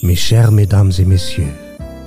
[0.00, 1.50] Mes chers Mesdames et Messieurs,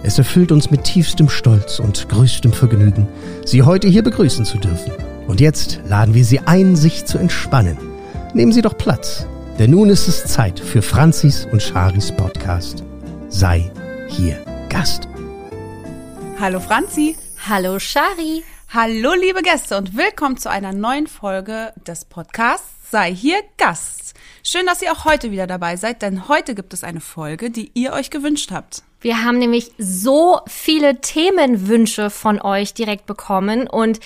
[0.04, 3.06] es erfüllt uns mit tiefstem Stolz und größtem Vergnügen,
[3.46, 4.94] Sie heute hier begrüßen zu dürfen.
[5.28, 7.78] Und jetzt laden wir Sie ein, sich zu entspannen.
[8.34, 9.28] Nehmen Sie doch Platz,
[9.60, 12.86] denn nun ist es Zeit für Franzis und Charis Podcast.
[13.28, 13.70] Sei
[14.08, 14.38] hier
[14.70, 15.10] Gast.
[16.40, 17.18] Hallo Franzi.
[17.50, 18.44] Hallo Shari.
[18.70, 24.14] Hallo liebe Gäste und willkommen zu einer neuen Folge des Podcasts Sei hier Gast.
[24.44, 27.72] Schön, dass ihr auch heute wieder dabei seid, denn heute gibt es eine Folge, die
[27.76, 28.82] ihr euch gewünscht habt.
[29.00, 34.00] Wir haben nämlich so viele Themenwünsche von euch direkt bekommen und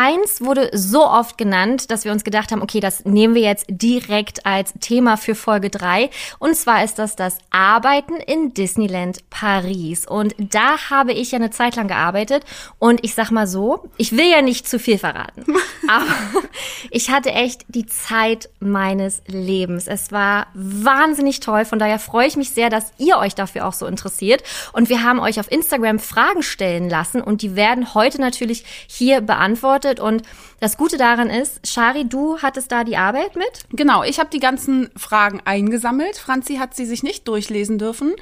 [0.00, 3.66] Eins wurde so oft genannt, dass wir uns gedacht haben, okay, das nehmen wir jetzt
[3.68, 6.08] direkt als Thema für Folge 3.
[6.38, 10.06] Und zwar ist das das Arbeiten in Disneyland Paris.
[10.06, 12.44] Und da habe ich ja eine Zeit lang gearbeitet.
[12.78, 15.44] Und ich sag mal so, ich will ja nicht zu viel verraten.
[15.88, 16.44] aber
[16.92, 19.88] ich hatte echt die Zeit meines Lebens.
[19.88, 21.64] Es war wahnsinnig toll.
[21.64, 24.44] Von daher freue ich mich sehr, dass ihr euch dafür auch so interessiert.
[24.72, 27.20] Und wir haben euch auf Instagram Fragen stellen lassen.
[27.20, 30.00] Und die werden heute natürlich hier beantwortet beantwortet.
[30.00, 30.22] Und
[30.60, 33.64] das Gute daran ist, Shari, du hattest da die Arbeit mit?
[33.70, 36.16] Genau, ich habe die ganzen Fragen eingesammelt.
[36.16, 38.14] Franzi hat sie sich nicht durchlesen dürfen.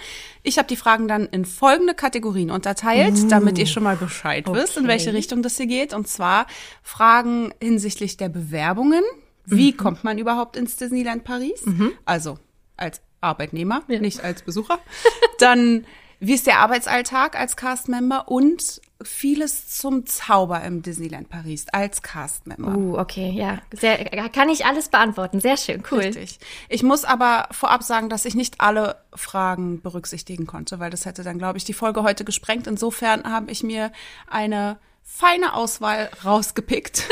[0.43, 4.47] Ich habe die Fragen dann in folgende Kategorien unterteilt, uh, damit ihr schon mal Bescheid
[4.47, 4.61] okay.
[4.61, 5.93] wisst, in welche Richtung das hier geht.
[5.93, 6.47] Und zwar
[6.83, 9.03] Fragen hinsichtlich der Bewerbungen.
[9.45, 9.77] Wie mhm.
[9.77, 11.65] kommt man überhaupt ins Disneyland Paris?
[11.65, 11.93] Mhm.
[12.05, 12.39] Also
[12.77, 14.01] als Arbeitnehmer, ja.
[14.01, 14.79] nicht als Besucher.
[15.39, 15.87] Dann
[16.19, 22.77] wie ist der Arbeitsalltag als Castmember und vieles zum Zauber im Disneyland Paris als Castmember.
[22.77, 23.59] Uh, okay, ja.
[23.73, 25.41] Sehr, kann ich alles beantworten.
[25.41, 26.01] Sehr schön, cool.
[26.01, 26.39] Richtig.
[26.69, 31.23] Ich muss aber vorab sagen, dass ich nicht alle Fragen berücksichtigen konnte, weil das hätte
[31.23, 32.67] dann, glaube ich, die Folge heute gesprengt.
[32.67, 33.93] Insofern habe ich mir
[34.29, 37.05] eine feine Auswahl rausgepickt,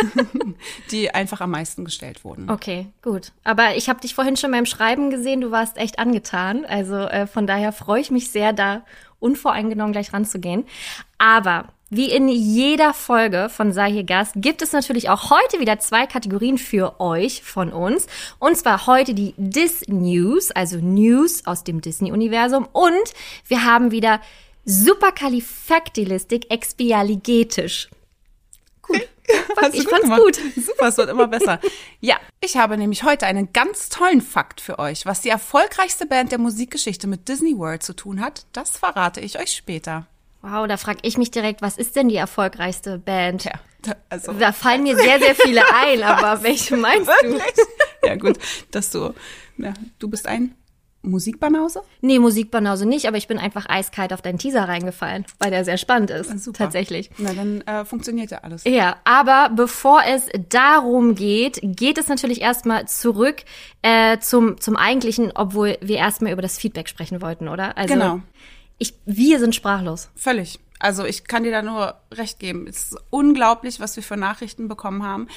[0.91, 2.51] die einfach am meisten gestellt wurden.
[2.51, 3.33] Okay, gut.
[3.45, 6.65] Aber ich habe dich vorhin schon beim Schreiben gesehen, du warst echt angetan.
[6.65, 8.85] Also äh, von daher freue ich mich sehr, da
[9.21, 10.65] unvoreingenommen gleich ranzugehen.
[11.19, 15.78] Aber wie in jeder Folge von Sei hier Gast gibt es natürlich auch heute wieder
[15.78, 18.06] zwei Kategorien für euch von uns.
[18.38, 22.69] Und zwar heute die Dis News, also News aus dem Disney-Universum.
[22.72, 23.15] Und
[23.47, 24.21] wir haben wieder
[24.65, 27.91] Superkalifaktilistik expialigetisch.
[28.82, 29.09] Gut.
[29.56, 30.21] Hast ich gut fand's gemacht.
[30.21, 30.38] gut.
[30.56, 31.61] Super, es wird immer besser.
[32.00, 35.06] Ja, ich habe nämlich heute einen ganz tollen Fakt für euch.
[35.06, 39.38] Was die erfolgreichste Band der Musikgeschichte mit Disney World zu tun hat, das verrate ich
[39.38, 40.06] euch später.
[40.47, 43.44] Wow, da frage ich mich direkt, was ist denn die erfolgreichste Band?
[43.44, 44.32] Ja, da, also.
[44.34, 47.38] da fallen mir sehr, sehr viele ein, aber welche meinst du?
[48.06, 48.38] Ja, gut,
[48.71, 49.15] dass du,
[49.56, 50.55] ja, du bist ein
[51.00, 51.81] Musikbanause?
[52.03, 55.78] Nee, Musikbanause nicht, aber ich bin einfach eiskalt auf deinen Teaser reingefallen, weil der sehr
[55.78, 56.38] spannend ist.
[56.44, 56.65] Super.
[56.65, 57.11] Tatsächlich.
[57.16, 58.65] Na, dann äh, funktioniert ja alles.
[58.65, 63.44] Ja, aber bevor es darum geht, geht es natürlich erstmal zurück
[63.81, 67.78] äh, zum, zum Eigentlichen, obwohl wir erstmal über das Feedback sprechen wollten, oder?
[67.78, 68.21] Also, genau.
[68.79, 70.11] Ich, wir sind sprachlos.
[70.17, 70.61] Völlig.
[70.81, 72.67] Also ich kann dir da nur recht geben.
[72.67, 75.29] Es ist unglaublich, was wir für Nachrichten bekommen haben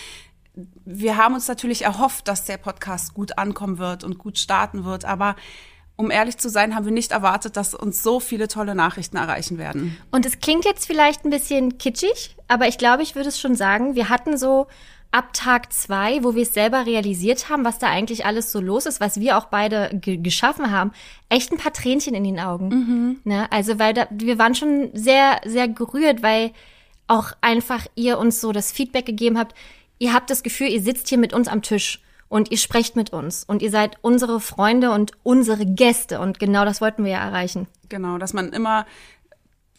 [0.86, 5.06] wir haben uns natürlich erhofft, dass der Podcast gut ankommen wird und gut starten wird,
[5.06, 5.36] aber
[5.96, 9.58] um ehrlich zu sein, haben wir nicht erwartet, dass uns so viele tolle Nachrichten erreichen
[9.58, 9.98] werden.
[10.12, 13.56] Und es klingt jetzt vielleicht ein bisschen kitschig, aber ich glaube, ich würde es schon
[13.56, 14.68] sagen, wir hatten so
[15.12, 18.86] ab Tag zwei, wo wir es selber realisiert haben, was da eigentlich alles so los
[18.86, 20.92] ist, was wir auch beide geschaffen haben,
[21.30, 22.70] echt ein paar Tränchen in den Augen.
[22.70, 23.20] Mhm.
[23.24, 23.52] Ne?
[23.52, 26.52] Also, weil da, wir waren schon sehr, sehr gerührt, weil
[27.08, 29.56] auch einfach ihr uns so das Feedback gegeben habt,
[29.98, 33.14] ihr habt das Gefühl, ihr sitzt hier mit uns am Tisch und ihr sprecht mit
[33.14, 37.20] uns und ihr seid unsere Freunde und unsere Gäste und genau das wollten wir ja
[37.20, 37.68] erreichen.
[37.90, 38.86] Genau, dass man immer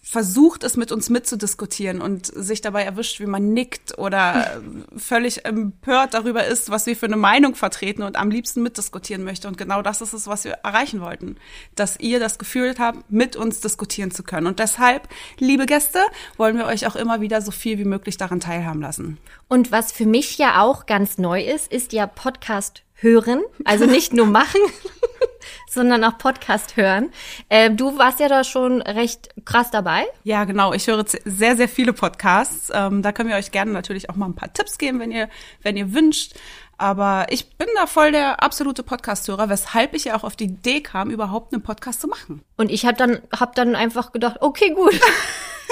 [0.03, 4.61] versucht, es mit uns mitzudiskutieren und sich dabei erwischt, wie man nickt oder
[4.97, 9.49] völlig empört darüber ist, was wir für eine Meinung vertreten und am liebsten mitdiskutieren möchte.
[9.49, 11.37] Und genau das ist es, was wir erreichen wollten.
[11.75, 14.47] Dass ihr das Gefühl habt, mit uns diskutieren zu können.
[14.47, 16.01] Und deshalb, liebe Gäste,
[16.37, 19.19] wollen wir euch auch immer wieder so viel wie möglich daran teilhaben lassen.
[19.49, 24.13] Und was für mich ja auch ganz neu ist, ist ja Podcast hören, also nicht
[24.13, 24.61] nur machen,
[25.71, 27.11] sondern auch Podcast hören.
[27.49, 30.05] Äh, du warst ja da schon recht krass dabei.
[30.25, 30.73] Ja, genau.
[30.73, 32.71] Ich höre sehr, sehr viele Podcasts.
[32.75, 35.29] Ähm, da können wir euch gerne natürlich auch mal ein paar Tipps geben, wenn ihr,
[35.63, 36.35] wenn ihr wünscht.
[36.79, 40.81] Aber ich bin da voll der absolute Podcast-Hörer, weshalb ich ja auch auf die Idee
[40.81, 42.43] kam, überhaupt einen Podcast zu machen.
[42.57, 44.95] Und ich habe dann, hab dann einfach gedacht, okay, gut.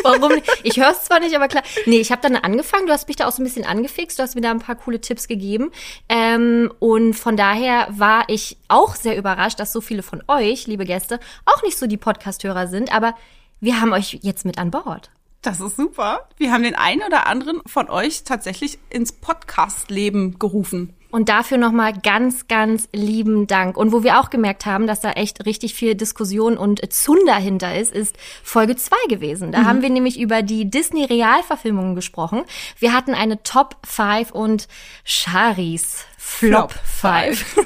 [0.02, 0.48] Warum nicht?
[0.62, 1.62] Ich höre es zwar nicht, aber klar.
[1.86, 4.22] Nee, ich habe dann angefangen, du hast mich da auch so ein bisschen angefixt, du
[4.22, 5.70] hast mir da ein paar coole Tipps gegeben.
[6.08, 10.84] Ähm, und von daher war ich auch sehr überrascht, dass so viele von euch, liebe
[10.84, 13.14] Gäste, auch nicht so die Podcast-Hörer sind, aber
[13.60, 15.10] wir haben euch jetzt mit an Bord.
[15.42, 16.28] Das ist super.
[16.38, 20.94] Wir haben den einen oder anderen von euch tatsächlich ins Podcast-Leben gerufen.
[21.16, 23.78] Und dafür nochmal ganz, ganz lieben Dank.
[23.78, 27.74] Und wo wir auch gemerkt haben, dass da echt richtig viel Diskussion und Zunder dahinter
[27.74, 29.50] ist, ist Folge 2 gewesen.
[29.50, 29.66] Da mhm.
[29.66, 32.42] haben wir nämlich über die Disney-Realverfilmungen gesprochen.
[32.78, 34.68] Wir hatten eine Top 5 und
[35.04, 37.56] Charis Flop 5.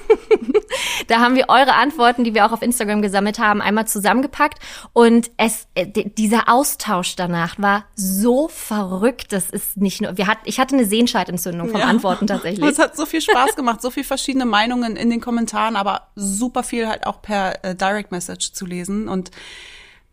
[1.09, 4.59] da haben wir eure Antworten, die wir auch auf Instagram gesammelt haben, einmal zusammengepackt.
[4.93, 9.33] Und es, äh, dieser Austausch danach war so verrückt.
[9.33, 11.87] Das ist nicht nur, wir hat, ich hatte eine Sehenscheidentzündung vom ja.
[11.87, 12.65] Antworten tatsächlich.
[12.71, 16.63] Es hat so viel Spaß gemacht, so viel verschiedene Meinungen in den Kommentaren, aber super
[16.63, 19.31] viel halt auch per äh, Direct Message zu lesen und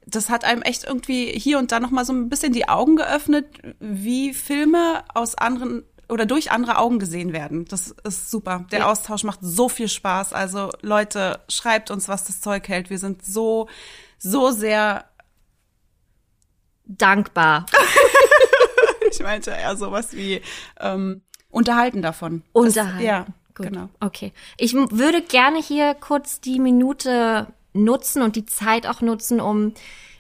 [0.06, 2.96] das hat einem echt irgendwie hier und da noch mal so ein bisschen die Augen
[2.96, 3.46] geöffnet,
[3.82, 7.66] wie Filme aus anderen oder durch andere Augen gesehen werden.
[7.66, 8.66] Das ist super.
[8.72, 8.92] Der ja.
[8.92, 10.34] Austausch macht so viel Spaß.
[10.34, 12.90] Also Leute, schreibt uns, was das Zeug hält.
[12.90, 13.68] Wir sind so,
[14.18, 15.06] so sehr
[16.86, 17.66] dankbar.
[19.12, 20.42] ich meinte eher sowas wie
[20.80, 22.44] ähm, unterhalten davon.
[22.54, 22.98] Unterhalten.
[22.98, 23.26] Das, ja,
[23.56, 23.68] Gut.
[23.68, 23.90] genau.
[24.00, 24.32] Okay.
[24.58, 29.74] Ich würde gerne hier kurz die Minute nutzen und die Zeit auch nutzen, um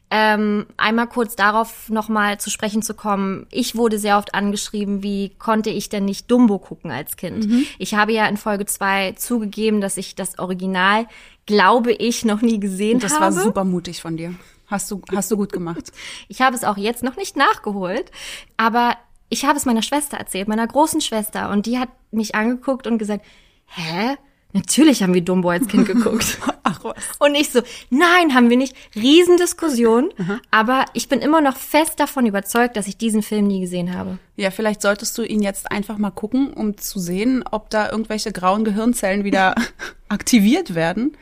[0.09, 3.45] ähm, einmal kurz darauf nochmal zu sprechen zu kommen.
[3.51, 7.47] Ich wurde sehr oft angeschrieben, wie konnte ich denn nicht Dumbo gucken als Kind?
[7.47, 7.65] Mhm.
[7.77, 11.07] Ich habe ja in Folge zwei zugegeben, dass ich das Original,
[11.45, 13.25] glaube ich, noch nie gesehen das habe.
[13.25, 14.33] Das war super mutig von dir.
[14.67, 15.91] Hast du, hast du gut gemacht.
[16.29, 18.11] ich habe es auch jetzt noch nicht nachgeholt,
[18.55, 18.95] aber
[19.29, 22.97] ich habe es meiner Schwester erzählt, meiner großen Schwester, und die hat mich angeguckt und
[22.97, 23.25] gesagt,
[23.65, 24.15] hä?
[24.57, 26.39] Natürlich haben wir Dumbo als Kind geguckt.
[26.63, 26.95] Ach was.
[27.19, 27.61] Und ich so,
[27.91, 28.75] nein, haben wir nicht.
[28.95, 30.09] Riesendiskussion.
[30.17, 30.41] Mhm.
[30.49, 34.17] Aber ich bin immer noch fest davon überzeugt, dass ich diesen Film nie gesehen habe.
[34.35, 38.31] Ja, vielleicht solltest du ihn jetzt einfach mal gucken, um zu sehen, ob da irgendwelche
[38.31, 39.53] grauen Gehirnzellen wieder
[40.09, 41.15] aktiviert werden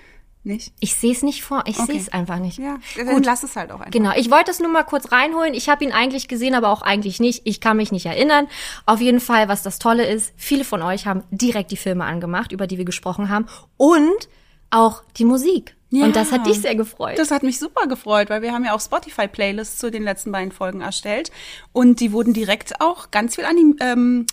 [0.45, 0.73] nicht?
[0.79, 1.93] Ich sehe es nicht vor, ich okay.
[1.93, 2.57] sehe es einfach nicht.
[2.57, 3.25] Ja, dann Gut.
[3.25, 3.91] lass es halt auch einfach.
[3.91, 5.53] Genau, ich wollte es nur mal kurz reinholen.
[5.53, 7.41] Ich habe ihn eigentlich gesehen, aber auch eigentlich nicht.
[7.45, 8.47] Ich kann mich nicht erinnern.
[8.85, 12.51] Auf jeden Fall, was das Tolle ist, viele von euch haben direkt die Filme angemacht,
[12.51, 13.47] über die wir gesprochen haben
[13.77, 14.29] und
[14.69, 15.75] auch die Musik.
[15.89, 17.17] Ja, und das hat dich sehr gefreut.
[17.17, 20.51] Das hat mich super gefreut, weil wir haben ja auch Spotify-Playlists zu den letzten beiden
[20.51, 21.31] Folgen erstellt
[21.71, 24.25] und die wurden direkt auch ganz viel an die, ähm,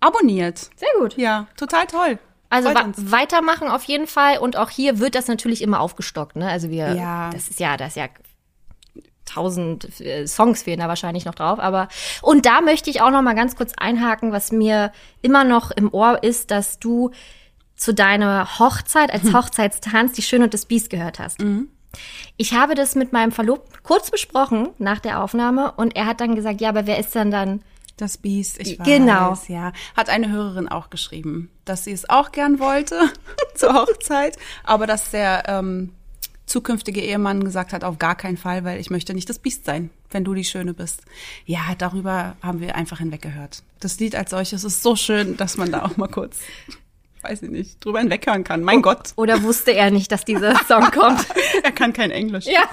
[0.00, 0.70] abonniert.
[0.76, 1.16] Sehr gut.
[1.16, 2.18] Ja, total toll.
[2.50, 6.48] Also wa weitermachen auf jeden Fall und auch hier wird das natürlich immer aufgestockt, ne?
[6.48, 7.30] Also wir, ja.
[7.30, 8.08] das ist ja, das ist ja
[9.26, 11.88] tausend äh, Songs fehlen da wahrscheinlich noch drauf, aber
[12.22, 15.92] und da möchte ich auch noch mal ganz kurz einhaken, was mir immer noch im
[15.92, 17.10] Ohr ist, dass du
[17.76, 19.34] zu deiner Hochzeit als hm.
[19.36, 21.40] Hochzeitstanz die Schöne und das Biest gehört hast.
[21.40, 21.68] Mhm.
[22.36, 26.34] Ich habe das mit meinem Verlobten kurz besprochen nach der Aufnahme und er hat dann
[26.34, 27.62] gesagt, ja, aber wer ist denn dann
[28.00, 29.38] das Biest, ich weiß, genau.
[29.48, 29.72] ja.
[29.96, 32.98] Hat eine Hörerin auch geschrieben, dass sie es auch gern wollte
[33.54, 35.92] zur Hochzeit, aber dass der ähm,
[36.48, 39.90] zukünftige Ehemann gesagt hat, auf gar keinen Fall, weil ich möchte nicht das Biest sein,
[40.10, 41.02] wenn du die Schöne bist.
[41.44, 43.62] Ja, darüber haben wir einfach hinweggehört.
[43.80, 46.38] Das Lied als solches ist so schön, dass man da auch mal kurz,
[47.22, 48.62] weiß ich nicht, drüber hinweghören kann.
[48.62, 49.12] Mein Gott.
[49.16, 51.26] Oder wusste er nicht, dass dieser Song kommt?
[51.62, 52.46] er kann kein Englisch.
[52.46, 52.68] Ja.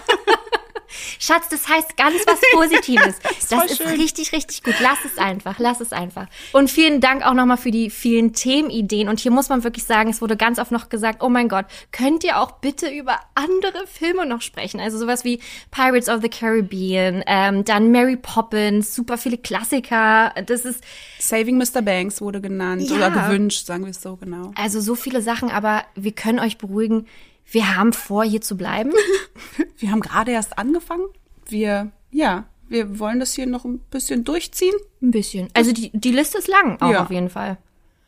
[1.20, 3.16] Schatz, das heißt ganz was Positives.
[3.22, 4.00] das, das ist schön.
[4.00, 4.76] richtig, richtig gut.
[4.82, 6.28] Lass es einfach, lass es einfach.
[6.52, 9.10] Und vielen Dank auch nochmal für die vielen Themenideen.
[9.10, 11.66] Und hier muss man wirklich sagen, es wurde ganz oft noch gesagt, oh mein Gott,
[11.92, 14.80] könnt ihr auch bitte über andere Filme noch sprechen?
[14.80, 15.40] Also sowas wie
[15.72, 20.34] Pirates of the Caribbean, ähm, dann Mary Poppins, super viele Klassiker.
[20.46, 20.84] Das ist
[21.20, 21.82] Saving Mr.
[21.82, 22.96] Banks wurde genannt ja.
[22.96, 24.52] oder gewünscht, sagen wir es so genau.
[24.56, 27.08] Also so viele Sachen, aber wir können euch beruhigen
[27.50, 28.92] wir haben vor, hier zu bleiben.
[29.78, 31.06] wir haben gerade erst angefangen.
[31.48, 34.75] Wir, ja, wir wollen das hier noch ein bisschen durchziehen.
[35.02, 35.50] Ein bisschen.
[35.54, 37.04] Also die, die Liste ist lang auch ja.
[37.04, 37.58] auf jeden Fall.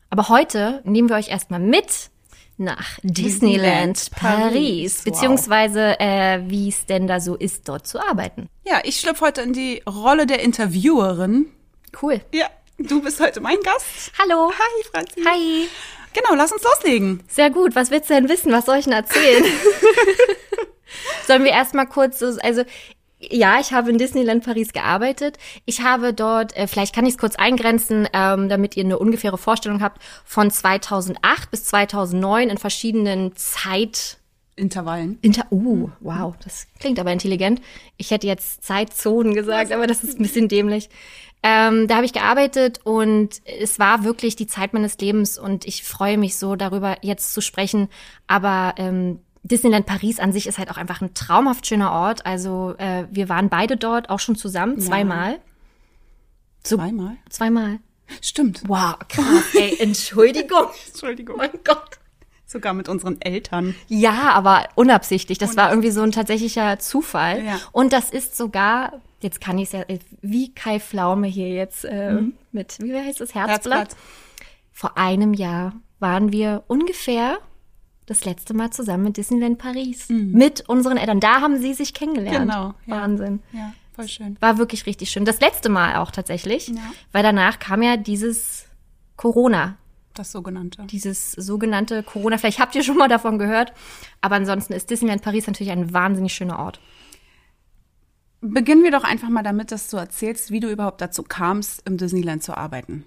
[0.10, 2.10] Aber heute nehmen wir euch erstmal mit
[2.58, 5.04] nach Disneyland, Disneyland Paris, Paris.
[5.04, 6.08] beziehungsweise wow.
[6.08, 8.50] äh, wie es denn da so ist, dort zu arbeiten.
[8.66, 11.48] Ja, ich schlüpfe heute in die Rolle der Interviewerin.
[12.02, 12.22] Cool.
[12.34, 12.48] Ja,
[12.80, 14.12] du bist heute mein Gast.
[14.18, 14.52] Hallo.
[14.52, 15.24] Hi, Franzi.
[15.24, 15.68] Hi.
[16.18, 17.22] Genau, lass uns loslegen.
[17.28, 17.76] Sehr gut.
[17.76, 18.52] Was willst du denn wissen?
[18.52, 19.44] Was soll ich denn erzählen?
[21.28, 22.64] Sollen wir erstmal kurz, so, also
[23.20, 25.38] ja, ich habe in Disneyland Paris gearbeitet.
[25.66, 29.38] Ich habe dort, äh, vielleicht kann ich es kurz eingrenzen, ähm, damit ihr eine ungefähre
[29.38, 34.18] Vorstellung habt, von 2008 bis 2009 in verschiedenen Zeit
[34.56, 35.20] Intervallen.
[35.22, 37.62] Inter uh, wow, das klingt aber intelligent.
[37.96, 40.90] Ich hätte jetzt Zeitzonen gesagt, aber das ist ein bisschen dämlich.
[41.44, 45.84] Ähm, da habe ich gearbeitet und es war wirklich die Zeit meines Lebens und ich
[45.84, 47.90] freue mich so darüber jetzt zu sprechen.
[48.26, 52.26] Aber ähm, Disneyland Paris an sich ist halt auch einfach ein traumhaft schöner Ort.
[52.26, 55.40] Also äh, wir waren beide dort auch schon zusammen, zweimal.
[56.64, 57.18] So, zweimal?
[57.30, 57.80] Zweimal.
[58.22, 58.64] Stimmt.
[58.68, 59.54] Wow, krass.
[59.54, 60.68] Ey, Entschuldigung.
[60.88, 61.38] Entschuldigung.
[61.38, 62.00] Mein Gott.
[62.46, 63.76] Sogar mit unseren Eltern.
[63.88, 65.38] Ja, aber unabsichtlich.
[65.38, 65.64] Das unabsichtlich.
[65.66, 67.44] war irgendwie so ein tatsächlicher Zufall.
[67.44, 67.60] Ja.
[67.74, 69.84] Und das ist sogar, jetzt kann ich es ja,
[70.22, 72.34] wie Kai Pflaume hier jetzt äh, mhm.
[72.52, 73.80] mit, wie heißt das, Herzblatt?
[73.80, 73.96] Herzblatt.
[74.72, 77.40] vor einem Jahr waren wir ungefähr
[78.06, 80.08] das letzte Mal zusammen in Disneyland Paris.
[80.10, 81.20] Mit unseren Eltern.
[81.20, 82.46] Da haben sie sich kennengelernt.
[82.46, 82.50] Mhm.
[82.50, 83.02] Genau, ja.
[83.02, 83.42] Wahnsinn.
[83.52, 84.38] Ja, voll schön.
[84.40, 85.26] War wirklich richtig schön.
[85.26, 86.70] Das letzte Mal auch tatsächlich.
[86.70, 86.76] Ja.
[87.12, 88.66] Weil danach kam ja dieses
[89.18, 89.78] Corona.
[90.14, 90.84] Das sogenannte.
[90.86, 92.38] Dieses sogenannte Corona.
[92.38, 93.74] Vielleicht habt ihr schon mal davon gehört.
[94.22, 96.80] Aber ansonsten ist Disneyland Paris natürlich ein wahnsinnig schöner Ort.
[98.42, 101.98] Beginnen wir doch einfach mal damit, dass du erzählst, wie du überhaupt dazu kamst, im
[101.98, 103.04] Disneyland zu arbeiten.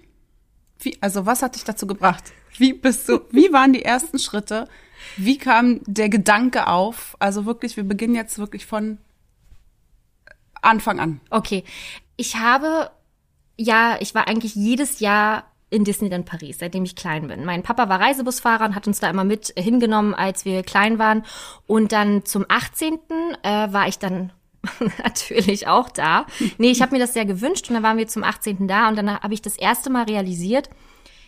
[0.79, 2.33] Wie, also was hat dich dazu gebracht?
[2.57, 4.67] Wie bist du, wie waren die ersten Schritte?
[5.15, 7.15] Wie kam der Gedanke auf?
[7.19, 8.97] Also wirklich, wir beginnen jetzt wirklich von
[10.61, 11.21] Anfang an.
[11.29, 11.63] Okay.
[12.17, 12.91] Ich habe,
[13.57, 17.45] ja, ich war eigentlich jedes Jahr in Disneyland Paris, seitdem ich klein bin.
[17.45, 21.23] Mein Papa war Reisebusfahrer und hat uns da immer mit hingenommen, als wir klein waren.
[21.65, 22.99] Und dann zum 18.
[23.43, 24.33] Äh, war ich dann
[25.03, 26.25] natürlich auch da.
[26.57, 28.67] Nee, ich habe mir das sehr gewünscht und dann waren wir zum 18.
[28.67, 30.69] da und dann habe ich das erste Mal realisiert,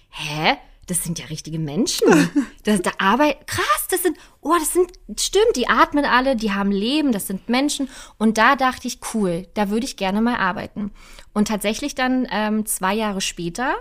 [0.10, 0.58] hä?
[0.88, 2.08] Das sind ja richtige Menschen.
[2.66, 6.72] Das, da arbeit krass, das sind, oh, das sind, stimmt, die atmen alle, die haben
[6.72, 7.90] Leben, das sind Menschen.
[8.18, 10.92] Und da dachte ich, cool, da würde ich gerne mal arbeiten.
[11.34, 13.76] Und tatsächlich dann ähm, zwei Jahre später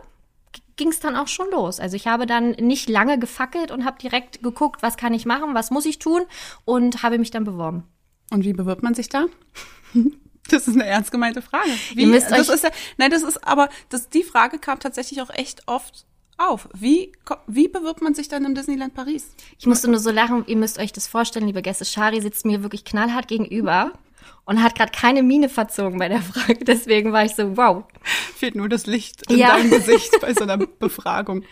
[0.75, 1.79] ging es dann auch schon los.
[1.79, 5.55] Also ich habe dann nicht lange gefackelt und habe direkt geguckt, was kann ich machen,
[5.55, 6.23] was muss ich tun
[6.65, 7.85] und habe mich dann beworben.
[8.33, 9.27] Und wie bewirbt man sich da?
[10.51, 11.71] Das ist eine ernst gemeinte Frage.
[11.95, 14.81] Wie, Ihr müsst das euch- ist ja, nein, das ist aber, das, die Frage kam
[14.81, 16.05] tatsächlich auch echt oft
[16.37, 16.69] auf.
[16.75, 17.13] Wie,
[17.47, 19.37] wie bewirbt man sich dann im Disneyland Paris?
[19.57, 21.85] Ich musste nur so lachen, ihr müsst euch das vorstellen, liebe Gäste.
[21.85, 23.93] Shari sitzt mir wirklich knallhart gegenüber
[24.45, 26.65] und hat gerade keine Miene verzogen bei der Frage.
[26.65, 27.85] Deswegen war ich so, wow.
[28.35, 29.57] Fehlt nur das Licht in Ja.
[29.57, 31.45] deinem Gesicht bei so einer Befragung.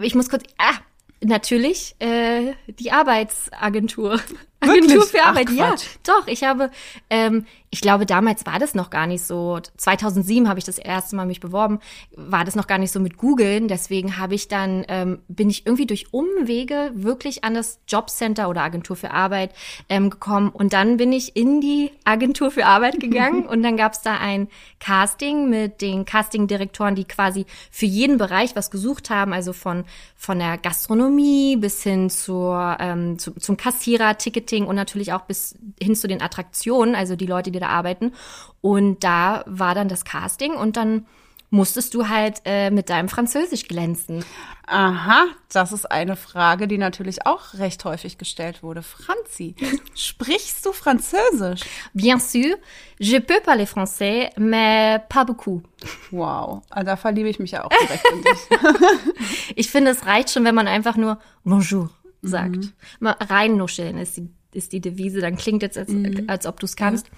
[0.00, 0.74] Ich muss kurz, ah,
[1.20, 4.20] natürlich, äh, die Arbeitsagentur.
[4.60, 5.68] Agentur für Ach, Arbeit, ja.
[5.68, 5.86] Quatsch.
[6.04, 6.70] Doch, ich habe,
[7.10, 9.60] ähm, ich glaube, damals war das noch gar nicht so.
[9.76, 11.80] 2007 habe ich das erste Mal mich beworben,
[12.16, 13.68] war das noch gar nicht so mit Googeln.
[13.68, 18.62] Deswegen habe ich dann, ähm, bin ich irgendwie durch Umwege wirklich an das Jobcenter oder
[18.62, 19.50] Agentur für Arbeit
[19.88, 20.48] ähm, gekommen.
[20.48, 24.16] Und dann bin ich in die Agentur für Arbeit gegangen und dann gab es da
[24.16, 24.48] ein
[24.80, 29.84] Casting mit den Castingdirektoren, die quasi für jeden Bereich was gesucht haben, also von,
[30.16, 35.54] von der Gastronomie bis hin zur, ähm, zu, zum Kassierer, Ticketing und natürlich auch bis
[35.80, 38.12] hin zu den Attraktionen, also die Leute, die da arbeiten.
[38.60, 41.06] Und da war dann das Casting und dann
[41.50, 44.24] musstest du halt äh, mit deinem Französisch glänzen.
[44.66, 48.82] Aha, das ist eine Frage, die natürlich auch recht häufig gestellt wurde.
[48.82, 49.54] Franzi,
[49.94, 51.60] sprichst du Französisch?
[51.94, 52.56] Bien sûr,
[52.98, 55.62] je peux parler français, mais pas beaucoup.
[56.10, 59.38] Wow, ah, da verliebe ich mich ja auch direkt in dich.
[59.56, 61.90] Ich finde, es reicht schon, wenn man einfach nur Bonjour
[62.22, 62.72] sagt.
[63.00, 65.90] Mal reinnuscheln ist die, ist die Devise, dann klingt jetzt, als,
[66.26, 67.10] als ob du es kannst.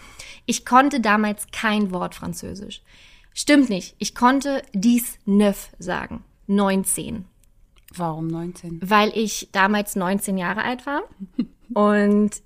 [0.47, 2.83] Ich konnte damals kein Wort Französisch.
[3.35, 3.95] Stimmt nicht.
[3.99, 6.25] Ich konnte dies neuf sagen.
[6.49, 7.25] 19.
[7.95, 8.81] Warum 19?
[8.83, 11.03] Weil ich damals 19 Jahre alt war.
[11.75, 12.43] Und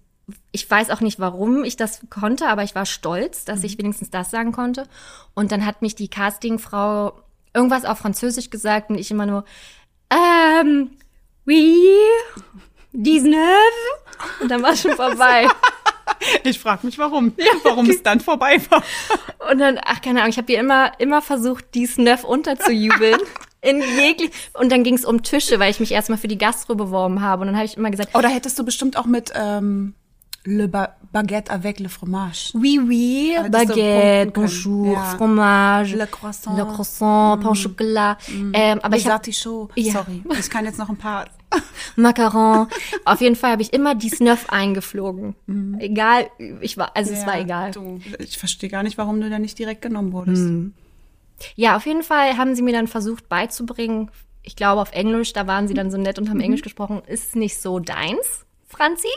[0.52, 4.10] ich weiß auch nicht, warum ich das konnte, aber ich war stolz, dass ich wenigstens
[4.10, 4.86] das sagen konnte.
[5.34, 7.12] Und dann hat mich die Castingfrau
[7.54, 9.44] irgendwas auf Französisch gesagt und ich immer nur,
[10.10, 10.90] ähm,
[11.46, 11.76] oui,
[12.92, 13.34] 19.
[14.40, 15.46] Und dann war es schon vorbei.
[16.44, 17.32] Ich frage mich, warum.
[17.64, 18.82] Warum es dann vorbei war.
[19.50, 23.18] Und dann, ach keine Ahnung, ich habe ihr immer, immer versucht, die Snuff unterzujubeln.
[23.60, 26.74] In jeglich und dann ging es um Tische, weil ich mich erstmal für die Gastro
[26.74, 27.40] beworben habe.
[27.42, 29.94] Und dann habe ich immer gesagt, Oder hättest du bestimmt auch mit ähm,
[30.44, 32.50] Le ba Baguette avec le fromage.
[32.54, 35.04] Oui, oui, du Baguette, bonjour, Ja.
[35.16, 36.56] fromage, Le croissant.
[36.56, 38.16] le croissant, pain au chocolat.
[38.52, 39.70] Ähm, aber ich Les habe Artichauts.
[39.76, 39.92] Ja.
[39.92, 41.26] Sorry, ich kann jetzt noch ein paar.
[41.96, 42.68] Macaron.
[43.04, 45.34] Auf jeden Fall habe ich immer die Snuff eingeflogen.
[45.78, 46.28] Egal,
[46.60, 47.70] ich war, also es Ja, war egal.
[47.72, 50.50] Du, ich verstehe gar nicht, warum du da nicht direkt genommen wurdest.
[51.56, 54.10] Ja, auf jeden Fall haben sie mir dann versucht beizubringen.
[54.42, 57.02] Ich glaube auf Englisch, da waren sie dann so nett und haben Englisch gesprochen.
[57.06, 59.08] Ist nicht so deins, Franzi?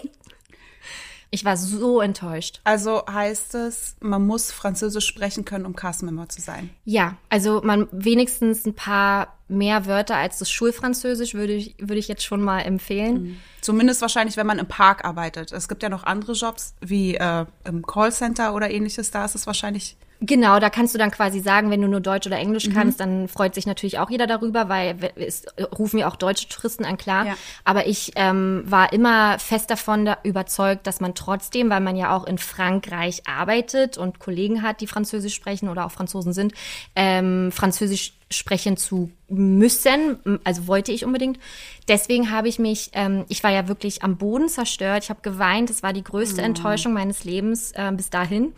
[1.36, 2.62] Ich war so enttäuscht.
[2.64, 6.70] Also heißt es, man muss Französisch sprechen können, um Castmember zu sein.
[6.86, 12.08] Ja, also man wenigstens ein paar mehr Wörter als das Schulfranzösisch würde ich, würde ich
[12.08, 13.38] jetzt schon mal empfehlen.
[13.60, 15.52] Zumindest wahrscheinlich, wenn man im Park arbeitet.
[15.52, 19.12] Es gibt ja noch andere Jobs, wie äh, im Callcenter oder ähnliches.
[19.12, 22.26] Da ist es wahrscheinlich Genau, da kannst du dann quasi sagen, wenn du nur Deutsch
[22.26, 25.46] oder Englisch kannst, dann freut sich natürlich auch jeder darüber, weil es
[25.78, 27.26] rufen ja auch deutsche Touristen an, klar.
[27.26, 27.38] Ja.
[27.66, 32.16] Aber ich ähm, war immer fest davon da überzeugt, dass man trotzdem, weil man ja
[32.16, 36.54] auch in Frankreich arbeitet und Kollegen hat, die Französisch sprechen oder auch Franzosen sind,
[36.96, 40.40] ähm, Französisch sprechen zu müssen.
[40.44, 41.40] Also wollte ich unbedingt.
[41.88, 45.04] Deswegen habe ich mich, ähm, ich war ja wirklich am Boden zerstört.
[45.04, 45.70] Ich habe geweint.
[45.70, 48.54] Es war die größte Enttäuschung meines Lebens äh, bis dahin.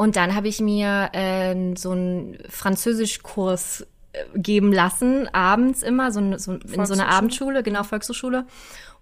[0.00, 3.86] Und dann habe ich mir äh, so einen Französischkurs
[4.34, 7.08] geben lassen, abends immer, so, so in so einer?
[7.08, 8.46] Abendschule, genau, Volkshochschule.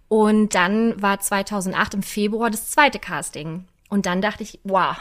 [0.09, 3.65] Und dann war 2008 im Februar das zweite Casting.
[3.89, 4.97] Und dann dachte ich, wow,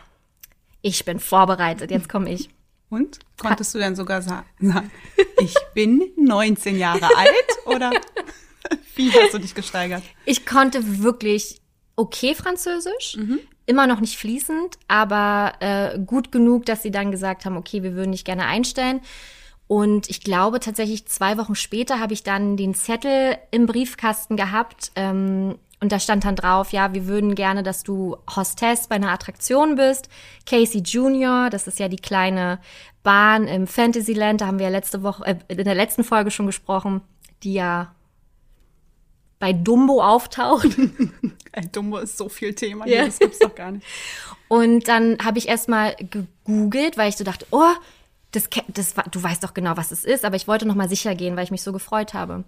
[0.84, 2.50] ich bin vorbereitet, jetzt komme ich.
[2.90, 3.18] Und?
[3.42, 4.92] Konntest du dann sogar sa- sagen,
[5.42, 7.90] ich bin 19 Jahre alt oder
[8.96, 10.04] wie hast du dich gesteigert?
[10.26, 11.60] Ich konnte wirklich
[11.96, 13.18] okay Französisch,
[13.68, 17.94] immer noch nicht fließend, aber äh, gut genug, dass sie dann gesagt haben, okay, wir
[17.94, 19.02] würden dich gerne einstellen.
[19.68, 24.92] Und ich glaube tatsächlich zwei Wochen später habe ich dann den Zettel im Briefkasten gehabt
[24.96, 29.12] ähm, und da stand dann drauf, ja, wir würden gerne, dass du Hostess bei einer
[29.12, 30.10] Attraktion bist.
[30.46, 32.60] Casey Junior, das ist ja die kleine
[33.04, 36.48] Bahn im Fantasyland, da haben wir ja letzte Woche, äh, in der letzten Folge schon
[36.48, 37.02] gesprochen,
[37.44, 37.94] die ja
[39.40, 40.78] bei Dumbo auftaucht.
[41.72, 43.06] Dumbo ist so viel Thema Ja.
[43.06, 43.86] das gibt's doch gar nicht.
[44.48, 47.74] Und dann habe ich erstmal gegoogelt, weil ich so dachte, oh,
[48.32, 51.16] das, das, du weißt doch genau, was es ist, aber ich wollte noch mal sicher
[51.16, 52.44] gehen, weil ich mich so gefreut habe.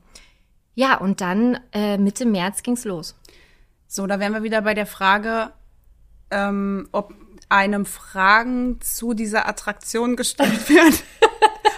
[0.76, 3.16] Ja, und dann äh, Mitte März ging's los.
[3.88, 5.52] So, da wären wir wieder bei der Frage,
[6.32, 7.14] ähm, ob
[7.50, 10.96] einem Fragen zu dieser Attraktion gestellt werden.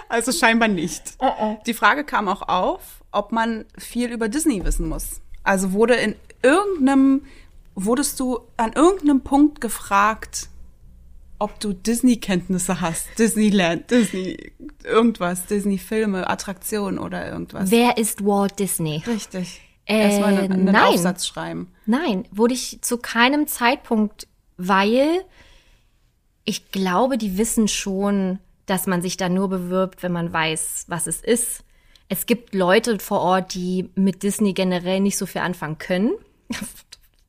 [0.09, 1.01] also scheinbar nicht.
[1.65, 5.21] Die Frage kam auch auf, ob man viel über Disney wissen muss.
[5.43, 7.23] Also wurde in irgendeinem,
[7.75, 10.49] wurdest du an irgendeinem Punkt gefragt,
[11.39, 14.51] ob du Disney-Kenntnisse hast, Disneyland, Disney,
[14.83, 17.71] irgendwas, Disney-Filme, Attraktionen oder irgendwas.
[17.71, 19.01] Wer ist Walt Disney?
[19.07, 19.59] Richtig.
[19.85, 20.75] Äh, Erstmal einen, einen nein.
[20.75, 21.71] Aufsatz schreiben.
[21.87, 24.27] Nein, wurde ich zu keinem Zeitpunkt,
[24.57, 25.23] weil
[26.45, 28.37] ich glaube, die wissen schon,
[28.67, 31.63] dass man sich da nur bewirbt, wenn man weiß, was es ist.
[32.11, 36.11] Es gibt Leute vor Ort, die mit Disney generell nicht so viel anfangen können.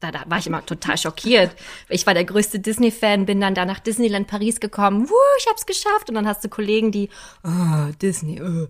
[0.01, 1.55] Da, da war ich immer total schockiert.
[1.89, 5.09] Ich war der größte Disney-Fan, bin dann da nach Disneyland Paris gekommen.
[5.09, 6.09] Wuh, ich hab's geschafft.
[6.09, 7.09] Und dann hast du Kollegen, die,
[7.45, 8.67] oh, Disney, oh.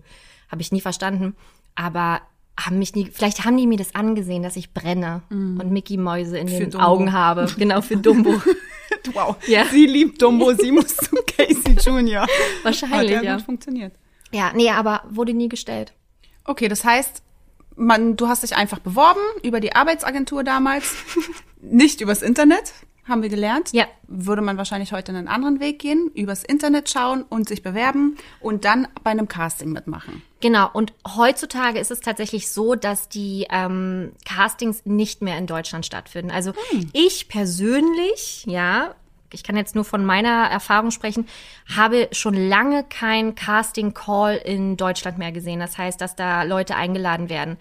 [0.51, 1.35] habe ich nie verstanden.
[1.73, 2.21] Aber
[2.55, 6.37] haben mich nie, vielleicht haben die mir das angesehen, dass ich brenne und Mickey Mäuse
[6.37, 6.85] in Für den Dumbo.
[6.85, 7.51] Augen habe.
[7.57, 8.39] Genau, für Dumbo.
[9.13, 9.37] Wow.
[9.47, 9.65] Ja.
[9.65, 12.27] Sie liebt Dumbo, sie muss zu Casey Junior.
[12.61, 13.35] Wahrscheinlich, Hat ja ja.
[13.37, 13.93] gut funktioniert.
[14.31, 15.93] ja, nee, aber wurde nie gestellt.
[16.45, 17.23] Okay, das heißt,
[17.75, 20.95] man, du hast dich einfach beworben über die Arbeitsagentur damals,
[21.61, 22.73] nicht übers Internet,
[23.05, 23.71] haben wir gelernt.
[23.73, 23.85] Ja.
[24.07, 28.63] Würde man wahrscheinlich heute einen anderen Weg gehen, übers Internet schauen und sich bewerben und
[28.63, 30.21] dann bei einem Casting mitmachen.
[30.39, 35.85] Genau, und heutzutage ist es tatsächlich so, dass die ähm, Castings nicht mehr in Deutschland
[35.85, 36.31] stattfinden.
[36.31, 36.53] Also
[36.93, 38.95] ich persönlich, ja,
[39.33, 41.27] ich kann jetzt nur von meiner Erfahrung sprechen,
[41.75, 45.59] habe schon lange kein Casting-Call in Deutschland mehr gesehen.
[45.59, 47.57] Das heißt, dass da Leute eingeladen werden.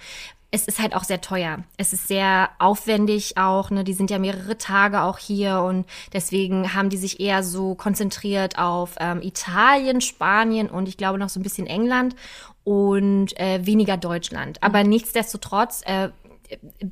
[0.54, 1.64] Es ist halt auch sehr teuer.
[1.78, 3.84] Es ist sehr aufwendig auch, ne?
[3.84, 8.58] Die sind ja mehrere Tage auch hier und deswegen haben die sich eher so konzentriert
[8.58, 12.16] auf ähm, Italien, Spanien und ich glaube noch so ein bisschen England
[12.64, 14.62] und äh, weniger Deutschland.
[14.62, 16.10] Aber nichtsdestotrotz, äh,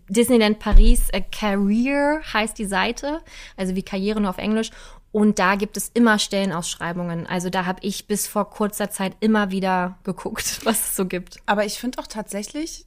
[0.08, 3.20] Disneyland Paris äh, Career heißt die Seite,
[3.56, 4.70] also wie Karriere nur auf Englisch.
[5.12, 7.26] Und da gibt es immer Stellenausschreibungen.
[7.26, 11.38] Also da habe ich bis vor kurzer Zeit immer wieder geguckt, was es so gibt.
[11.46, 12.86] Aber ich finde auch tatsächlich,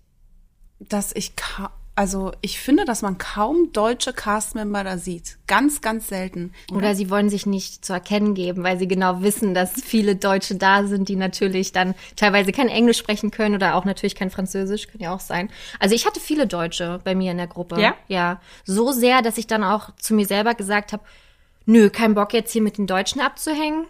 [0.79, 1.33] dass ich
[1.95, 5.37] also ich finde, dass man kaum deutsche Castmember da sieht.
[5.45, 6.51] Ganz, ganz selten.
[6.71, 10.55] Oder sie wollen sich nicht zu erkennen geben, weil sie genau wissen, dass viele Deutsche
[10.55, 14.87] da sind, die natürlich dann teilweise kein Englisch sprechen können oder auch natürlich kein Französisch,
[14.87, 15.49] kann ja auch sein.
[15.79, 17.79] Also ich hatte viele Deutsche bei mir in der Gruppe.
[17.79, 17.95] Ja?
[18.07, 18.41] Ja.
[18.65, 21.03] So sehr, dass ich dann auch zu mir selber gesagt habe,
[21.67, 23.85] nö, kein Bock jetzt hier mit den Deutschen abzuhängen.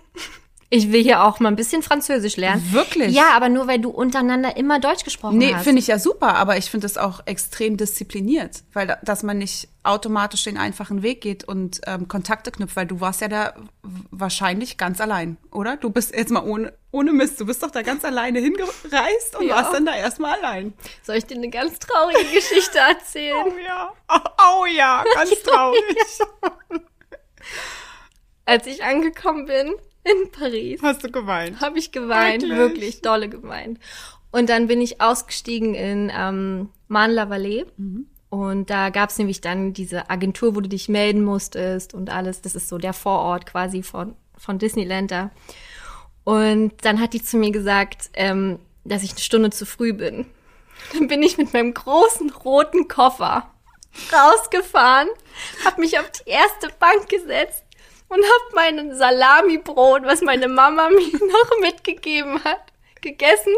[0.75, 2.67] Ich will hier auch mal ein bisschen Französisch lernen.
[2.71, 3.13] Wirklich?
[3.13, 5.65] Ja, aber nur weil du untereinander immer Deutsch gesprochen Nee, hast.
[5.65, 9.37] finde ich ja super, aber ich finde es auch extrem diszipliniert, weil da, dass man
[9.37, 13.53] nicht automatisch den einfachen Weg geht und ähm, Kontakte knüpft, weil du warst ja da
[14.09, 15.77] wahrscheinlich ganz allein, oder?
[15.77, 19.45] Du bist jetzt mal ohne, ohne Mist, du bist doch da ganz alleine hingereist und
[19.45, 19.57] Ja.
[19.57, 20.73] warst dann da erstmal allein.
[21.03, 23.35] Soll ich dir eine ganz traurige Geschichte erzählen?
[23.45, 25.97] Oh ja, oh, oh ja, ganz traurig.
[28.45, 31.61] Als ich angekommen bin in Paris, Hast du geweint?
[31.61, 32.57] habe ich geweint, Wirklich?
[32.57, 33.79] wirklich dolle geweint.
[34.31, 37.65] Und dann bin ich ausgestiegen in ähm, Marne-la-Vallée.
[38.29, 42.41] Und da gab's nämlich dann diese Agentur, wo du dich melden musstest und alles.
[42.41, 45.29] Das ist so der Vorort quasi von, von Disneyland da.
[46.23, 50.25] Und dann hat die zu mir gesagt, ähm, dass ich eine Stunde zu früh bin.
[50.93, 53.51] Dann bin ich mit meinem großen roten Koffer
[54.11, 55.07] rausgefahren,
[55.65, 57.63] habe mich auf die erste Bank gesetzt
[58.13, 62.61] und habe mein Salamibrot, was meine Mama mir noch mitgegeben hat,
[63.01, 63.53] gegessen.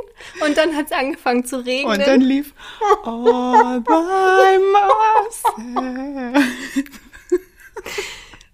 [0.45, 1.99] Und dann hat's angefangen zu regnen.
[1.99, 2.53] Und dann lief
[3.03, 4.59] All by
[5.61, 6.45] myself.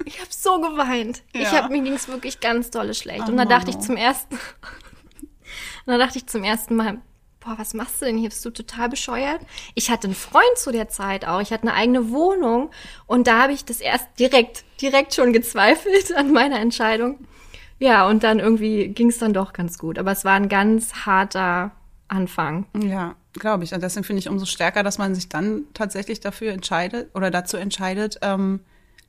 [0.06, 1.22] Ich habe so geweint.
[1.34, 1.52] Ich Ja.
[1.64, 3.24] habe mir ging's wirklich ganz dolle schlecht.
[3.28, 4.38] Oh, und da dachte ich zum ersten,
[5.86, 7.02] dann dachte ich zum ersten Mal,
[7.44, 8.30] boah, was machst du denn hier?
[8.30, 9.42] Bist du total bescheuert?
[9.76, 11.42] Ich hatte einen Freund zu der Zeit auch.
[11.42, 12.70] Ich hatte eine eigene Wohnung.
[13.08, 17.20] Und da habe ich das erst direkt, direkt schon gezweifelt an meiner Entscheidung.
[17.80, 19.98] Ja, und dann irgendwie ging es dann doch ganz gut.
[19.98, 21.72] Aber es war ein ganz harter
[22.08, 22.68] Anfang.
[22.80, 23.74] Ja, glaube ich.
[23.74, 27.58] Und deswegen finde ich umso stärker, dass man sich dann tatsächlich dafür entscheidet oder dazu
[27.58, 28.60] entscheidet, ähm,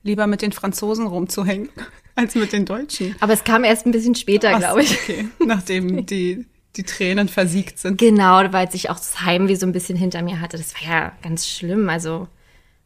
[0.01, 1.69] lieber mit den Franzosen rumzuhängen
[2.15, 3.15] als mit den Deutschen.
[3.19, 4.91] Aber es kam erst ein bisschen später, glaube ich.
[4.91, 7.97] Okay, nachdem die, die Tränen versiegt sind.
[7.99, 10.57] Genau, weil ich auch das Heimweh so ein bisschen hinter mir hatte.
[10.57, 11.87] Das war ja ganz schlimm.
[11.89, 12.27] Also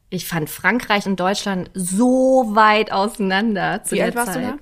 [0.10, 4.44] ich fand Frankreich und Deutschland so weit auseinander zu Wie der alt warst Zeit.
[4.44, 4.58] du da?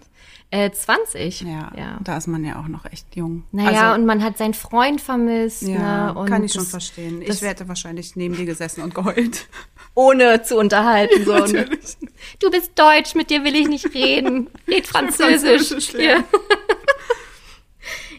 [0.52, 1.42] Äh, 20.
[1.42, 1.98] Ja, ja.
[2.04, 3.44] da ist man ja auch noch echt jung.
[3.52, 5.64] Naja, Also, und man hat seinen Freund vermisst.
[5.64, 6.20] ja, ne?
[6.20, 7.22] und kann ich schon das- verstehen.
[7.24, 9.48] Ich hätte wahrscheinlich neben dir gesessen und geheult.
[9.96, 11.26] Ohne zu unterhalten.
[11.26, 11.34] So.
[11.36, 11.98] Und Natürlich.
[12.40, 14.50] Du bist Deutsch, mit dir will ich nicht reden.
[14.68, 15.70] Red Französisch.
[15.70, 16.24] Französisch ja.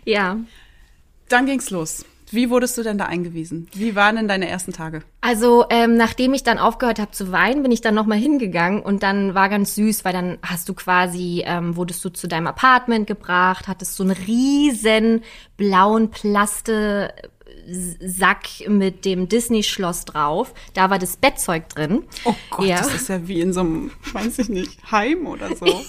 [0.05, 0.37] ja.
[1.29, 2.05] Dann ging's los.
[2.33, 3.69] Wie wurdest du denn da eingewiesen?
[3.73, 5.03] Wie waren denn deine ersten Tage?
[5.21, 9.05] Also ähm, nachdem ich dann aufgehört habe zu weinen, bin ich dann nochmal hingegangen und
[9.05, 13.07] dann war ganz süß, weil dann hast du quasi, ähm, wurdest du zu deinem Apartment
[13.07, 15.23] gebracht, hattest so einen riesen
[15.57, 17.13] blauen Plaste.
[17.69, 20.55] Sack mit dem Disney-Schloss drauf.
[20.75, 22.05] Da war das Bettzeug drin.
[22.25, 22.79] Oh Gott, Ja.
[22.79, 25.67] das ist ja wie in so einem, weiß ich nicht, Heim oder so.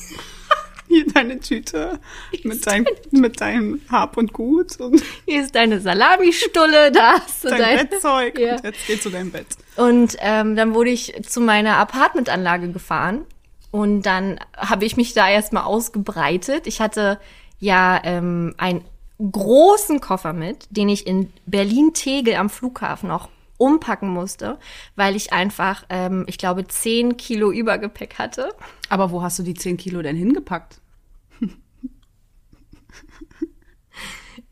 [0.88, 2.00] Hier deine Tüte
[2.43, 7.50] mit, dein, mit deinem Hab und Gut und Hier ist deine Salamistulle, da hast du
[7.50, 8.39] dein dein Bettzeug.
[8.39, 8.56] Ja.
[8.56, 9.47] Und jetzt geh zu deinem Bett.
[9.76, 13.26] Und ähm, dann wurde ich zu meiner Apartmentanlage gefahren
[13.71, 16.67] und dann habe ich mich da erstmal ausgebreitet.
[16.67, 17.19] Ich hatte
[17.60, 18.84] ja ähm, einen
[19.19, 24.59] großen Koffer mit, den ich in Berlin-Tegel am Flughafen auch umpacken musste,
[24.95, 28.53] weil ich einfach, ähm, ich glaube, 10 Kilo Übergepäck hatte.
[28.89, 30.79] Aber wo hast du die 10 Kilo denn hingepackt?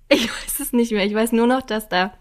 [0.07, 1.05] Ich weiß es nicht mehr.
[1.05, 2.13] Ich weiß nur noch, dass da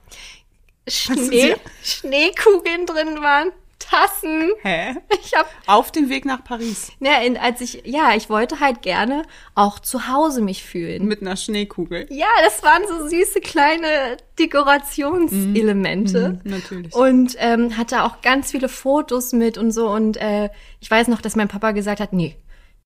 [0.88, 3.52] Schnee, Schneekugeln drin waren,
[3.88, 4.50] Tassen.
[4.62, 4.94] Hä?
[5.22, 8.82] Ich habe Auf dem Weg nach Paris Ja, in, als ich, ja, ich wollte halt
[8.82, 9.22] gerne
[9.54, 11.06] auch zu Hause mich fühlen.
[11.06, 12.06] mit einer Schneekugel.
[12.10, 16.40] Ja, das waren so süße kleine Dekorationselemente.
[16.44, 16.94] Mhm, natürlich.
[16.94, 19.88] Und ähm, hatte auch ganz viele Fotos mit und so.
[19.88, 22.36] Und äh, ich weiß noch, dass mein Papa gesagt hat, nee,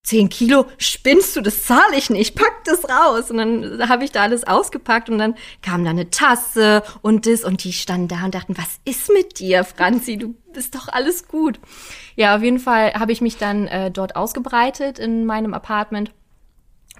[0.08, 3.30] 10 Kilo, spinnst du, das zahle ich nicht, pack das raus.
[3.30, 7.44] Und dann habe ich da alles ausgepackt und dann kam da eine Tasse und das
[7.44, 10.16] und die standen da und dachten, was ist mit dir, Franzi?
[10.16, 11.60] Du bist doch alles gut.
[12.16, 16.10] Ja, auf jeden Fall habe ich mich dann äh, dort ausgebreitet in meinem Apartment.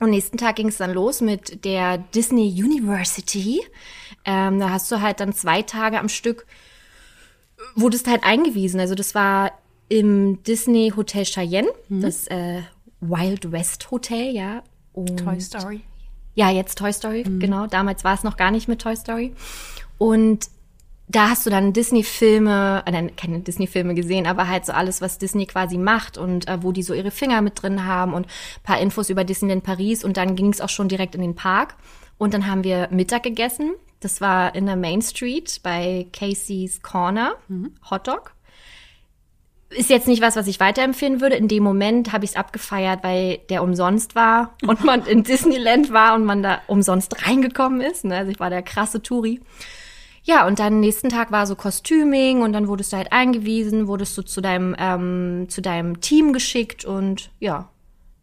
[0.01, 3.63] Und nächsten Tag ging es dann los mit der Disney University.
[4.27, 6.47] Ähm, da hast du halt dann zwei Tage am Stück,
[7.75, 8.81] wurdest halt eingewiesen.
[8.81, 9.53] Also das war
[9.89, 12.61] im Disney Hotel Cheyenne, das äh,
[13.01, 14.63] Wild West Hotel, ja.
[14.93, 15.81] Und Toy Story.
[16.35, 17.67] ja, jetzt Toy Story, genau.
[17.67, 19.35] Damals war es noch gar nicht mit Toy Story.
[19.99, 20.49] Und
[21.09, 25.19] da hast du dann Disney-Filme, äh, nein, keine Disney-Filme gesehen, aber halt so alles, was
[25.19, 28.27] Disney quasi macht und äh, wo die so ihre Finger mit drin haben und
[28.63, 30.05] paar Infos über Disneyland Paris.
[30.05, 31.77] Und dann ging es auch schon direkt in den Park.
[32.19, 33.73] Und dann haben wir Mittag gegessen.
[34.01, 37.35] Das war in der Main Street bei Casey's Corner,
[37.91, 38.35] Hotdog
[39.71, 41.37] ist jetzt nicht was, was ich weiterempfehlen würde.
[41.37, 45.93] In dem Moment habe ich es abgefeiert, weil der umsonst war und man in Disneyland
[45.93, 48.05] war und man da umsonst reingekommen ist.
[48.05, 48.17] Ne?
[48.17, 49.41] Also ich war der krasse Touri.
[50.23, 54.17] Ja, und dann nächsten Tag war so Kostüming und dann wurdest du halt eingewiesen, wurdest
[54.19, 57.71] du zu deinem, ähm, zu deinem Team geschickt und ja,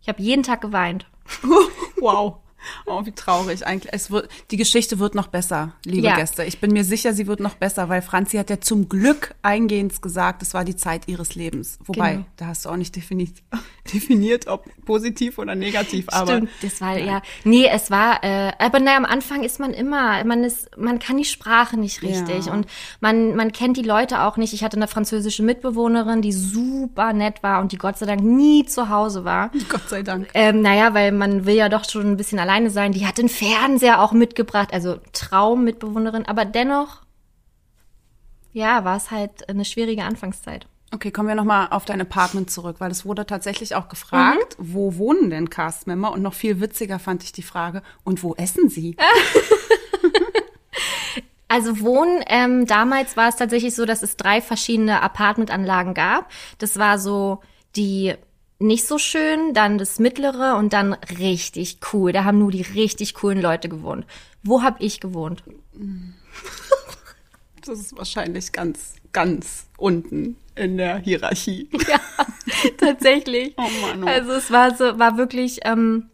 [0.02, 1.08] ich habe jeden Tag geweint.
[1.98, 2.45] Wow.
[2.86, 3.94] Oh, wie traurig eigentlich.
[3.94, 6.16] Es wird, die Geschichte wird noch besser, liebe Ja.
[6.16, 6.44] Gäste.
[6.44, 10.02] Ich bin mir sicher, sie wird noch besser, weil Franzi hat ja zum Glück eingehend
[10.02, 11.80] gesagt, es war die Zeit ihres Lebens.
[11.86, 12.26] Wobei, Genau.
[12.38, 13.32] da hast du auch nicht definiert,
[13.94, 16.06] definiert ob positiv oder negativ.
[16.10, 17.22] Aber Stimmt, das war ja.
[17.44, 21.18] Nee, es war, äh, aber naja, am Anfang ist man immer, man ist, man kann
[21.18, 22.54] die Sprache nicht richtig Ja.
[22.54, 22.68] und
[23.00, 24.54] man, man kennt die Leute auch nicht.
[24.54, 28.66] Ich hatte eine französische Mitbewohnerin, die super nett war und die Gott sei Dank nie
[28.66, 29.52] zu Hause war.
[29.70, 30.30] Gott sei Dank.
[30.34, 32.92] Ähm, naja, weil man will ja doch schon ein bisschen alleine sein.
[32.94, 37.02] Die hat den Fernseher auch mitgebracht, also Traummitbewohnerin, aber dennoch,
[38.54, 40.68] ja, war es halt eine schwierige Anfangszeit.
[40.94, 44.96] Okay, kommen wir nochmal auf dein Apartment zurück, weil es wurde tatsächlich auch gefragt, wo
[44.98, 46.14] wohnen denn Castmember?
[46.14, 48.96] Und noch viel witziger fand ich die Frage, und wo essen sie?
[51.48, 56.32] Also Wohnen, ähm, damals war es tatsächlich so, dass es drei verschiedene Apartmentanlagen gab.
[56.58, 57.40] Das war so
[57.76, 58.16] die
[58.60, 62.12] nicht so schön, dann das mittlere und dann richtig cool.
[62.12, 64.06] Da haben nur die richtig coolen Leute gewohnt.
[64.44, 65.44] Wo hab ich gewohnt?
[67.68, 71.68] Das ist wahrscheinlich ganz, ganz unten in der Hierarchie.
[71.88, 72.00] Ja,
[72.78, 73.56] tatsächlich.
[73.58, 74.08] Oh Mann, oh.
[74.08, 76.12] Also es war so, war wirklich, ähm,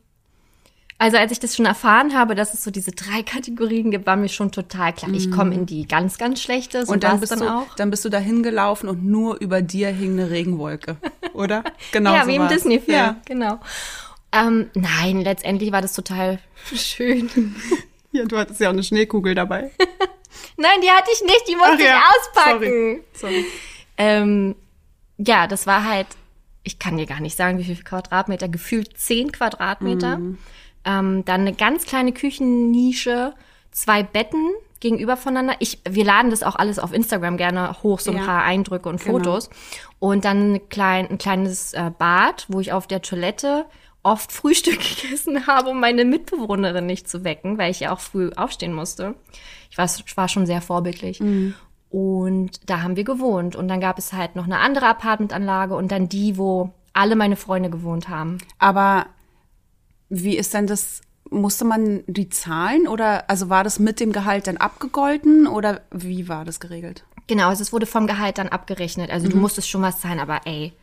[1.02, 4.16] Also als ich das schon erfahren habe, dass es so diese drei Kategorien gibt, war
[4.16, 5.12] mir schon total klar.
[5.16, 6.86] Ich komme in die ganz, ganz schlechte.
[6.86, 7.74] So und dann bist, dann du, auch.
[7.76, 10.98] dann bist du da hingelaufen und nur über dir hing eine Regenwolke,
[11.34, 11.64] oder?
[11.92, 12.48] Genau ja, so wie im.
[12.48, 13.16] Disney-Film, Ja.
[13.26, 13.60] genau.
[14.32, 16.38] Ähm, nein, letztendlich war das total
[16.76, 17.56] schön.
[18.12, 19.72] ja, du hattest ja auch eine Schneekugel dabei.
[20.56, 22.60] Nein, die hatte ich nicht, die musste Ach ja, ich auspacken.
[22.60, 23.04] Sorry.
[23.14, 23.46] Sorry.
[23.98, 24.56] Ähm,
[25.18, 26.06] ja, das war halt,
[26.62, 30.20] ich kann dir gar nicht sagen, wie viel Quadratmeter, gefühlt zehn Quadratmeter.
[30.86, 33.34] Ähm, dann eine ganz kleine Küchennische,
[33.72, 35.56] zwei Betten gegenüber voneinander.
[35.60, 38.26] Ich, wir laden das auch alles auf Instagram gerne hoch, so ein Ja.
[38.26, 39.18] paar Eindrücke und Genau.
[39.20, 39.50] Fotos.
[40.00, 43.66] Und dann ein, klein, ein kleines äh, Bad, wo ich auf der Toilette
[44.02, 48.32] oft Frühstück gegessen habe, um meine Mitbewohnerin nicht zu wecken, weil ich ja auch früh
[48.36, 49.14] aufstehen musste.
[49.70, 51.22] Ich war, ich war schon sehr vorbildlich.
[51.90, 53.56] Und da haben wir gewohnt.
[53.56, 57.36] Und dann gab es halt noch eine andere Apartmentanlage und dann die, wo alle meine
[57.36, 58.38] Freunde gewohnt haben.
[58.60, 59.06] Aber
[60.12, 61.02] wie ist denn das?
[61.30, 66.28] Musste man die zahlen oder also war das mit dem Gehalt dann abgegolten oder wie
[66.28, 67.06] war das geregelt?
[67.28, 69.10] Genau, also es wurde vom Gehalt dann abgerechnet.
[69.10, 69.32] Also Mhm.
[69.32, 70.74] du musstest schon was zahlen, aber ey,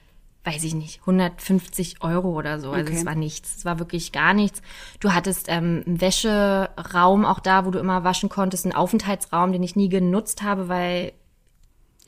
[0.44, 2.70] weiß ich nicht, 150 Euro oder so.
[2.70, 2.98] Also Okay.
[3.00, 3.56] es war nichts.
[3.58, 4.62] Es war wirklich gar nichts.
[5.00, 9.62] Du hattest ähm, einen Wäscheraum auch da, wo du immer waschen konntest, einen Aufenthaltsraum, den
[9.62, 11.12] ich nie genutzt habe, weil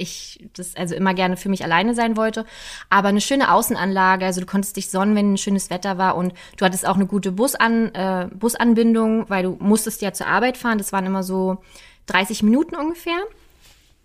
[0.00, 2.44] ich das also immer gerne für mich alleine sein wollte.
[2.88, 6.32] Aber eine schöne Außenanlage, also du konntest dich sonnen, wenn ein schönes Wetter war und
[6.56, 10.78] du hattest auch eine gute Busan, äh, Busanbindung, weil du musstest ja zur Arbeit fahren.
[10.78, 11.58] Das waren immer so
[12.06, 13.18] 30 Minuten ungefähr.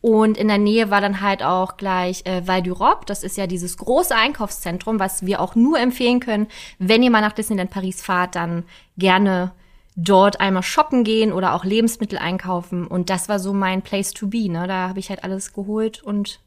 [0.01, 3.07] Und in der Nähe war dann halt auch gleich äh, Val d'Europe.
[3.07, 6.45] Das ist ja dieses große Einkaufszentrum, was wir auch nur empfehlen können.
[6.77, 8.65] Wenn ihr mal nach Disneyland Paris fahrt, dann
[8.99, 9.51] gerne
[9.95, 12.85] dort einmal shoppen gehen oder auch Lebensmittel einkaufen.
[12.87, 14.49] Und das war so mein Place to be.
[14.49, 14.67] Ne?
[14.67, 16.39] Da habe ich halt alles geholt und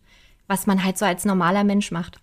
[0.46, 2.20] was man halt so als normaler Mensch macht.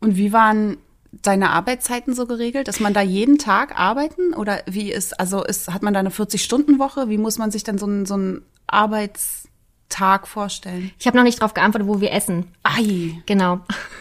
[0.00, 0.78] Und wie waren
[1.12, 2.68] deine Arbeitszeiten so geregelt?
[2.68, 6.10] Dass man da jeden Tag arbeiten oder wie ist, also ist, hat man da eine
[6.10, 7.08] 40-Stunden-Woche?
[7.08, 10.92] Wie muss man sich dann so einen, so einen Arbeitstag vorstellen?
[10.98, 12.46] Ich habe noch nicht drauf geantwortet, wo wir essen.
[12.62, 13.60] Ei, Genau.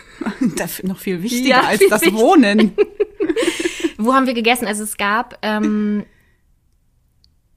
[0.58, 2.22] dafür noch viel wichtiger Ja, als viel das wichtiger.
[2.22, 2.76] Wohnen.
[3.98, 4.66] Wo haben wir gegessen?
[4.68, 6.06] Also es gab, ähm,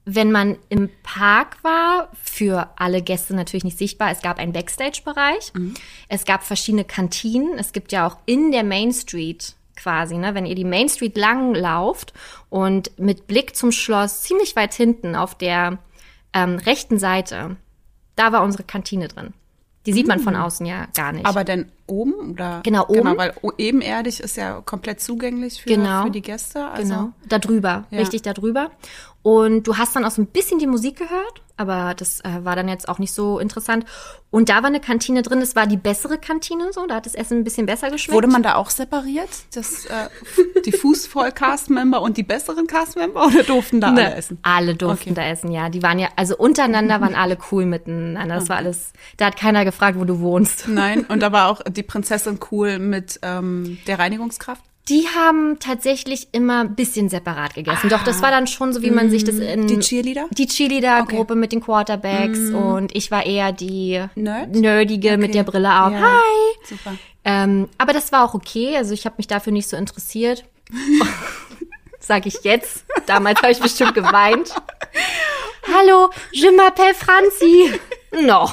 [0.05, 5.53] wenn man im Park war, für alle Gäste natürlich nicht sichtbar, es gab einen Backstage-Bereich.
[6.09, 7.57] Es gab verschiedene Kantinen.
[7.57, 11.17] Es gibt ja auch in der Main Street quasi, ne, wenn ihr die Main Street
[11.17, 12.13] lang lauft
[12.49, 15.79] und mit Blick zum Schloss ziemlich weit hinten auf der
[16.33, 17.55] ähm, rechten Seite,
[18.15, 19.33] da war unsere Kantine drin.
[19.85, 21.25] Die sieht man von außen ja gar nicht.
[21.25, 22.61] Aber denn oben oder?
[22.63, 22.93] Genau, oben.
[23.03, 26.03] Genau, weil ebenerdig ist ja komplett zugänglich für, Genau.
[26.03, 26.65] für die Gäste.
[26.67, 27.99] Also, Genau, da drüber, Ja.
[27.99, 28.71] richtig da drüber.
[29.21, 32.57] Und du hast dann auch so ein bisschen die Musik gehört, aber das äh, war
[32.57, 33.85] dann jetzt auch nicht so interessant.
[34.31, 37.15] Und da war eine Kantine drin, das war die bessere Kantine, so, da hat das
[37.15, 38.15] Essen ein bisschen besser geschmeckt.
[38.15, 39.29] Wurde man da auch separiert?
[39.53, 40.09] Das, äh,
[40.65, 44.39] die Fußvoll-Cast-Member und die besseren Cast-Member oder durften da alle Ne, essen?
[44.41, 45.13] Alle durften Okay.
[45.21, 45.69] da essen, ja.
[45.69, 48.35] Die waren ja, also untereinander waren alle cool miteinander.
[48.35, 50.67] Das war alles, da hat keiner gefragt, wo du wohnst.
[50.67, 54.61] Nein, und da war auch die Prinzessin cool mit ähm, der Reinigungskraft.
[54.89, 57.89] Die haben tatsächlich immer ein bisschen separat gegessen.
[57.89, 59.63] Doch, das war dann schon so, wie man sich das in...
[59.63, 59.65] Ah.
[59.65, 60.25] Die Cheerleader?
[60.31, 64.53] Die Cheerleader-Gruppe mit den Quarterbacks und ich war eher die Nerd?
[64.53, 65.37] Nerdige mit Okay.
[65.37, 65.93] der Brille auf.
[65.93, 66.01] Ja.
[66.01, 66.67] Hi!
[66.67, 66.95] Super.
[67.23, 68.75] Ähm, aber das war auch okay.
[68.75, 70.43] Also ich habe mich dafür nicht so interessiert.
[71.99, 72.83] Sag ich jetzt.
[73.05, 74.53] Damals habe ich bestimmt geweint.
[75.73, 77.71] Hallo, je m'appelle Franzi.
[78.21, 78.47] No.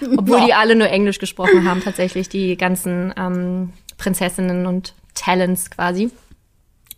[0.16, 6.10] Obwohl die alle nur Englisch gesprochen haben, tatsächlich, die ganzen ähm, Prinzessinnen und Talents quasi.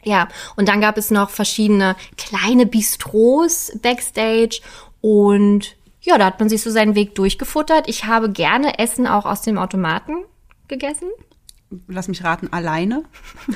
[0.02, 4.60] Ja, und dann gab es noch verschiedene kleine Bistros backstage
[5.00, 7.88] und ja, da hat man sich so seinen Weg durchgefuttert.
[7.88, 10.24] Ich habe gerne Essen auch aus dem Automaten
[10.68, 11.08] gegessen.
[11.86, 13.04] Lass mich raten, alleine?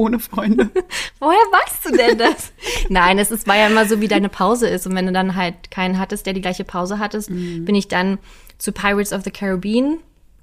[0.00, 0.70] Ohne Freunde.
[1.20, 2.52] Woher weißt du denn das?
[2.88, 4.86] Nein, es ist, war ja immer so, wie deine Pause ist.
[4.86, 8.18] Und wenn du dann halt keinen hattest, der die gleiche Pause hattest, bin ich dann
[8.56, 9.98] zu Pirates of the Caribbean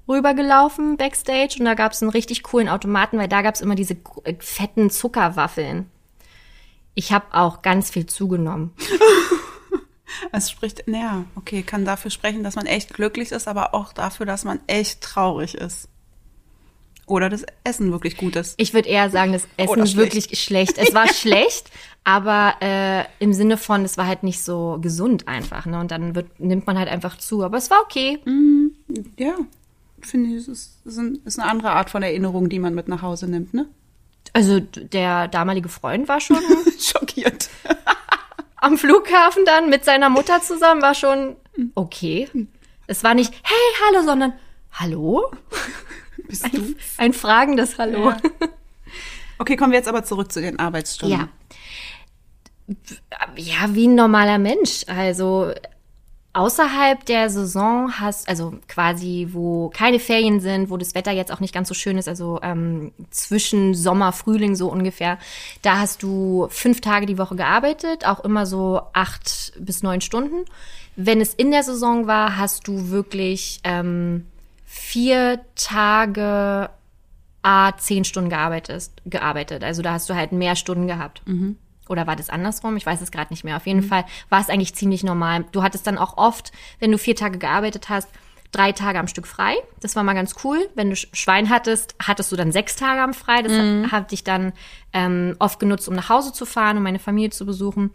[0.08, 3.74] rübergelaufen backstage und da gab es einen richtig coolen Automaten, weil da gab es immer
[3.74, 5.90] diese äh, fetten Zuckerwaffeln.
[6.94, 8.72] Ich habe auch ganz viel zugenommen.
[10.32, 14.24] Es spricht, naja, okay, kann dafür sprechen, dass man echt glücklich ist, aber auch dafür,
[14.24, 15.88] dass man echt traurig ist.
[17.08, 18.54] Oder das Essen wirklich gut ist.
[18.58, 20.78] Ich würde eher sagen, das Essen ist wirklich schlecht.
[20.78, 21.70] Es war schlecht,
[22.04, 25.66] aber äh, im Sinne von, es war halt nicht so gesund einfach.
[25.66, 25.80] Ne?
[25.80, 27.42] Und dann wird, nimmt man halt einfach zu.
[27.42, 28.18] Aber es war okay.
[29.18, 29.34] Ja,
[30.00, 32.88] finde ich, es ist, ist ein- ist eine andere Art von Erinnerung, die man mit
[32.88, 33.66] nach Hause nimmt, ne?
[34.34, 36.36] Also der damalige Freund war schon
[36.78, 37.48] Schockiert.
[38.56, 41.36] am Flughafen dann mit seiner Mutter zusammen, war schon
[41.74, 42.28] okay.
[42.86, 44.34] Es war nicht, hey, hallo, sondern
[44.72, 45.30] hallo?
[46.28, 46.74] Bist du?
[46.98, 48.12] Ein fragendes Hallo.
[49.38, 51.18] Okay, kommen wir jetzt aber zurück zu den Arbeitsstunden.
[51.18, 51.28] Ja.
[53.36, 54.84] Ja, wie ein normaler Mensch.
[54.88, 55.52] Also
[56.34, 61.40] außerhalb der Saison hast, also quasi, wo keine Ferien sind, wo das Wetter jetzt auch
[61.40, 65.18] nicht ganz so schön ist, also ähm, zwischen Sommer, Frühling so ungefähr,
[65.62, 70.44] da hast du fünf Tage die Woche gearbeitet, auch immer so acht bis neun Stunden.
[70.94, 74.26] Wenn es in der Saison war, hast du wirklich ähm,
[74.70, 76.68] vier Tage
[77.42, 79.64] a zehn Stunden gearbeitet, gearbeitet.
[79.64, 81.22] Also da hast du halt mehr Stunden gehabt.
[81.88, 82.76] Oder war das andersrum?
[82.76, 83.56] Ich weiß es gerade nicht mehr.
[83.56, 85.46] Auf jeden Fall war es eigentlich ziemlich normal.
[85.52, 88.10] Du hattest dann auch oft, wenn du vier Tage gearbeitet hast,
[88.52, 89.54] drei Tage am Stück frei.
[89.80, 90.68] Das war mal ganz cool.
[90.74, 93.40] Wenn du Sch- Schwein hattest, hattest du dann sechs Tage am frei.
[93.40, 94.52] Das hat habe ich dann
[94.92, 97.90] ähm, oft genutzt, um nach Hause zu fahren, um meine Familie zu besuchen.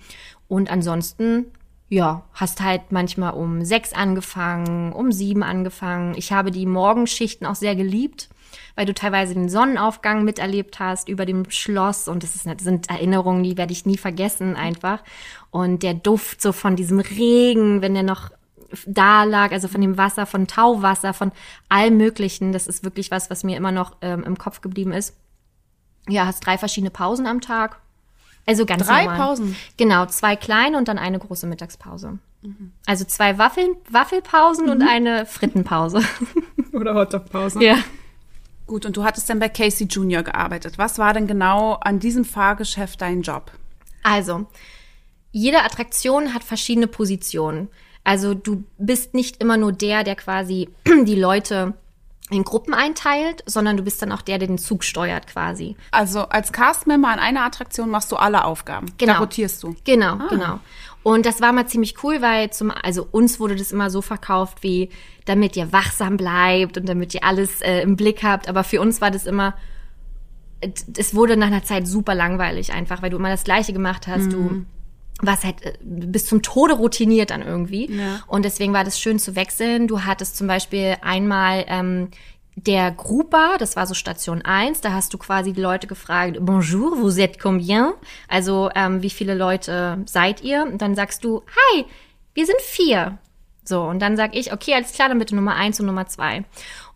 [0.47, 1.51] Und ansonsten,
[1.93, 6.15] ja, hast halt manchmal um sechs angefangen, um sieben angefangen.
[6.17, 8.29] Ich habe die Morgenschichten auch sehr geliebt,
[8.75, 12.07] weil du teilweise den Sonnenaufgang miterlebt hast über dem Schloss.
[12.07, 15.03] Und das, ist, das sind Erinnerungen, die werde ich nie vergessen einfach.
[15.51, 18.31] Und der Duft so von diesem Regen, wenn der noch
[18.87, 21.31] da lag, also von dem Wasser, von Tauwasser, von
[21.69, 22.53] allem Möglichen.
[22.53, 25.15] Das ist wirklich was, was mir immer noch ähm, im Kopf geblieben ist.
[26.09, 27.82] Ja, hast drei verschiedene Pausen am Tag.
[28.45, 29.17] Also ganz Drei normal.
[29.17, 29.55] Pausen?
[29.77, 32.19] Genau, zwei kleine und dann eine große Mittagspause.
[32.85, 36.01] Also zwei Waffeln, Waffelpausen und eine Frittenpause.
[36.73, 37.63] Oder Hotdog-Pause.
[37.63, 37.77] ja.
[38.67, 40.77] Gut, und du hattest dann bei Casey Junior gearbeitet.
[40.77, 43.51] Was war denn genau an diesem Fahrgeschäft dein Job?
[44.03, 44.47] Also,
[45.31, 47.69] jede Attraktion hat verschiedene Positionen.
[48.03, 50.69] Also du bist nicht immer nur der, der quasi
[51.05, 51.73] die Leute
[52.33, 55.75] in Gruppen einteilt, sondern du bist dann auch der, der den Zug steuert quasi.
[55.91, 58.87] Also als Castmember an einer Attraktion machst du alle Aufgaben.
[58.97, 59.13] Genau.
[59.13, 59.75] Da rotierst du.
[59.83, 60.59] Genau, genau.
[61.03, 64.63] Und das war mal ziemlich cool, weil zum, also uns wurde das immer so verkauft,
[64.63, 64.89] wie
[65.25, 68.47] damit ihr wachsam bleibt und damit ihr alles äh, im Blick habt.
[68.47, 69.53] Aber für uns war das immer,
[70.61, 74.31] es wurde nach einer Zeit super langweilig einfach, weil du immer das Gleiche gemacht hast.
[74.31, 74.65] Du
[75.21, 77.91] warst halt äh, bis zum Tode routiniert dann irgendwie.
[77.91, 78.21] Ja.
[78.27, 79.87] Und deswegen war das schön zu wechseln.
[79.87, 82.09] Du hattest zum Beispiel einmal ähm,
[82.55, 86.97] der Grupa, das war so Station 1, da hast du quasi die Leute gefragt, bonjour,
[86.97, 87.93] vous êtes combien?
[88.27, 90.63] Also, ähm, wie viele Leute seid ihr?
[90.63, 91.85] Und dann sagst du, hi,
[92.33, 93.17] wir sind vier.
[93.63, 96.43] So, und dann sag ich, okay, alles klar, dann bitte Nummer eins und Nummer zwei.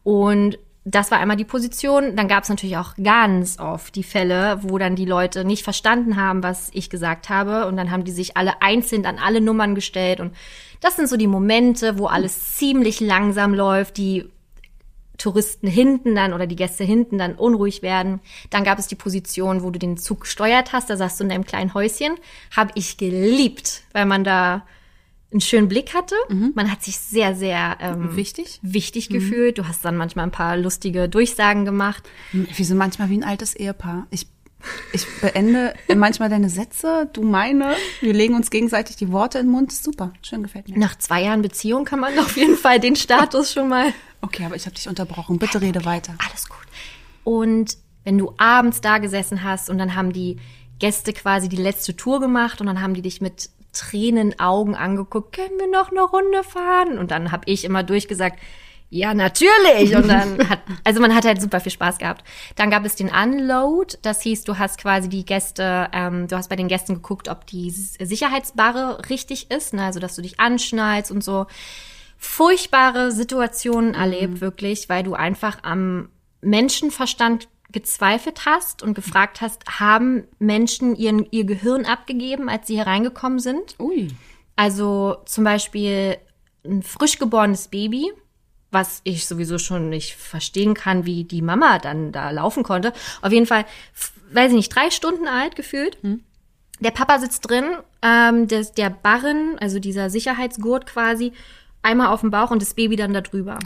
[0.03, 2.15] Und das war einmal die Position.
[2.15, 6.15] Dann gab es natürlich auch ganz oft die Fälle, wo dann die Leute nicht verstanden
[6.15, 7.67] haben, was ich gesagt habe.
[7.67, 10.21] Und dann haben die sich alle einzeln an alle Nummern gestellt.
[10.21, 10.33] Und
[10.79, 14.29] das sind so die Momente, wo alles ziemlich langsam läuft, die
[15.17, 18.21] Touristen hinten dann oder die Gäste hinten dann unruhig werden.
[18.49, 20.89] Dann gab es die Position, wo du den Zug gesteuert hast.
[20.89, 22.15] Da saßt du in deinem kleinen Häuschen.
[22.55, 24.65] Habe ich geliebt, weil man da
[25.31, 26.15] einen schönen Blick hatte.
[26.29, 28.59] Man hat sich sehr, sehr ähm, Wichtig?
[28.61, 29.57] wichtig gefühlt.
[29.57, 32.07] Du hast dann manchmal ein paar lustige Durchsagen gemacht.
[32.31, 34.07] Wir sind manchmal wie ein altes Ehepaar.
[34.09, 34.27] Ich,
[34.93, 37.75] ich beende manchmal deine Sätze, du meine.
[37.99, 39.73] Wir legen uns gegenseitig die Worte in den Mund.
[39.73, 40.79] Super, schön gefällt mir.
[40.79, 43.93] Nach zwei Jahren Beziehung kann man auf jeden Fall den Status schon mal.
[44.21, 45.39] Okay, aber ich habe dich unterbrochen.
[45.39, 46.15] Bitte rede weiter.
[46.25, 46.57] Alles gut.
[47.25, 50.37] Und wenn du abends da gesessen hast und dann haben die
[50.79, 55.35] Gäste quasi die letzte Tour gemacht und dann haben die dich mit Tränen Augen angeguckt,
[55.35, 56.97] können wir noch eine Runde fahren?
[56.97, 58.39] Und dann habe ich immer durchgesagt,
[58.89, 59.95] ja, natürlich.
[59.95, 62.23] Und dann hat, also man hat halt super viel Spaß gehabt.
[62.55, 63.97] Dann gab es den Unload.
[64.01, 67.45] Das hieß, du hast quasi die Gäste, ähm, du hast bei den Gästen geguckt, ob
[67.47, 69.83] die Sicherheitsbarre richtig ist, ne?
[69.83, 71.47] also dass du dich anschnallst und so.
[72.17, 76.09] Furchtbare Situationen erlebt, wirklich, weil du einfach am
[76.41, 83.39] Menschenverstand gezweifelt hast und gefragt hast, haben Menschen ihren, ihr Gehirn abgegeben, als sie hereingekommen
[83.39, 83.75] sind?
[83.79, 84.07] Ui.
[84.55, 86.17] Also zum Beispiel
[86.65, 88.11] ein frisch geborenes Baby,
[88.71, 92.93] was ich sowieso schon nicht verstehen kann, wie die Mama dann da laufen konnte.
[93.21, 93.65] Auf jeden Fall,
[94.31, 95.97] weiß ich nicht, drei Stunden alt gefühlt.
[96.79, 97.65] Der Papa sitzt drin,
[98.01, 101.33] ähm, des, der Barren, also dieser Sicherheitsgurt quasi,
[101.81, 103.57] einmal auf dem Bauch und das Baby dann da drüber.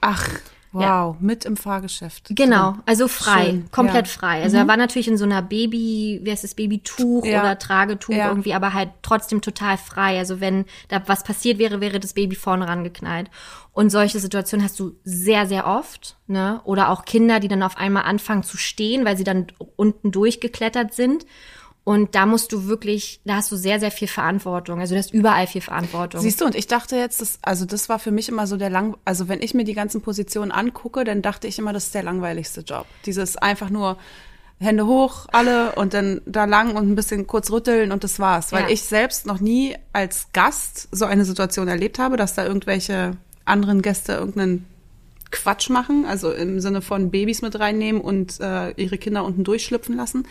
[0.00, 0.28] Ach,
[0.72, 1.16] wow.
[1.20, 2.28] Mit im Fahrgeschäft.
[2.30, 4.12] Genau, also frei, Schön, komplett ja.
[4.12, 4.42] frei.
[4.42, 7.40] Also er war natürlich in so einer Baby, wie heißt das, Babytuch Ja.
[7.40, 8.28] oder Tragetuch Ja.
[8.28, 10.18] irgendwie, aber halt trotzdem total frei.
[10.18, 13.30] Also wenn da was passiert wäre, wäre das Baby vorne rangeknallt.
[13.72, 16.60] Und solche Situationen hast du sehr, sehr oft, ne?
[16.64, 19.46] Oder auch Kinder, die dann auf einmal anfangen zu stehen, weil sie dann
[19.76, 21.24] unten durchgeklettert sind.
[21.82, 24.80] Und da musst du wirklich, da hast du sehr, sehr viel Verantwortung.
[24.80, 26.20] Also du hast überall viel Verantwortung.
[26.20, 28.70] Siehst du, und ich dachte jetzt, das, also das war für mich immer so der
[28.70, 31.94] lang, also wenn ich mir die ganzen Positionen angucke, dann dachte ich immer, das ist
[31.94, 32.86] der langweiligste Job.
[33.06, 33.96] Dieses einfach nur
[34.60, 38.52] Hände hoch, alle und dann da lang und ein bisschen kurz rütteln und das war's.
[38.52, 38.68] Weil Ja.
[38.68, 43.16] ich selbst noch nie als Gast so eine Situation erlebt habe, dass da irgendwelche
[43.46, 44.66] anderen Gäste irgendeinen
[45.30, 49.96] Quatsch machen, also im Sinne von Babys mit reinnehmen und äh, ihre Kinder unten durchschlüpfen
[49.96, 50.26] lassen.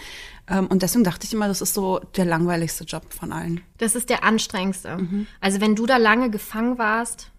[0.50, 3.62] Ähm, und deswegen dachte ich immer, das ist so der langweiligste Job von allen.
[3.78, 4.98] Das ist der anstrengendste.
[4.98, 5.28] Mhm.
[5.42, 7.32] Also wenn du da lange gefangen warst,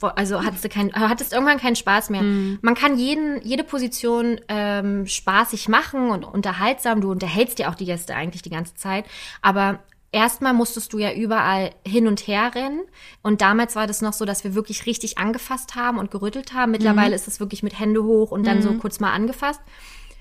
[0.00, 2.22] also hattest du kein, hattest irgendwann keinen Spaß mehr.
[2.22, 2.58] Mhm.
[2.62, 7.00] Man kann jeden, jede Position ähm, spaßig machen und unterhaltsam.
[7.00, 9.06] Du unterhältst ja auch die Gäste eigentlich die ganze Zeit.
[9.42, 9.80] Aber
[10.12, 12.82] erstmal musstest du ja überall hin und her rennen.
[13.22, 16.70] Und damals war das noch so, dass wir wirklich richtig angefasst haben und gerüttelt haben.
[16.72, 17.14] Mittlerweile mhm.
[17.14, 18.62] ist es wirklich mit Hände hoch und dann mhm.
[18.62, 19.60] so kurz mal angefasst.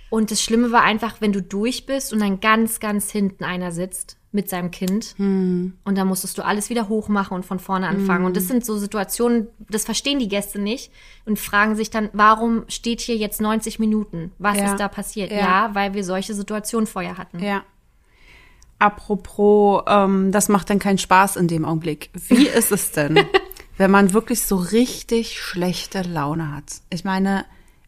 [0.09, 3.71] Und das Schlimme war einfach, wenn du durch bist und dann ganz, ganz hinten einer
[3.71, 5.15] sitzt mit seinem Kind.
[5.17, 5.73] Mhm.
[5.83, 8.25] Und dann musstest du alles wieder hochmachen und von vorne anfangen.
[8.25, 8.47] Und das mhm.
[8.47, 10.91] sind so Situationen, das verstehen die Gäste nicht
[11.25, 14.31] und fragen sich dann, warum steht hier jetzt 90 Minuten?
[14.37, 14.71] Was ja.
[14.71, 15.31] ist da passiert?
[15.31, 15.37] Ja.
[15.37, 17.39] ja, weil wir solche Situationen vorher hatten.
[17.43, 17.63] Ja.
[18.79, 22.11] Apropos, ähm, das macht dann keinen Spaß in dem Augenblick.
[22.27, 23.25] Wie ist es denn,
[23.77, 26.81] wenn man wirklich so richtig schlechte Laune hat?
[26.91, 27.45] Ich meine,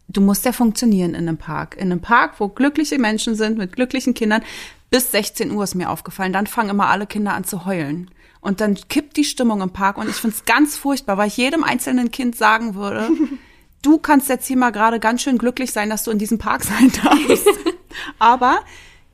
[0.10, 1.76] du musst ja funktionieren in einem Park.
[1.78, 4.43] In einem Park, wo glückliche Menschen sind mit glücklichen Kindern.
[4.89, 6.34] Bis 16 Uhr ist mir aufgefallen.
[6.34, 8.10] Dann fangen immer alle Kinder an zu heulen.
[8.41, 9.97] Und dann kippt die Stimmung im Park.
[9.97, 13.10] Und ich finde es ganz furchtbar, weil ich jedem einzelnen Kind sagen würde,
[13.82, 16.64] du kannst jetzt hier mal gerade ganz schön glücklich sein, dass du in diesem Park
[16.64, 17.47] sein darfst.
[18.20, 18.60] Aber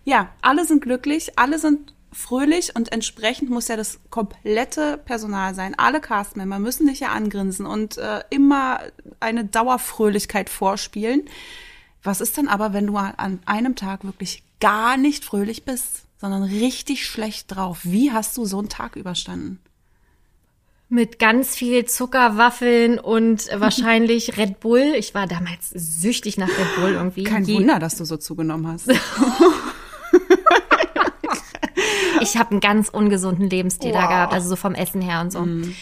[0.05, 5.75] ja, alle sind glücklich, alle sind fröhlich und entsprechend muss ja das komplette Personal sein.
[5.77, 8.79] Alle Castmember müssen dich ja angrinsen und äh, immer
[9.19, 11.23] eine Dauerfröhlichkeit vorspielen.
[12.03, 16.43] Was ist denn aber, wenn du an einem Tag wirklich gar nicht fröhlich bist, sondern
[16.43, 17.79] richtig schlecht drauf?
[17.83, 19.59] Wie hast du so einen Tag überstanden?
[20.87, 24.93] Mit ganz viel Zuckerwaffeln und wahrscheinlich Red Bull.
[24.97, 27.23] Ich war damals süchtig nach Red Bull irgendwie.
[27.23, 28.87] Kein Wunder, dass du so zugenommen hast.
[32.25, 34.01] ich habe einen ganz ungesunden Lebensstil wow.
[34.01, 35.41] da gehabt, also so vom Essen her und so.
[35.41, 35.75] Mm.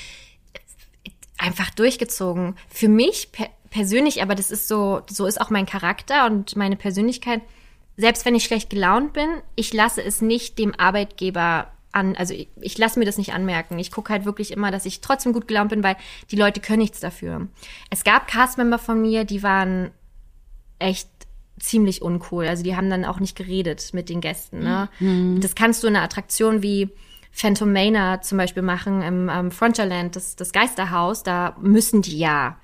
[1.38, 2.56] Einfach durchgezogen.
[2.70, 6.76] Für mich per persönlich, aber das ist so, so ist auch mein Charakter und meine
[6.76, 7.42] Persönlichkeit.
[7.98, 12.50] Selbst wenn ich schlecht gelaunt bin, ich lasse es nicht dem Arbeitgeber an, also ich,
[12.62, 13.80] ich lasse mir das nicht anmerken.
[13.80, 15.96] Ich gucke halt wirklich immer, dass ich trotzdem gut gelaunt bin, weil
[16.30, 17.48] die Leute können nichts dafür.
[17.90, 19.90] Es gab Castmember von mir, die waren
[20.80, 21.08] echt
[21.64, 22.46] ziemlich uncool.
[22.46, 24.60] Also die haben dann auch nicht geredet mit den Gästen.
[24.60, 24.90] Ne?
[25.00, 25.40] Mhm.
[25.40, 26.90] Das kannst du in einer Attraktion wie
[27.32, 31.24] Phantom Manor zum Beispiel machen im ähm, Frontierland, das, das Geisterhaus.
[31.24, 32.58] Da müssen die ja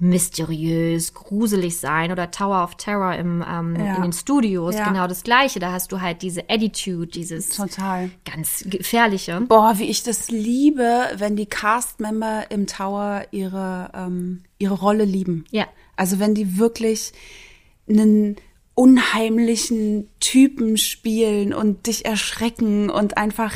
[0.00, 3.96] mysteriös, gruselig sein oder Tower of Terror im, ähm, ja.
[3.96, 4.88] in den Studios, ja.
[4.88, 5.58] genau das gleiche.
[5.58, 8.08] Da hast du halt diese Attitude, dieses Total.
[8.24, 9.40] ganz gefährliche.
[9.40, 15.44] Boah, wie ich das liebe, wenn die Cast-Member im Tower ihre, ähm, ihre Rolle lieben.
[15.50, 15.66] Ja.
[15.96, 17.12] Also wenn die wirklich
[17.88, 18.36] einen
[18.74, 23.52] unheimlichen Typen spielen und dich erschrecken und einfach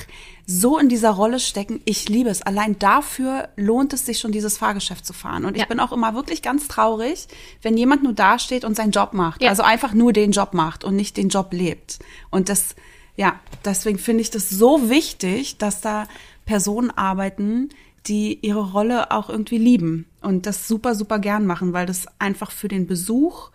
[0.46, 1.80] so in dieser Rolle stecken.
[1.84, 2.42] Ich liebe es.
[2.42, 5.44] Allein dafür lohnt es sich schon, dieses Fahrgeschäft zu fahren.
[5.44, 5.62] Und ja.
[5.62, 7.28] ich bin auch immer wirklich ganz traurig,
[7.62, 9.42] wenn jemand nur dasteht und seinen Job macht.
[9.42, 9.50] Ja.
[9.50, 12.00] Also einfach nur den Job macht und nicht den Job lebt.
[12.30, 12.74] Und das,
[13.14, 16.08] ja, deswegen finde ich das so wichtig, dass da
[16.46, 17.68] Personen arbeiten,
[18.06, 22.50] die ihre Rolle auch irgendwie lieben und das super, super gern machen, weil das einfach
[22.50, 23.50] für den Besuch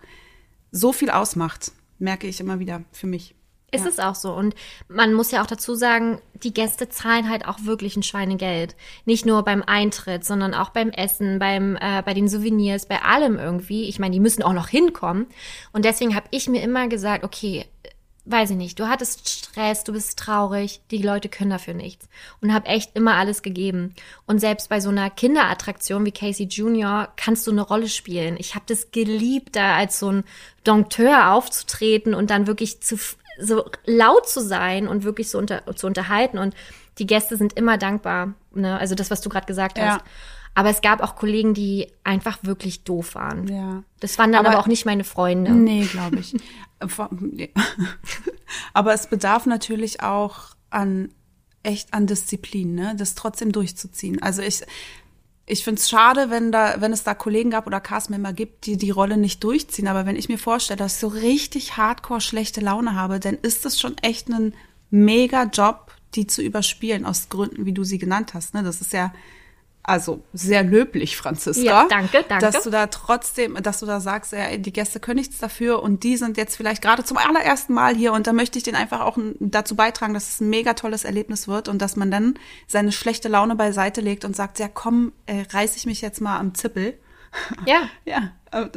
[0.70, 3.34] so viel ausmacht, merke ich immer wieder für mich.
[3.70, 3.90] Ist ja.
[3.90, 4.32] es auch so.
[4.32, 4.54] Und
[4.88, 8.76] man muss ja auch dazu sagen, die Gäste zahlen halt auch wirklich ein Schweinegeld.
[9.04, 13.38] Nicht nur beim Eintritt, sondern auch beim Essen, beim, äh, bei den Souvenirs, bei allem
[13.38, 13.84] irgendwie.
[13.84, 15.26] Ich meine, die müssen auch noch hinkommen.
[15.72, 17.66] Und deswegen habe ich mir immer gesagt, okay,
[18.30, 22.08] weiß ich nicht, du hattest Stress, du bist traurig, die Leute können dafür nichts.
[22.40, 23.94] Und habe echt immer alles gegeben.
[24.26, 28.36] Und selbst bei so einer Kinderattraktion wie Casey Junior kannst du eine Rolle spielen.
[28.38, 30.24] Ich habe das geliebt, da als so ein
[30.64, 32.98] Dompteur aufzutreten und dann wirklich zu
[33.40, 36.38] so laut zu sein und wirklich so unter, zu unterhalten.
[36.38, 36.54] Und
[36.98, 38.34] die Gäste sind immer dankbar.
[38.52, 38.78] Ne?
[38.78, 40.00] Also das, was du gerade gesagt hast.
[40.00, 40.04] Ja.
[40.54, 43.46] Aber es gab auch Kollegen, die einfach wirklich doof waren.
[43.46, 43.84] Ja.
[44.00, 45.52] Das waren dann aber, aber auch nicht meine Freunde.
[45.52, 46.34] Nee, glaube ich.
[48.72, 51.10] aber es bedarf natürlich auch an
[51.62, 52.94] echt an Disziplin, ne?
[52.96, 54.22] das trotzdem durchzuziehen.
[54.22, 54.62] Also ich,
[55.44, 58.76] ich finde es schade, wenn da, wenn es da Kollegen gab oder Castmember gibt, die
[58.76, 59.88] die Rolle nicht durchziehen.
[59.88, 63.66] Aber wenn ich mir vorstelle, dass ich so richtig hardcore schlechte Laune habe, dann ist
[63.66, 64.54] es schon echt ein
[64.90, 68.54] mega Job, die zu überspielen aus Gründen, wie du sie genannt hast.
[68.54, 68.62] Ne?
[68.62, 69.12] Das ist ja
[69.88, 71.62] also sehr löblich, Franziska.
[71.62, 72.44] Ja, danke, danke.
[72.44, 76.04] Dass du da trotzdem, dass du da sagst, ja, die Gäste können nichts dafür und
[76.04, 79.00] die sind jetzt vielleicht gerade zum allerersten Mal hier und da möchte ich den einfach
[79.00, 82.34] auch dazu beitragen, dass es ein mega tolles Erlebnis wird und dass man dann
[82.66, 86.38] seine schlechte Laune beiseite legt und sagt, ja komm, äh, reiß ich mich jetzt mal
[86.38, 86.98] am Zippel.
[87.66, 87.88] Ja.
[88.04, 88.32] ja,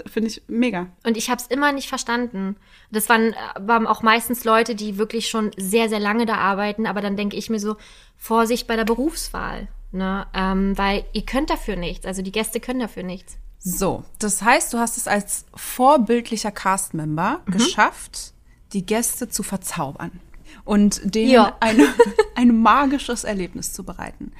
[0.05, 0.87] finde ich mega.
[1.05, 2.55] Und ich habe es immer nicht verstanden.
[2.89, 7.01] Das waren, waren auch meistens Leute, die wirklich schon sehr, sehr lange da arbeiten, aber
[7.01, 7.75] dann denke ich mir so,
[8.17, 9.67] Vorsicht bei der Berufswahl.
[9.91, 10.25] Ne?
[10.33, 13.37] Ähm, weil ihr könnt dafür nichts, also die Gäste können dafür nichts.
[13.59, 17.51] So, das heißt, du hast es als vorbildlicher Castmember mhm.
[17.51, 18.33] geschafft,
[18.73, 20.19] die Gäste zu verzaubern
[20.63, 21.57] und denen ja.
[21.59, 21.79] ein,
[22.35, 24.31] ein magisches Erlebnis zu bereiten.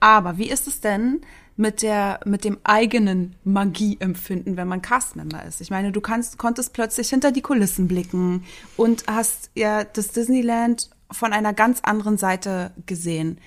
[0.00, 1.20] Aber wie ist es denn
[1.56, 5.60] mit der mit dem eigenen Magieempfinden, wenn man Castmember ist?
[5.60, 8.44] Ich meine, du kannst konntest plötzlich hinter die Kulissen blicken
[8.76, 13.38] und hast ja das Disneyland von einer ganz anderen Seite gesehen.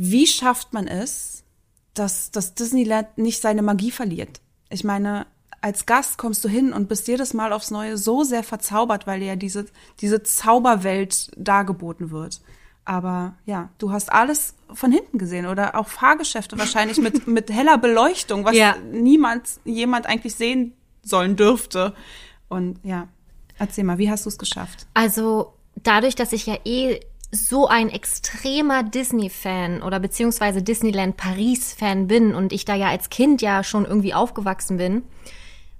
[0.00, 1.42] Wie schafft man es,
[1.92, 4.40] dass das Disneyland nicht seine Magie verliert?
[4.70, 5.26] Ich meine,
[5.60, 9.18] als Gast kommst du hin und bist jedes Mal aufs Neue so sehr verzaubert, weil
[9.18, 9.66] dir ja diese,
[10.00, 12.40] diese Zauberwelt dargeboten wird.
[12.84, 17.76] Aber ja, du hast alles von hinten gesehen oder auch Fahrgeschäfte wahrscheinlich mit, mit heller
[17.76, 18.76] Beleuchtung, was ja.
[18.92, 21.92] niemand, jemand eigentlich sehen sollen dürfte.
[22.48, 23.08] Und ja,
[23.58, 24.86] erzähl mal, wie hast du es geschafft?
[24.94, 27.00] Also dadurch, dass ich ja eh
[27.30, 33.42] so ein extremer Disney-Fan oder beziehungsweise Disneyland Paris-Fan bin und ich da ja als Kind
[33.42, 35.02] ja schon irgendwie aufgewachsen bin,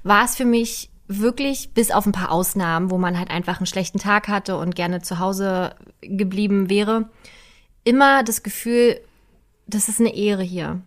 [0.02, 3.66] war es für mich wirklich, bis auf ein paar Ausnahmen, wo man halt einfach einen
[3.66, 7.08] schlechten Tag hatte und gerne zu Hause geblieben wäre,
[7.82, 9.00] immer das Gefühl,
[9.66, 10.82] das ist eine Ehre hier.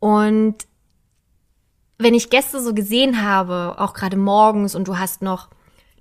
[0.00, 0.66] Und
[1.98, 5.48] wenn ich Gäste so gesehen habe, auch gerade morgens und du hast noch,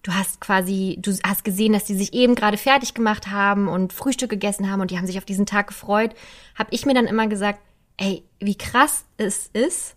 [0.06, 3.92] du hast quasi, du hast gesehen, dass die sich eben gerade fertig gemacht haben und
[3.92, 6.14] Frühstück gegessen haben und die haben sich auf diesen Tag gefreut,
[6.54, 7.60] habe ich mir dann immer gesagt,
[7.98, 9.96] ey, wie krass es ist,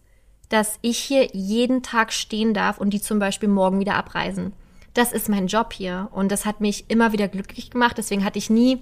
[0.48, 4.54] dass ich hier jeden Tag stehen darf und die zum Beispiel morgen wieder abreisen.
[4.94, 7.98] Das ist mein Job hier und das hat mich immer wieder glücklich gemacht.
[7.98, 8.78] Deswegen hatte ich nie,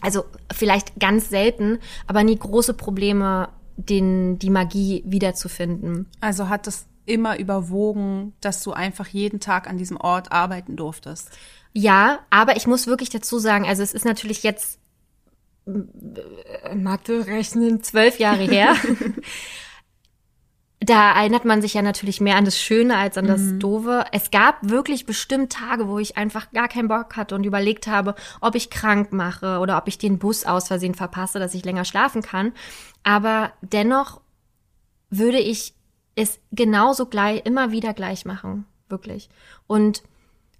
[0.00, 6.06] also vielleicht ganz selten, aber nie große Probleme, den, die Magie wiederzufinden.
[6.20, 11.30] Also hat es immer überwogen, dass du einfach jeden Tag an diesem Ort arbeiten durftest?
[11.72, 14.78] Ja, aber ich muss wirklich dazu sagen, also es ist natürlich jetzt
[15.66, 18.74] äh, Mathe rechnen zwölf Jahre her.
[20.80, 23.60] da erinnert man sich ja natürlich mehr an das Schöne als an das mhm.
[23.60, 24.04] Doofe.
[24.12, 28.14] Es gab wirklich bestimmt Tage, wo ich einfach gar keinen Bock hatte und überlegt habe,
[28.40, 31.84] ob ich krank mache oder ob ich den Bus aus Versehen verpasse, dass ich länger
[31.84, 32.52] schlafen kann.
[33.02, 34.20] Aber dennoch
[35.10, 35.74] würde ich
[36.18, 38.66] es genauso gleich, immer wieder gleich machen.
[38.88, 39.28] Wirklich.
[39.66, 40.02] Und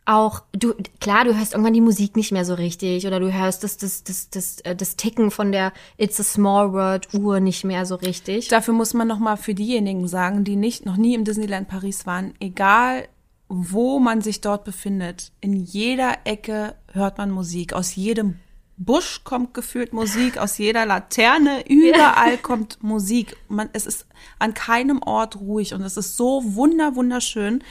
[0.05, 3.63] auch du klar, du hörst irgendwann die Musik nicht mehr so richtig oder du hörst
[3.63, 7.65] das das das das äh, das Ticken von der It's a Small World Uhr nicht
[7.65, 8.49] mehr so richtig.
[8.49, 12.07] Dafür muss man noch mal für diejenigen sagen, die nicht noch nie im Disneyland Paris
[12.07, 13.09] waren, egal
[13.51, 18.39] wo man sich dort befindet, in jeder Ecke hört man Musik, aus jedem
[18.79, 22.37] Busch kommt gefühlt Musik, aus jeder Laterne, überall ja.
[22.41, 23.37] kommt Musik.
[23.49, 24.07] Man, es ist
[24.39, 27.63] an keinem Ort ruhig und es ist so wunder wunderschön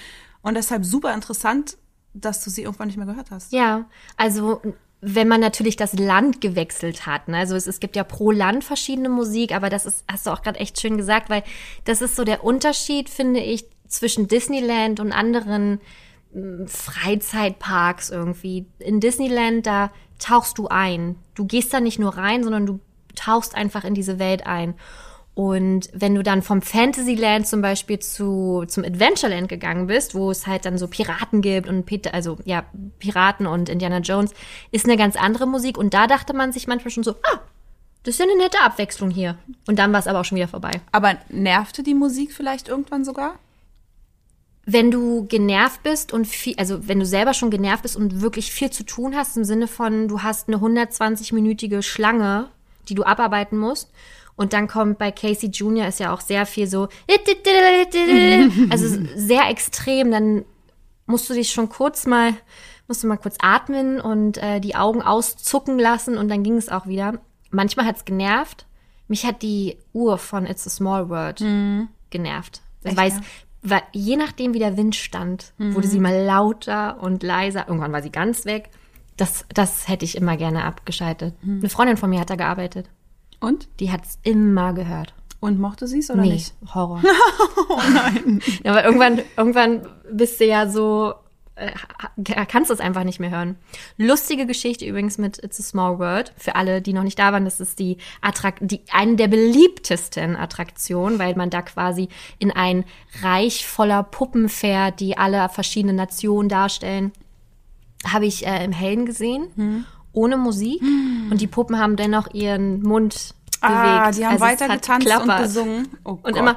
[0.41, 1.77] und deshalb super interessant
[2.21, 3.53] dass du sie irgendwann nicht mehr gehört hast.
[3.53, 3.85] Ja,
[4.15, 4.61] also
[4.99, 7.27] wenn man natürlich das Land gewechselt hat.
[7.27, 7.37] Ne?
[7.37, 10.41] Also es, es gibt ja pro Land verschiedene Musik, aber das ist, hast du auch
[10.41, 11.43] gerade echt schön gesagt, weil
[11.85, 15.79] das ist so der Unterschied, finde ich, zwischen Disneyland und anderen
[16.33, 18.65] hm, Freizeitparks irgendwie.
[18.79, 21.15] In Disneyland, da tauchst du ein.
[21.35, 22.79] Du gehst da nicht nur rein, sondern du
[23.15, 24.75] tauchst einfach in diese Welt ein.
[25.37, 30.47] Und wenn du dann vom Fantasyland zum Beispiel zu, zum Adventureland gegangen bist, wo es
[30.47, 32.65] halt dann so Piraten gibt und Peter, also ja,
[32.97, 34.33] Piraten und Indiana Jones,
[34.71, 35.77] ist eine ganz andere Musik.
[35.77, 37.39] Und da dachte man sich manchmal schon so, ah,
[38.01, 39.37] das ist ja eine nette Abwechslung hier.
[39.67, 40.71] Und dann war es aber auch schon wieder vorbei.
[40.91, 43.35] Aber nervte die Musik vielleicht irgendwann sogar?
[44.69, 48.51] Wenn du genervt bist und viel, also wenn du selber schon genervt bist und wirklich
[48.51, 52.49] viel zu tun hast, im Sinne von, du hast eine 120-minütige Schlange,
[52.89, 53.91] die du abarbeiten musst
[54.37, 55.87] und dann kommt bei Casey Jr.
[55.87, 56.89] ist ja auch sehr viel so,
[58.69, 60.11] also sehr extrem.
[60.11, 60.45] Dann
[61.07, 62.33] musst du dich schon kurz mal,
[62.87, 66.69] musst du mal kurz atmen und äh, die Augen auszucken lassen und dann ging es
[66.69, 67.19] auch wieder.
[67.49, 68.67] Manchmal hat's genervt.
[69.07, 71.87] Mich hat die Uhr von It's a Small World mhm.
[72.11, 72.61] genervt.
[72.83, 73.21] Ich weiß, ja?
[73.69, 75.75] Weil je nachdem, wie der Wind stand, mhm.
[75.75, 77.67] wurde sie mal lauter und leiser.
[77.67, 78.69] Irgendwann war sie ganz weg.
[79.15, 81.33] Das, das hätte ich immer gerne abgeschaltet.
[81.43, 81.59] Mhm.
[81.59, 82.89] Eine Freundin von mir hat da gearbeitet.
[83.39, 83.67] Und?
[83.79, 85.13] Die hat es immer gehört.
[85.39, 86.53] Und mochte sie es oder nee, nicht?
[86.73, 87.01] Horror.
[87.69, 88.41] oh nein.
[88.63, 91.13] Ja, aber irgendwann, irgendwann bist du ja so,
[91.57, 93.57] äh, kannst du es einfach nicht mehr hören.
[93.97, 96.31] Lustige Geschichte übrigens mit It's a Small World.
[96.37, 100.35] Für alle, die noch nicht da waren, das ist die Attrakt, die eine der beliebtesten
[100.35, 102.85] Attraktionen, weil man da quasi in ein
[103.21, 107.11] Reich voller Puppen fährt, die alle verschiedene Nationen darstellen.
[108.05, 109.47] Habe ich äh, im Hellen gesehen.
[109.55, 111.31] Hm ohne Musik mm.
[111.31, 114.01] und die Puppen haben dennoch ihren Mund ah, bewegt.
[114.01, 115.87] Ah, die haben also weiter getanzt und gesungen.
[116.03, 116.37] Oh und Gott.
[116.37, 116.55] immer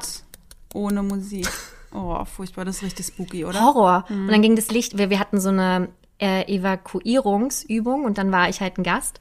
[0.73, 1.47] ohne Musik.
[1.93, 3.61] Oh, furchtbar, das ist richtig spooky, oder?
[3.61, 4.05] Horror.
[4.07, 4.25] Mm.
[4.25, 5.89] Und dann ging das Licht, wir, wir hatten so eine
[6.19, 9.19] äh, Evakuierungsübung und dann war ich halt ein Gast.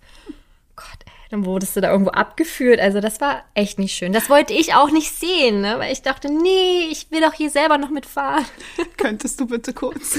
[0.77, 2.79] Gott, ey, Dann wurdest du da irgendwo abgeführt.
[2.79, 4.12] Also das war echt nicht schön.
[4.12, 5.79] Das wollte ich auch nicht sehen, ne?
[5.79, 8.45] weil ich dachte, nee, ich will doch hier selber noch mitfahren.
[8.97, 10.18] Könntest du bitte kurz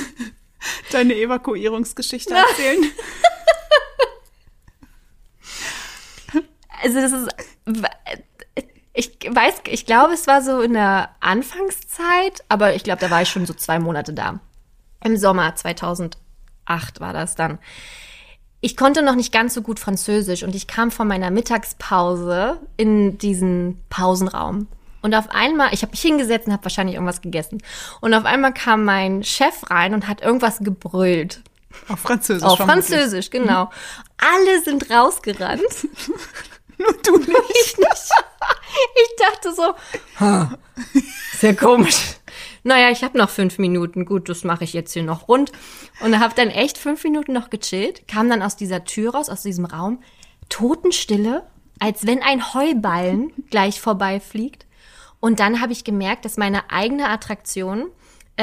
[0.91, 2.91] deine Evakuierungsgeschichte erzählen?
[6.83, 7.29] also das ist,
[8.93, 13.21] ich weiß, ich glaube, es war so in der Anfangszeit, aber ich glaube, da war
[13.21, 14.39] ich schon so zwei Monate da.
[15.03, 16.15] Im Sommer 2008
[16.99, 17.59] war das dann.
[18.59, 23.17] Ich konnte noch nicht ganz so gut Französisch und ich kam von meiner Mittagspause in
[23.17, 24.67] diesen Pausenraum.
[25.01, 27.63] Und auf einmal, ich habe mich hingesetzt und habe wahrscheinlich irgendwas gegessen.
[28.01, 31.41] Und auf einmal kam mein Chef rein und hat irgendwas gebrüllt.
[31.87, 32.43] Auf Französisch.
[32.43, 33.71] Auf Französisch, genau.
[34.17, 35.61] Alle sind rausgerannt.
[36.81, 37.31] Nur du nicht.
[37.65, 37.89] Ich nicht.
[38.95, 39.75] Ich dachte so,
[40.19, 40.57] ha,
[41.37, 42.15] sehr komisch.
[42.63, 44.05] Naja, ich habe noch fünf Minuten.
[44.05, 45.51] Gut, das mache ich jetzt hier noch rund.
[45.99, 49.43] Und habe dann echt fünf Minuten noch gechillt, kam dann aus dieser Tür raus, aus
[49.43, 50.01] diesem Raum,
[50.49, 51.43] Totenstille,
[51.79, 54.65] als wenn ein Heuballen gleich vorbeifliegt.
[55.19, 57.89] Und dann habe ich gemerkt, dass meine eigene Attraktion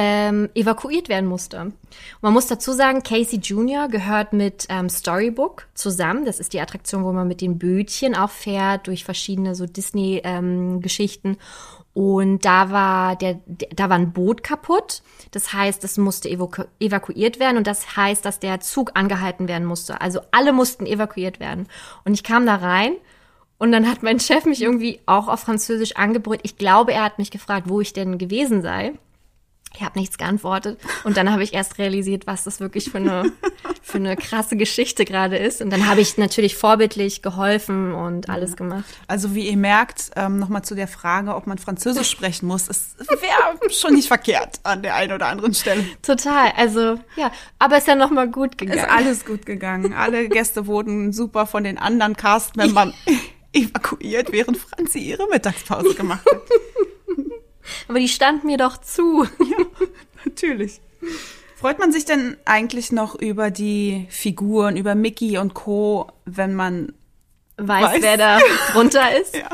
[0.00, 1.60] ähm, evakuiert werden musste.
[1.60, 1.74] Und
[2.22, 3.88] man muss dazu sagen, Casey Jr.
[3.88, 6.24] gehört mit ähm, Storybook zusammen.
[6.24, 11.30] Das ist die Attraktion, wo man mit den Bötchen auch fährt durch verschiedene so Disney-Geschichten.
[11.30, 11.36] Ähm,
[11.94, 13.40] und da war der,
[13.74, 15.02] da war ein Boot kaputt.
[15.32, 19.66] Das heißt, es musste evaku evakuiert werden und das heißt, dass der Zug angehalten werden
[19.66, 20.00] musste.
[20.00, 21.66] Also alle mussten evakuiert werden.
[22.04, 22.92] Und ich kam da rein
[23.58, 26.42] und dann hat mein Chef mich irgendwie auch auf Französisch angebrüllt.
[26.44, 28.92] Ich glaube, er hat mich gefragt, wo ich denn gewesen sei.
[29.74, 33.32] Ich habe nichts geantwortet und dann habe ich erst realisiert, was das wirklich für eine,
[33.82, 35.60] für eine krasse Geschichte gerade ist.
[35.60, 38.84] Und dann habe ich natürlich vorbildlich geholfen und alles gemacht.
[39.06, 42.96] Also wie ihr merkt, ähm, nochmal zu der Frage, ob man Französisch sprechen muss, es
[42.98, 45.84] wäre schon nicht verkehrt an der einen oder anderen Stelle.
[46.02, 48.80] Total, also ja, aber ist ja nochmal gut gegangen.
[48.80, 49.92] Ist alles gut gegangen.
[49.92, 52.94] Alle Gäste wurden super von den anderen Cast-Membern
[53.52, 56.42] evakuiert, während Franzi ihre Mittagspause gemacht hat.
[57.88, 59.26] Aber die stand mir doch zu.
[59.38, 59.86] Ja,
[60.24, 60.80] natürlich.
[61.56, 66.92] Freut man sich denn eigentlich noch über die Figuren, über Mickey und Co., wenn man
[67.56, 68.02] weiß, weiß.
[68.02, 68.38] wer da
[68.72, 69.34] drunter ist?
[69.36, 69.48] ja.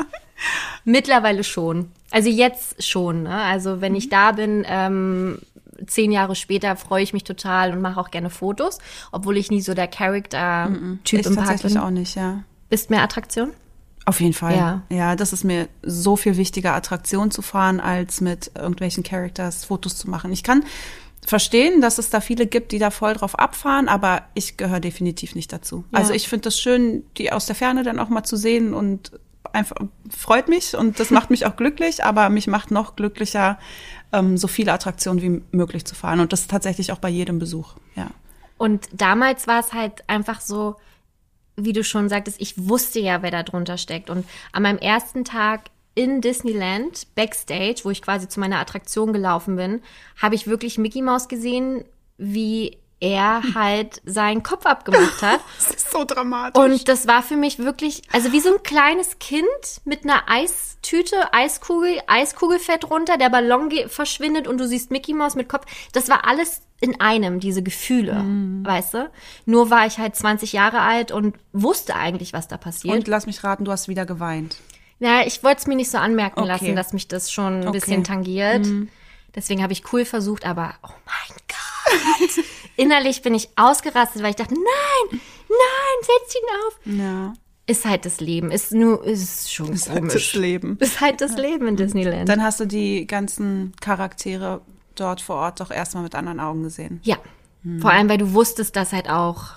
[0.83, 1.91] Mittlerweile schon.
[2.11, 3.23] Also jetzt schon.
[3.23, 3.33] Ne?
[3.33, 5.39] Also wenn ich da bin, ähm,
[5.87, 8.79] zehn Jahre später freue ich mich total und mache auch gerne Fotos,
[9.11, 11.81] obwohl ich nie so der Charakter-Typ im Park tatsächlich bin.
[11.81, 12.43] auch nicht, ja.
[12.69, 13.51] Bist mehr Attraktion?
[14.05, 14.55] Auf jeden Fall.
[14.55, 14.81] Ja.
[14.89, 19.97] ja, das ist mir so viel wichtiger, Attraktion zu fahren, als mit irgendwelchen Characters Fotos
[19.97, 20.31] zu machen.
[20.31, 20.63] Ich kann
[21.25, 25.33] verstehen, dass es da viele gibt, die da voll drauf abfahren, aber ich gehöre definitiv
[25.33, 25.83] nicht dazu.
[25.91, 25.99] Ja.
[25.99, 29.11] Also ich finde es schön, die aus der Ferne dann auch mal zu sehen und
[29.51, 29.77] einfach
[30.09, 33.57] freut mich und das macht mich auch glücklich, aber mich macht noch glücklicher,
[34.11, 37.75] ähm, so viele Attraktionen wie möglich zu fahren und das tatsächlich auch bei jedem Besuch,
[37.95, 38.07] ja.
[38.57, 40.77] Und damals war es halt einfach so,
[41.57, 44.09] wie du schon sagtest, ich wusste ja, wer da drunter steckt.
[44.09, 49.55] Und an meinem ersten Tag in Disneyland, Backstage, wo ich quasi zu meiner Attraktion gelaufen
[49.55, 49.81] bin,
[50.21, 51.85] habe ich wirklich Mickey Mouse gesehen,
[52.17, 55.39] wie er halt seinen Kopf abgemacht hat.
[55.57, 56.61] Das ist so dramatisch.
[56.61, 59.45] Und das war für mich wirklich, also wie so ein kleines Kind
[59.83, 65.49] mit einer Eistüte, Eiskugel, Eiskugelfett runter, der Ballon verschwindet und du siehst Mickey Mouse mit
[65.49, 65.65] Kopf.
[65.93, 68.65] Das war alles in einem, diese Gefühle, mhm.
[68.65, 69.11] weißt du?
[69.45, 72.93] Nur war ich halt 20 Jahre alt und wusste eigentlich, was da passiert.
[72.93, 74.57] Und lass mich raten, du hast wieder geweint.
[74.99, 76.47] Ja, ich wollte es mir nicht so anmerken okay.
[76.47, 77.79] lassen, dass mich das schon ein okay.
[77.79, 78.65] bisschen tangiert.
[78.65, 78.89] Mhm.
[79.33, 82.45] Deswegen habe ich cool versucht, aber oh mein Gott.
[82.77, 86.99] Innerlich bin ich ausgerastet, weil ich dachte, nein, nein, setz ihn auf.
[86.99, 87.33] Ja.
[87.67, 88.51] Ist halt das Leben.
[88.51, 90.01] Ist nur, ist schon ist komisch.
[90.01, 90.77] Halt das Leben.
[90.79, 92.29] Ist halt das Leben in Disneyland.
[92.29, 94.61] Dann hast du die ganzen Charaktere
[94.93, 96.99] dort vor Ort doch erstmal mit anderen Augen gesehen.
[97.03, 97.17] Ja.
[97.63, 97.81] Hm.
[97.81, 99.53] Vor allem, weil du wusstest, dass halt auch,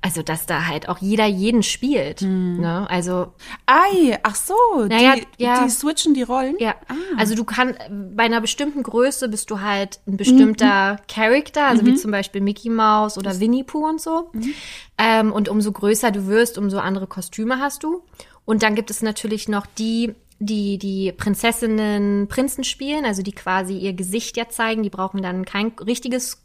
[0.00, 2.20] also dass da halt auch jeder jeden spielt.
[2.20, 2.60] Hm.
[2.60, 2.88] Ne?
[2.88, 3.32] Also.
[3.66, 4.54] Ei, ach so,
[4.88, 5.64] naja, die, ja.
[5.64, 6.54] die switchen die Rollen?
[6.58, 6.76] Ja.
[6.86, 6.94] Ah.
[7.16, 7.78] Also du kannst,
[8.14, 10.98] bei einer bestimmten Größe bist du halt ein bestimmter mhm.
[11.08, 11.86] Charakter, also mhm.
[11.86, 14.30] wie zum Beispiel Mickey Mouse oder Winnie Pooh und so.
[14.32, 14.54] Mhm.
[14.98, 18.02] Ähm, und umso größer du wirst, umso andere Kostüme hast du.
[18.44, 23.76] Und dann gibt es natürlich noch die die die Prinzessinnen Prinzen spielen, also die quasi
[23.76, 26.44] ihr Gesicht ja zeigen, die brauchen dann kein richtiges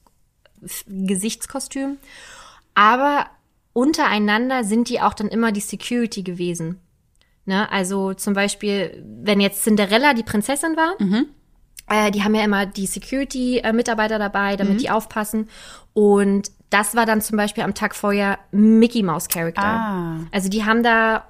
[0.87, 1.97] Gesichtskostüm.
[2.73, 3.27] Aber
[3.73, 6.79] untereinander sind die auch dann immer die Security gewesen.
[7.45, 7.69] Ne?
[7.71, 11.25] Also zum Beispiel, wenn jetzt Cinderella die Prinzessin war, mhm.
[11.89, 14.77] äh, die haben ja immer die Security-Mitarbeiter dabei, damit mhm.
[14.77, 15.49] die aufpassen.
[15.93, 19.61] Und das war dann zum Beispiel am Tag vorher Mickey Mouse Character.
[19.61, 20.17] Ah.
[20.31, 21.25] Also die haben da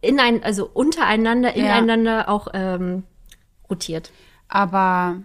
[0.00, 2.28] in ein, also untereinander, ineinander ja.
[2.28, 3.04] auch ähm,
[3.68, 4.10] rotiert.
[4.48, 5.18] Aber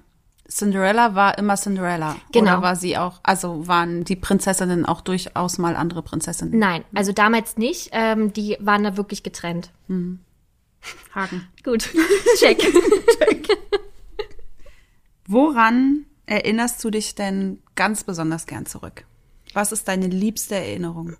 [0.50, 2.16] Cinderella war immer Cinderella.
[2.32, 2.54] Genau.
[2.54, 6.58] Oder war sie auch, also waren die Prinzessinnen auch durchaus mal andere Prinzessinnen?
[6.58, 7.90] Nein, also damals nicht.
[7.92, 9.72] Ähm, die waren da wirklich getrennt.
[11.14, 11.48] Haken.
[11.64, 11.90] Gut,
[12.38, 12.62] check.
[15.26, 19.06] Woran erinnerst du dich denn ganz besonders gern zurück?
[19.54, 21.18] Was ist deine liebste Erinnerung?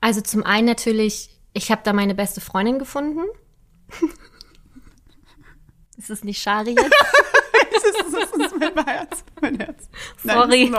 [0.00, 3.22] Also zum einen natürlich, ich habe da meine beste Freundin gefunden.
[5.96, 6.90] ist es nicht Shari jetzt?
[8.74, 9.88] mein Herz, mein Herz.
[10.22, 10.72] Sorry.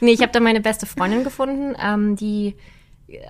[0.00, 2.56] nee, ich habe da meine beste Freundin gefunden, ähm, die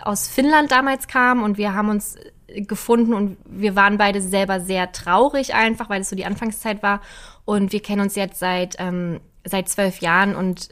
[0.02, 2.16] aus Finnland damals kam und wir haben uns
[2.46, 6.82] äh, gefunden und wir waren beide selber sehr traurig einfach, weil es so die Anfangszeit
[6.82, 7.00] war
[7.44, 10.70] und wir kennen uns jetzt seit ähm, seit zwölf Jahren und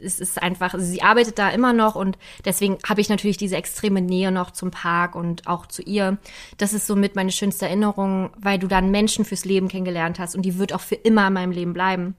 [0.00, 4.00] es ist einfach, sie arbeitet da immer noch und deswegen habe ich natürlich diese extreme
[4.00, 6.16] Nähe noch zum Park und auch zu ihr.
[6.56, 10.42] Das ist somit meine schönste Erinnerung, weil du dann Menschen fürs Leben kennengelernt hast und
[10.42, 12.14] die wird auch für immer in meinem Leben bleiben.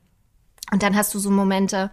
[0.72, 1.92] Und dann hast du so Momente,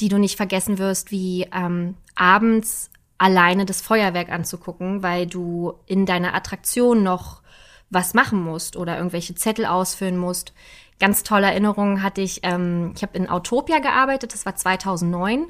[0.00, 6.06] die du nicht vergessen wirst, wie ähm, abends alleine das Feuerwerk anzugucken, weil du in
[6.06, 7.42] deiner Attraktion noch
[7.88, 10.52] was machen musst oder irgendwelche Zettel ausfüllen musst.
[10.98, 12.40] Ganz tolle Erinnerungen hatte ich.
[12.42, 15.46] Ähm, ich habe in Autopia gearbeitet, das war 2009.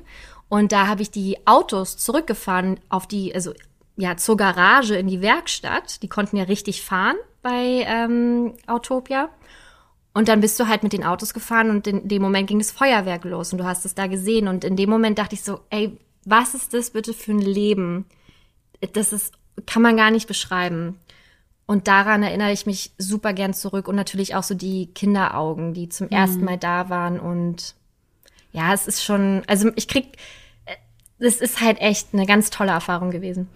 [0.49, 3.53] Und da habe ich die Autos zurückgefahren auf die, also
[3.97, 6.03] ja, zur Garage in die Werkstatt.
[6.03, 9.29] Die konnten ja richtig fahren bei ähm, Autopia.
[10.13, 12.71] Und dann bist du halt mit den Autos gefahren und in dem Moment ging das
[12.71, 14.49] Feuerwerk los und du hast es da gesehen.
[14.49, 18.07] Und in dem Moment dachte ich so, ey, was ist das bitte für ein Leben?
[18.95, 19.35] Das ist,
[19.67, 20.99] kann man gar nicht beschreiben.
[21.67, 25.89] Und daran erinnere ich mich super gern zurück und natürlich auch so die Kinderaugen, die
[25.89, 27.19] zum ersten Mal da waren.
[27.19, 27.75] Und
[28.53, 30.17] ja, es ist schon, also ich krieg,
[31.19, 33.49] es ist halt echt eine ganz tolle Erfahrung gewesen.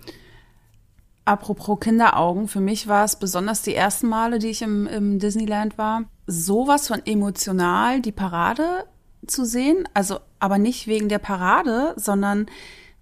[1.24, 5.78] Apropos Kinderaugen, für mich war es besonders die ersten Male, die ich im, im Disneyland
[5.78, 8.86] war, sowas von emotional die Parade
[9.26, 9.88] zu sehen.
[9.94, 12.46] Also, aber nicht wegen der Parade, sondern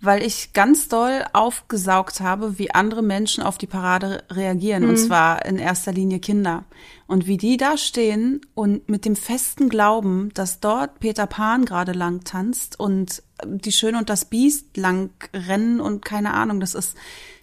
[0.00, 4.84] weil ich ganz doll aufgesaugt habe, wie andere Menschen auf die Parade reagieren.
[4.88, 6.64] Und zwar in erster Linie Kinder.
[7.08, 11.92] Und wie die da stehen und mit dem festen Glauben, dass dort Peter Pan gerade
[11.92, 16.96] lang tanzt und die Schöne und das Biest lang rennen und keine Ahnung, das ist,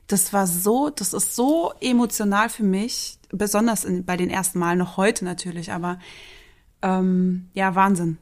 [0.08, 4.80] das war so, das ist so emotional für mich, besonders in, bei den ersten Malen,
[4.80, 6.00] noch heute natürlich, aber
[6.86, 8.18] ähm, ja, Wahnsinn.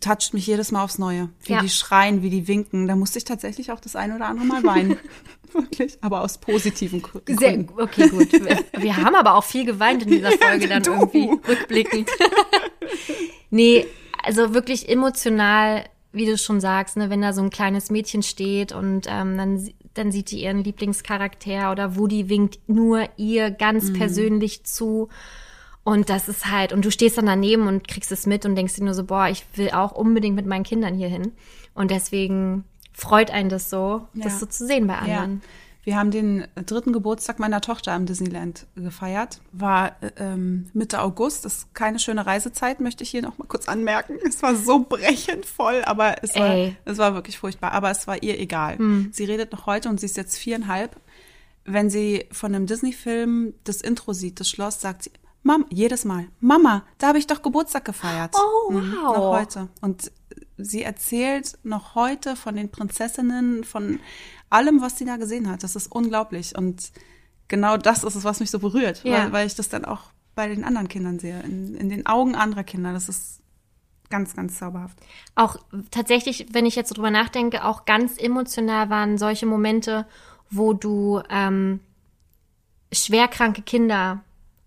[0.00, 1.28] Toucht mich jedes Mal aufs Neue.
[1.44, 1.60] Wie Ja.
[1.60, 2.86] die schreien, wie die winken.
[2.88, 4.96] Da musste ich tatsächlich auch das eine oder andere Mal weinen.
[5.52, 7.74] Wirklich, aber aus positiven Gr- Sehr, Gründen.
[7.80, 8.32] okay, gut.
[8.32, 10.92] Wir, wir haben aber auch viel geweint in dieser Folge dann du.
[10.92, 12.08] irgendwie rückblickend.
[13.50, 13.86] nee,
[14.22, 18.72] also wirklich emotional, wie du schon sagst, ne, wenn da so ein kleines Mädchen steht
[18.72, 24.64] und ähm, dann, dann sieht die ihren Lieblingscharakter oder Woody winkt nur ihr ganz persönlich
[24.64, 25.08] zu.
[25.84, 28.74] Und das ist halt, und du stehst dann daneben und kriegst es mit und denkst
[28.74, 31.32] dir nur so, boah, ich will auch unbedingt mit meinen Kindern hier hin.
[31.74, 34.24] Und deswegen freut einen das so, Ja.
[34.24, 35.42] das so zu sehen bei anderen.
[35.84, 39.40] Wir haben den dritten Geburtstag meiner Tochter im Disneyland gefeiert.
[39.50, 41.44] War äh, ähm, Mitte August.
[41.44, 44.14] Das ist keine schöne Reisezeit, möchte ich hier noch mal kurz anmerken.
[44.24, 46.76] Es war so brechend voll, aber es war, Ey.
[46.84, 47.72] es war wirklich furchtbar.
[47.72, 48.78] Aber es war ihr egal.
[49.10, 50.94] Sie redet noch heute und sie ist jetzt viereinhalb.
[51.64, 55.10] Wenn sie von einem Disney-Film das Intro sieht, das Schloss, sagt sie,
[55.42, 58.34] Mama, jedes Mal, Mama, da habe ich doch Geburtstag gefeiert.
[58.36, 59.16] Oh, Mhm, wow.
[59.16, 59.68] Noch heute.
[59.80, 60.12] Und
[60.56, 63.98] sie erzählt noch heute von den Prinzessinnen, von
[64.50, 65.62] allem, was sie da gesehen hat.
[65.64, 66.56] Das ist unglaublich.
[66.56, 66.92] Und
[67.48, 69.24] genau das ist es, was mich so berührt, Ja.
[69.24, 70.02] weil, weil ich das dann auch
[70.34, 72.92] bei den anderen Kindern sehe, in, in den Augen anderer Kinder.
[72.92, 73.40] Das ist
[74.10, 74.98] ganz, ganz zauberhaft.
[75.34, 75.56] auch
[75.90, 80.06] tatsächlich, wenn ich jetzt so drüber nachdenke, auch ganz emotional waren solche Momente,
[80.50, 81.80] wo du ähm,
[82.92, 84.22] schwerkranke Kinder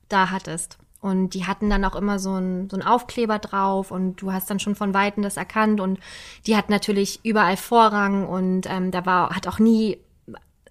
[0.09, 0.77] da hattest.
[1.01, 4.49] Und die hatten dann auch immer so ein so ein Aufkleber drauf und du hast
[4.49, 5.99] dann schon von Weitem das erkannt und
[6.47, 9.99] die hat natürlich überall Vorrang und ähm, da war, hat auch nie,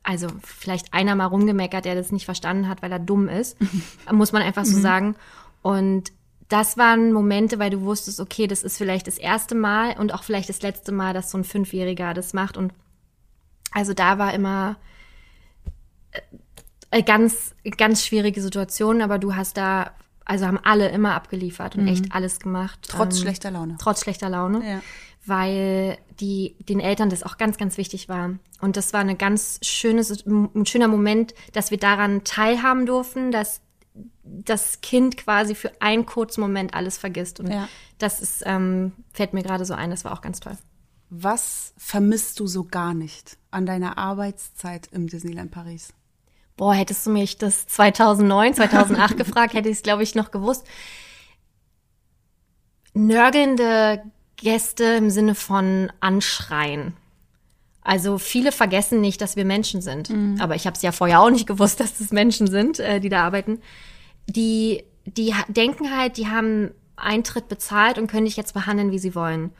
[0.03, 3.57] also vielleicht einer mal rumgemeckert, der das nicht verstanden hat, weil er dumm ist,
[4.13, 5.15] muss man einfach so sagen.
[5.63, 6.11] Und
[6.49, 10.25] das waren Momente, weil du wusstest, okay, das ist vielleicht das erste Mal und auch
[10.25, 12.57] vielleicht das letzte Mal, dass so ein Fünfjähriger das macht.
[12.57, 12.73] Und
[13.73, 14.77] also da war immer
[16.13, 16.21] äh,
[17.03, 19.93] ganz, ganz schwierige Situation, aber du hast da,
[20.25, 22.79] also haben alle immer abgeliefert und echt alles gemacht.
[22.89, 23.77] Trotz Ähm, schlechter Laune.
[23.79, 24.67] Trotz schlechter Laune.
[24.69, 24.83] Ja.
[25.27, 28.35] Weil die, den Eltern das auch ganz, ganz wichtig war.
[28.61, 33.61] Und das war eine ganz schöne, ein schöner Moment, dass wir daran teilhaben durften, dass
[34.23, 37.41] das Kind quasi für einen kurzen Moment alles vergisst.
[37.41, 37.69] Und Ja.
[37.99, 40.57] das ist, ähm, fällt mir gerade so ein, das war auch ganz toll.
[41.11, 45.93] Was vermisst du so gar nicht an deiner Arbeitszeit im Disneyland Paris?
[46.57, 50.67] Boah, hättest du mich das 2009, 2008 gefragt, hätte ich es, glaube ich, noch gewusst.
[52.95, 54.03] nörgelnde
[54.37, 56.95] Gäste im Sinne von anschreien.
[57.83, 60.11] Also viele vergessen nicht, dass wir Menschen sind.
[60.11, 60.41] Mhm.
[60.41, 63.11] Aber ich habe es ja vorher auch nicht gewusst, dass das Menschen sind, äh, die
[63.11, 63.61] da arbeiten.
[64.27, 69.15] Die, die denken halt, die haben Eintritt bezahlt und können dich jetzt behandeln, wie sie
[69.15, 69.51] wollen.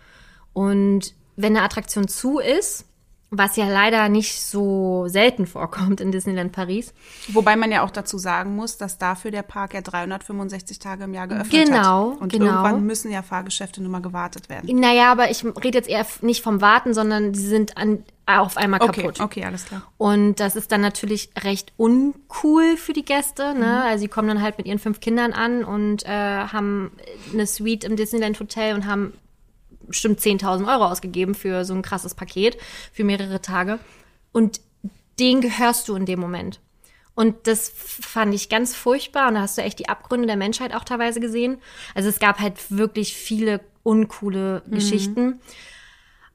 [0.55, 2.87] Und wenn eine Attraktion zu ist,
[3.39, 6.93] was ja leider nicht so selten vorkommt in Disneyland Paris,
[7.33, 11.15] Wobei man ja auch dazu sagen muss, dass dafür der Park ja 365 Tage im
[11.15, 12.21] Jahr geöffnet Genau, hat.
[12.21, 12.47] Und genau.
[12.47, 14.79] irgendwann müssen ja Fahrgeschäfte nur mal gewartet werden.
[14.81, 18.81] naja, aber ich rede jetzt eher nicht vom Warten, sondern sie sind an, auf einmal
[18.83, 19.21] Okay, kaputt.
[19.21, 19.83] okay, alles klar.
[19.99, 23.55] Und das ist dann natürlich recht uncool für die Gäste.
[23.55, 23.83] Ne?
[23.85, 26.93] Also sie kommen dann halt mit ihren fünf Kindern an und äh, haben
[27.33, 29.13] eine Suite im Disneyland Hotel und haben
[29.87, 32.59] bestimmt 10.000 Euro ausgegeben für so ein krasses Paket
[32.93, 33.79] für mehrere Tage.
[34.33, 34.61] Und
[35.19, 36.61] den gehörst du in dem Moment.
[37.15, 39.29] Und das fand ich ganz furchtbar.
[39.29, 41.59] Und da hast du echt die Abgründe der Menschheit auch teilweise gesehen.
[41.95, 45.41] Also es gab halt wirklich viele uncoole Geschichten.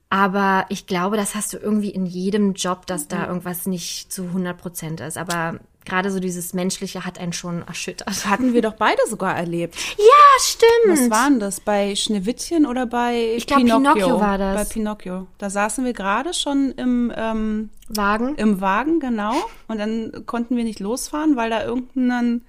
[0.10, 4.24] Aber ich glaube, das hast du irgendwie in jedem Job, dass da irgendwas nicht zu
[4.24, 5.18] 100 Prozent ist.
[5.18, 8.26] Aber gerade so dieses Menschliche hat einen schon erschüttert.
[8.26, 9.76] Hatten wir doch beide sogar erlebt.
[9.98, 11.00] Ja, stimmt.
[11.00, 11.60] Was waren das?
[11.60, 14.56] Bei Schneewittchen oder bei Ich glaub, Pinocchio war das.
[14.56, 15.28] Bei Pinocchio.
[15.38, 18.36] Da saßen wir gerade schon im, ähm, Wagen?
[18.36, 19.34] im Wagen, genau.
[19.68, 22.42] Und dann konnten wir nicht losfahren, weil da irgendein,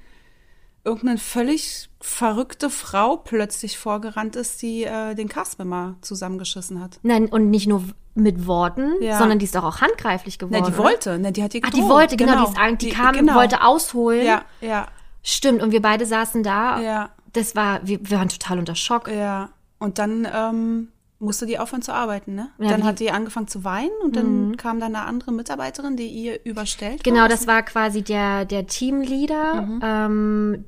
[0.85, 6.99] irgendeine völlig verrückte Frau plötzlich vorgerannt ist, die äh, den Castmember zusammengeschissen hat.
[7.03, 9.18] Nein, und nicht nur mit Worten, Ja.
[9.18, 10.62] sondern die ist doch auch handgreiflich geworden.
[10.64, 11.74] Ne, die wollte, ne, die hat Ach, gedroht.
[11.74, 13.34] die wollte, genau, die, ist, ang- die, kam, genau.
[13.34, 14.24] wollte ausholen.
[14.26, 14.86] Ja, ja,
[15.22, 16.80] Stimmt, und wir beide saßen da.
[16.80, 19.08] ja, Das war, wir, wir waren total unter Schock.
[19.08, 19.50] ja.
[19.78, 20.88] Und dann ähm,
[21.20, 22.48] musste die aufhören zu arbeiten, ne?
[22.58, 22.84] Ja, dann Mhm.
[22.84, 27.04] hat die angefangen zu weinen und dann kam dann eine andere Mitarbeiterin, die ihr überstellt
[27.04, 29.62] Genau, das war quasi der, der Teamleader.
[29.62, 29.80] Mhm.
[29.82, 30.64] Ähm,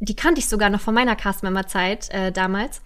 [0.00, 2.82] die kannte ich sogar noch von meiner Castmember-Zeit äh, damals.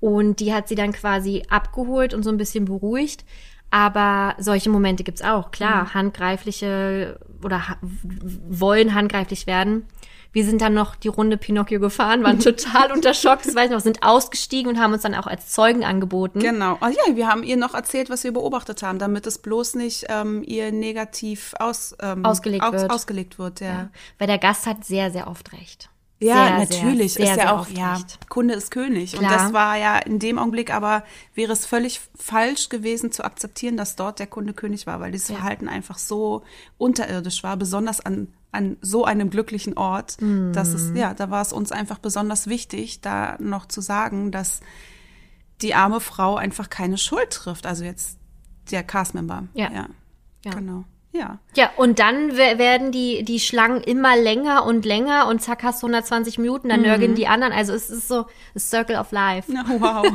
[0.00, 3.24] Und die hat sie dann quasi abgeholt und so ein bisschen beruhigt.
[3.70, 5.84] Aber solche Momente gibt's auch, klar.
[5.84, 5.94] Mhm.
[5.94, 9.86] Handgreifliche oder ha wollen handgreiflich werden.
[10.32, 13.70] Wir sind dann noch die Runde Pinocchio gefahren, waren total unter Schock, das weiß ich
[13.70, 16.38] noch, sind ausgestiegen und haben uns dann auch als Zeugen angeboten.
[16.40, 16.76] Genau.
[16.80, 20.06] Ah ja, wir haben ihr noch erzählt, was wir beobachtet haben, damit es bloß nicht
[20.08, 22.90] ähm, ihr negativ aus, ähm, Ausgelegt aus, wird.
[22.90, 23.60] ausgelegt wird.
[23.60, 23.90] Ja, Ja.
[24.18, 25.88] Weil der Gast hat sehr, sehr oft recht.
[26.20, 27.14] Ja Sehr, natürlich.
[27.14, 27.98] sehr, ist sehr ja auch, ja.
[28.28, 29.14] Kunde ist König.
[29.14, 29.32] Und Klar.
[29.38, 31.04] das war ja in dem Augenblick aber,
[31.34, 35.30] wäre es völlig falsch gewesen zu akzeptieren, dass dort der Kunde König war, weil dieses
[35.30, 36.42] Verhalten einfach so
[36.76, 40.74] unterirdisch war, besonders an, an so einem glücklichen Ort, dass Mhm.
[40.74, 44.60] es, ja, da war es uns einfach besonders wichtig, da noch zu sagen, dass
[45.62, 47.66] die arme Frau einfach keine Schuld trifft.
[47.66, 48.16] Also jetzt
[48.70, 49.44] der Castmember.
[49.54, 49.70] Ja.
[49.72, 49.86] ja.
[50.44, 50.52] Ja.
[50.52, 50.84] Genau.
[51.12, 51.38] Ja.
[51.56, 55.82] Ja, und dann we- werden die, die Schlangen immer länger und länger und zack hast
[55.82, 57.52] du 120 Minuten, dann nörgeln die anderen.
[57.52, 59.50] Also es ist so a Circle of Life.
[59.52, 60.06] Na, wow.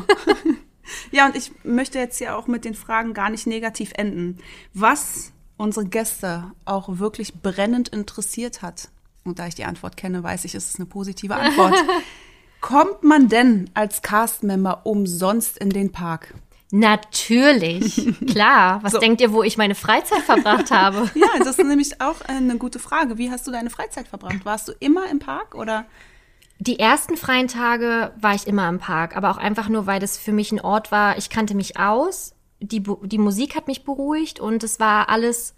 [1.11, 4.37] ja, und ich möchte jetzt hier auch mit den Fragen gar nicht negativ enden.
[4.73, 8.89] Was unsere Gäste auch wirklich brennend interessiert hat,
[9.25, 11.73] und da ich die Antwort kenne, weiß ich, es ist eine positive Antwort.
[12.61, 16.33] Kommt man denn als Cast-Member umsonst in den Park?
[16.75, 18.81] Natürlich, klar.
[18.81, 18.99] Was So.
[18.99, 21.07] denkt ihr, wo ich meine Freizeit verbracht habe?
[21.15, 23.19] Ja, das ist nämlich auch eine gute Frage.
[23.19, 24.43] Wie hast du deine Freizeit verbracht?
[24.43, 25.85] Warst du immer im Park oder?
[26.57, 30.17] Die ersten freien Tage war ich immer im Park, aber auch einfach nur, weil das
[30.17, 31.15] für mich ein Ort war.
[31.19, 35.53] Ich kannte mich aus, die, die Musik hat mich beruhigt und es war alles,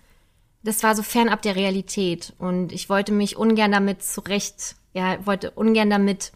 [0.64, 2.34] das war so fernab der Realität.
[2.40, 6.34] Und ich wollte mich ungern damit zurecht, ja, wollte ungern damit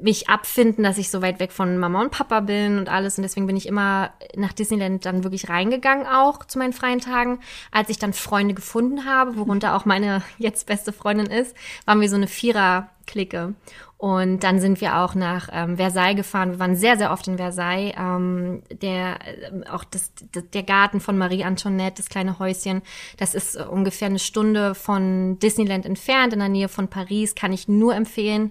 [0.00, 3.18] mich abfinden, dass ich so weit weg von Mama und Papa bin und alles.
[3.18, 7.40] Und deswegen bin ich immer nach Disneyland dann wirklich reingegangen, auch zu meinen freien Tagen.
[7.70, 12.08] Als ich dann Freunde gefunden habe, worunter auch meine jetzt beste Freundin ist, waren wir
[12.08, 13.54] so eine Vierer-Clique.
[13.98, 16.50] Und dann sind wir auch nach ähm, Versailles gefahren.
[16.50, 17.94] Wir waren sehr, sehr oft in Versailles.
[17.96, 22.82] Ähm, der, ähm, auch das, das, der Garten von Marie Antoinette, das kleine Häuschen,
[23.18, 27.36] das ist äh, ungefähr eine Stunde von Disneyland entfernt, in der Nähe von Paris.
[27.36, 28.50] Kann ich nur empfehlen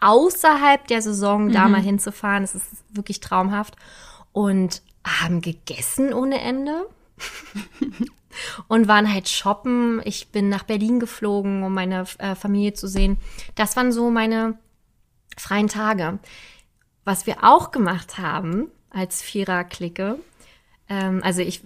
[0.00, 2.42] außerhalb der Saison da mal hinzufahren.
[2.42, 3.76] Das ist wirklich traumhaft.
[4.32, 6.86] Und haben gegessen ohne Ende.
[8.68, 10.00] und waren halt shoppen.
[10.04, 13.18] Ich bin nach Berlin geflogen, um meine äh, Familie zu sehen.
[13.54, 14.58] Das waren so meine
[15.36, 16.18] freien Tage.
[17.04, 20.18] Was wir auch gemacht haben als Vierer-Clique,
[20.88, 21.62] ähm, also ich,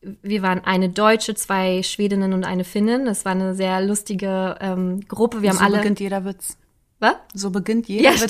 [0.00, 3.04] wir waren eine Deutsche, zwei Schwedinnen und eine Finnin.
[3.04, 5.42] Das war eine sehr lustige ähm, Gruppe.
[5.42, 5.94] Wir haben so alle.
[5.98, 6.58] jeder Witz.
[7.02, 7.16] Was?
[7.34, 8.14] So beginnt jeder Ja.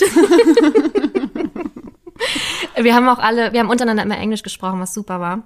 [2.83, 5.43] Wir haben auch alle, wir haben untereinander immer Englisch gesprochen, was super war.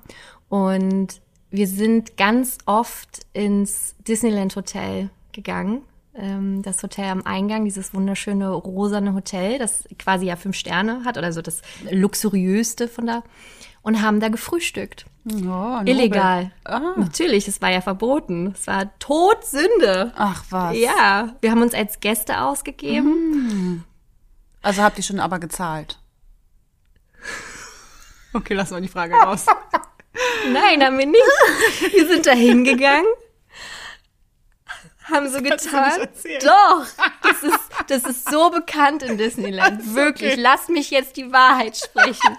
[0.49, 1.21] Und
[1.51, 5.83] wir sind ganz oft ins Disneyland Hotel gegangen.
[6.15, 11.19] ähm, das Hotel am Eingang, dieses wunderschöne rosane Hotel, das quasi ja fünf Sterne hat
[11.19, 13.25] oder so das luxuriöste von da
[13.87, 15.07] und haben da gefrühstückt.
[15.33, 16.51] Oh, Illegal.
[16.65, 16.95] Ah.
[16.97, 18.49] Natürlich, es war ja verboten.
[18.53, 20.13] Es war Todsünde.
[20.17, 20.77] Ach was.
[20.77, 23.85] Ja, wir haben uns als Gäste ausgegeben.
[24.61, 25.99] Also habt ihr schon aber gezahlt?
[28.33, 29.47] Okay, lass mal die Frage raus.
[30.53, 31.23] Nein, haben wir nicht.
[31.91, 33.07] Wir sind da hingegangen,
[35.05, 36.07] haben so getan.
[36.45, 36.87] Doch,
[37.23, 39.95] das ist, das ist so bekannt in Disneyland.
[39.95, 40.41] Wirklich, okay.
[40.43, 42.37] lass mich jetzt die Wahrheit sprechen.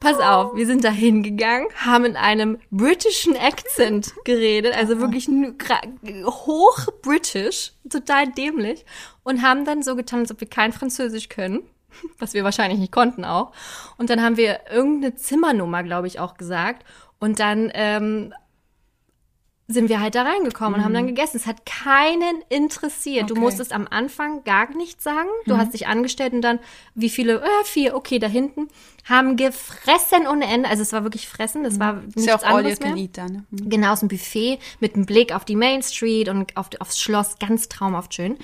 [0.00, 5.52] Pass auf, wir sind da hingegangen, haben in einem britischen Akzent geredet, also wirklich nu-
[5.56, 8.84] gra- hoch british, total dämlich,
[9.22, 11.62] und haben dann so getan, als ob wir kein Französisch können,
[12.18, 13.52] was wir wahrscheinlich nicht konnten auch.
[13.96, 16.84] Und dann haben wir irgendeine Zimmernummer, glaube ich, auch gesagt.
[17.18, 18.34] Und dann ähm,
[19.66, 21.38] sind wir halt da reingekommen und haben dann gegessen.
[21.38, 23.30] Es hat keinen interessiert.
[23.30, 23.40] Du Okay.
[23.40, 25.28] musstest am Anfang gar nichts sagen.
[25.46, 26.58] Du hast dich angestellt und dann,
[26.94, 27.40] wie viele?
[27.40, 28.68] Äh, vier, okay, da hinten.
[29.08, 30.68] Haben gefressen ohne Ende.
[30.68, 31.64] Also es war wirklich fressen.
[31.64, 33.04] Das war nichts Ist ja auch all you anderes can mehr.
[33.04, 33.44] eat da, ne?
[33.52, 37.38] Genau, aus dem Buffet mit einem Blick auf die Main Street und auf, aufs Schloss.
[37.38, 38.36] Ganz traumhaft schön.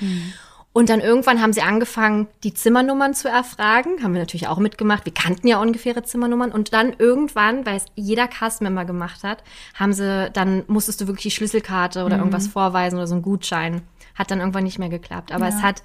[0.73, 4.05] Und dann irgendwann haben sie angefangen, die Zimmernummern zu erfragen.
[4.05, 5.05] Haben wir natürlich auch mitgemacht.
[5.05, 6.53] Wir kannten ja ungefähre Zimmernummern.
[6.53, 9.43] Und dann irgendwann, weil es jeder Castmember gemacht hat,
[9.75, 13.83] haben sie, dann musstest du wirklich die Schlüsselkarte oder irgendwas vorweisen oder so einen Gutschein.
[14.15, 15.33] Hat dann irgendwann nicht mehr geklappt.
[15.33, 15.83] Aber es hat,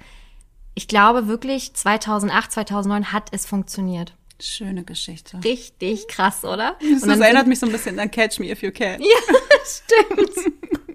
[0.74, 4.14] ich glaube wirklich, 2008, 2009 hat es funktioniert.
[4.40, 5.40] Schöne Geschichte.
[5.42, 6.76] Richtig krass, oder?
[6.80, 9.02] Das, Und dann erinnert mich so ein bisschen an Catch Me If You Can.
[9.64, 10.30] Stimmt.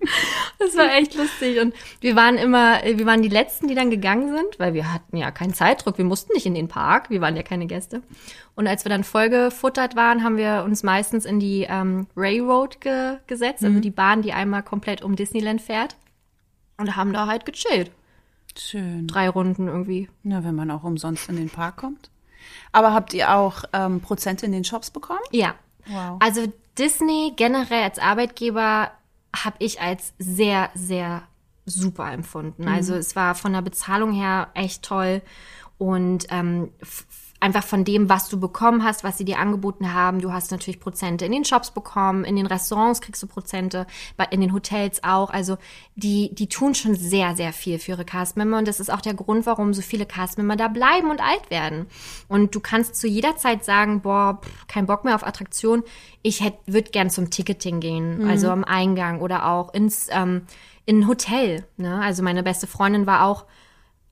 [0.60, 1.60] Das war echt lustig.
[1.60, 5.18] Und wir waren immer, wir waren die Letzten, die dann gegangen sind, weil wir hatten
[5.18, 5.98] ja keinen Zeitdruck.
[5.98, 7.10] Wir mussten nicht in den Park.
[7.10, 8.02] Wir waren ja keine Gäste.
[8.56, 13.18] Und als wir dann vollgefuttert waren, haben wir uns meistens in die ähm, Railroad ge
[13.28, 15.96] gesetzt, also die Bahn, die einmal komplett um Disneyland fährt.
[16.78, 17.92] Und haben da halt gechillt.
[18.58, 19.08] Schön.
[19.08, 20.10] Drei Runden irgendwie.
[20.24, 22.10] Na, wenn man auch umsonst in den Park kommt.
[22.72, 25.20] Aber habt ihr auch ähm, Prozente in den Shops bekommen?
[25.32, 25.56] Ja.
[25.88, 26.18] Wow.
[26.20, 28.92] Also Disney generell als Arbeitgeber
[29.36, 31.24] habe ich als sehr, sehr
[31.66, 32.68] super empfunden.
[32.68, 35.22] Also es war von der Bezahlung her echt toll
[35.78, 36.72] und ähm,
[37.42, 40.22] einfach von dem, was du bekommen hast, was sie dir angeboten haben.
[40.22, 43.88] Du hast natürlich Prozente in den Shops bekommen, in den Restaurants kriegst du Prozente,
[44.30, 45.32] in den Hotels auch.
[45.32, 45.58] Also
[45.96, 49.16] die, die tun schon sehr, sehr viel für ihre Castmember und das ist auch der
[49.16, 51.88] Grund, warum so viele Castmember da bleiben und alt werden.
[52.28, 55.84] Und du kannst zu jeder Zeit sagen, boah, pff, kein Bock mehr auf Attraktion.
[56.22, 60.44] Ich hätte, würde gern zum Ticketing gehen, also am Eingang oder auch ins ähm,
[60.86, 61.66] in ein Hotel.
[61.78, 62.02] Ne?
[62.02, 63.46] Also meine beste Freundin war auch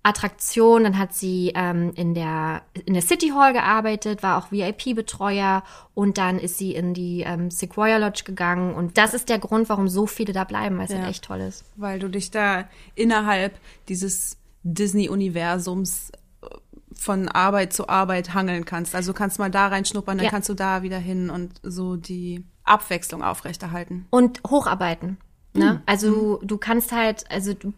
[0.01, 5.63] Attraktion, dann hat sie ähm, in der in der City Hall gearbeitet, war auch VIP-Betreuer
[5.93, 9.67] und dann ist sie in die ähm, Sequoia Lodge gegangen und das ist der Grund,
[9.69, 10.99] warum so viele da bleiben, weil es Ja.
[10.99, 11.65] halt echt toll ist.
[11.75, 13.57] Weil du dich da innerhalb
[13.89, 16.47] dieses Disney-Universums äh,
[16.93, 18.95] von Arbeit zu Arbeit hangeln kannst.
[18.95, 20.31] Also du kannst mal da reinschnuppern, dann Ja.
[20.31, 24.05] kannst du da wieder hin und so die Abwechslung aufrechterhalten.
[24.11, 25.17] Und hocharbeiten.
[25.53, 25.81] Ne?
[25.87, 27.73] Also du kannst halt, also du,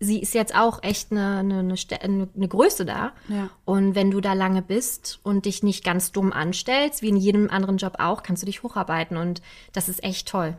[0.00, 3.12] sie ist jetzt auch echt eine, eine, eine, eine Größe da.
[3.28, 3.50] Ja.
[3.66, 7.50] Und wenn du da lange bist und dich nicht ganz dumm anstellst, wie in jedem
[7.50, 9.42] anderen Job auch, kannst du dich hocharbeiten und
[9.72, 10.56] das ist echt toll.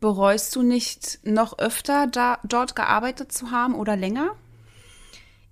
[0.00, 4.32] Bereust du nicht noch öfter da, dort gearbeitet zu haben oder länger?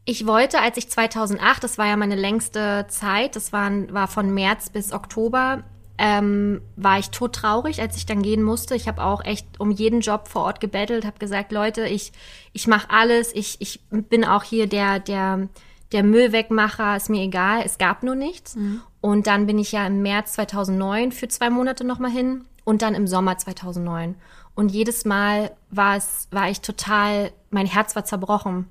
[0.05, 4.35] Ich wollte, als ich 2008, das war ja meine längste Zeit, das waren, war von
[4.35, 5.63] März bis Oktober,
[6.05, 8.75] ähm, war ich todtraurig, als ich dann gehen musste.
[8.75, 12.11] Ich habe auch echt um jeden Job vor Ort gebettelt, habe gesagt, Leute, ich,
[12.53, 15.49] ich mache alles, ich, ich bin auch hier der, der,
[15.93, 18.57] der Müllwegmacher, ist mir egal, es gab nur nichts.
[19.01, 22.97] Und dann bin ich ja im März 2009 für zwei Monate nochmal hin und dann
[22.97, 24.17] im Sommer 2009.
[24.57, 28.69] Und jedes Mal war es, war ich total, mein Herz war zerbrochen.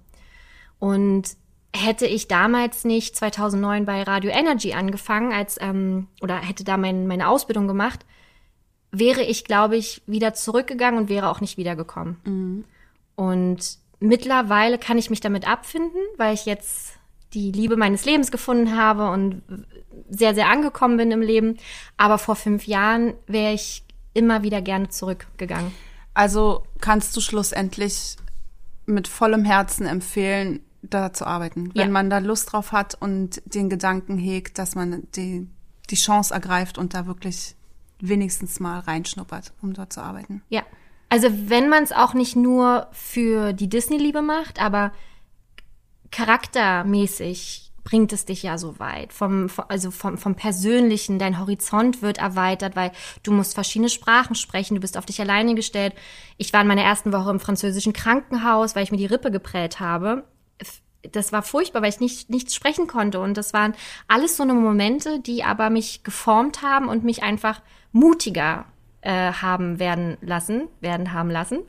[0.80, 1.38] Und
[1.74, 7.08] hätte ich damals nicht 2009 bei Radio Energy angefangen, als ähm, oder hätte da mein,
[7.08, 8.06] meine Ausbildung gemacht,
[8.92, 12.18] wäre ich, glaube ich, wieder zurückgegangen und wäre auch nicht wiedergekommen.
[13.16, 16.94] Und mittlerweile kann ich mich damit abfinden, weil ich jetzt
[17.34, 19.42] die Liebe meines Lebens gefunden habe und
[20.10, 21.58] sehr, sehr angekommen bin im Leben.
[21.96, 25.72] Aber vor fünf Jahren wäre ich immer wieder gerne zurückgegangen.
[26.14, 28.18] Also kannst du schlussendlich
[28.86, 31.92] mit vollem Herzen empfehlen, da zu arbeiten, wenn Ja.
[31.92, 35.48] man da Lust drauf hat und den Gedanken hegt, dass man die,
[35.90, 37.56] die Chance ergreift und da wirklich
[38.00, 40.42] wenigstens mal reinschnuppert, um dort zu arbeiten.
[40.50, 40.64] Ja.
[41.10, 44.92] Also wenn man es auch nicht nur für die Disney-Liebe macht, aber
[46.10, 49.12] charaktermäßig bringt es dich ja so weit.
[49.12, 52.92] Vom, also vom, vom Persönlichen, dein Horizont wird erweitert, weil
[53.24, 55.94] du musst verschiedene Sprachen sprechen, du bist auf dich alleine gestellt.
[56.38, 59.80] Ich war in meiner ersten Woche im französischen Krankenhaus, weil ich mir die Rippe geprellt
[59.80, 60.26] habe.
[61.12, 63.20] Das war furchtbar, weil ich nicht, nichts sprechen konnte.
[63.20, 63.74] Und das waren
[64.08, 68.66] alles so eine Momente, die aber mich geformt haben und mich einfach mutiger
[69.02, 71.60] äh, haben werden lassen, werden haben lassen.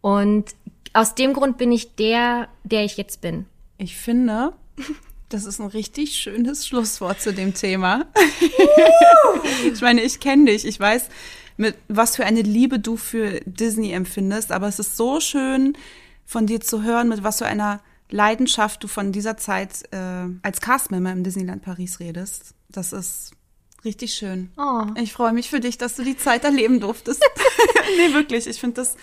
[0.00, 0.54] Und
[0.94, 3.46] aus dem Grund bin ich der, der ich jetzt bin.
[3.78, 4.54] Ich finde,
[5.28, 8.06] das ist ein richtig schönes Schlusswort zu dem Thema.
[9.72, 10.64] ich meine, ich kenne dich.
[10.64, 11.08] Ich weiß,
[11.56, 14.52] mit was für eine Liebe du für Disney empfindest.
[14.52, 15.76] Aber es ist so schön
[16.24, 17.80] von dir zu hören, mit was für einer
[18.10, 22.54] Leidenschaft du von dieser Zeit äh, als Castmember im Disneyland Paris redest.
[22.68, 23.32] Das ist
[23.84, 24.50] richtig schön.
[24.56, 24.84] Oh.
[24.96, 27.22] Ich freue mich für dich, dass du die Zeit erleben durftest.
[27.96, 28.46] nee, wirklich.
[28.46, 28.96] Ich finde das,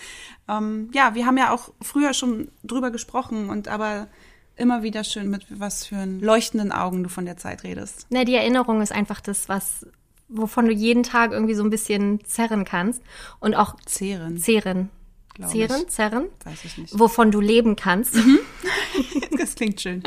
[0.48, 4.08] ähm, ja, wir haben ja auch früher schon drüber gesprochen und aber
[4.56, 8.06] immer wieder schön, mit was für einen leuchtenden Augen du von der Zeit redest.
[8.10, 9.86] Na, die Erinnerung ist einfach das, was,
[10.28, 13.02] wovon du jeden Tag irgendwie so ein bisschen zerren kannst.
[13.40, 14.90] Und auch Zehren, zehren.
[15.34, 15.88] Glaub Zehren, ich.
[15.88, 16.28] zerren.
[16.44, 16.98] Weiß ich nicht.
[16.98, 18.16] Wovon du leben kannst.
[19.38, 20.02] Das klingt schön.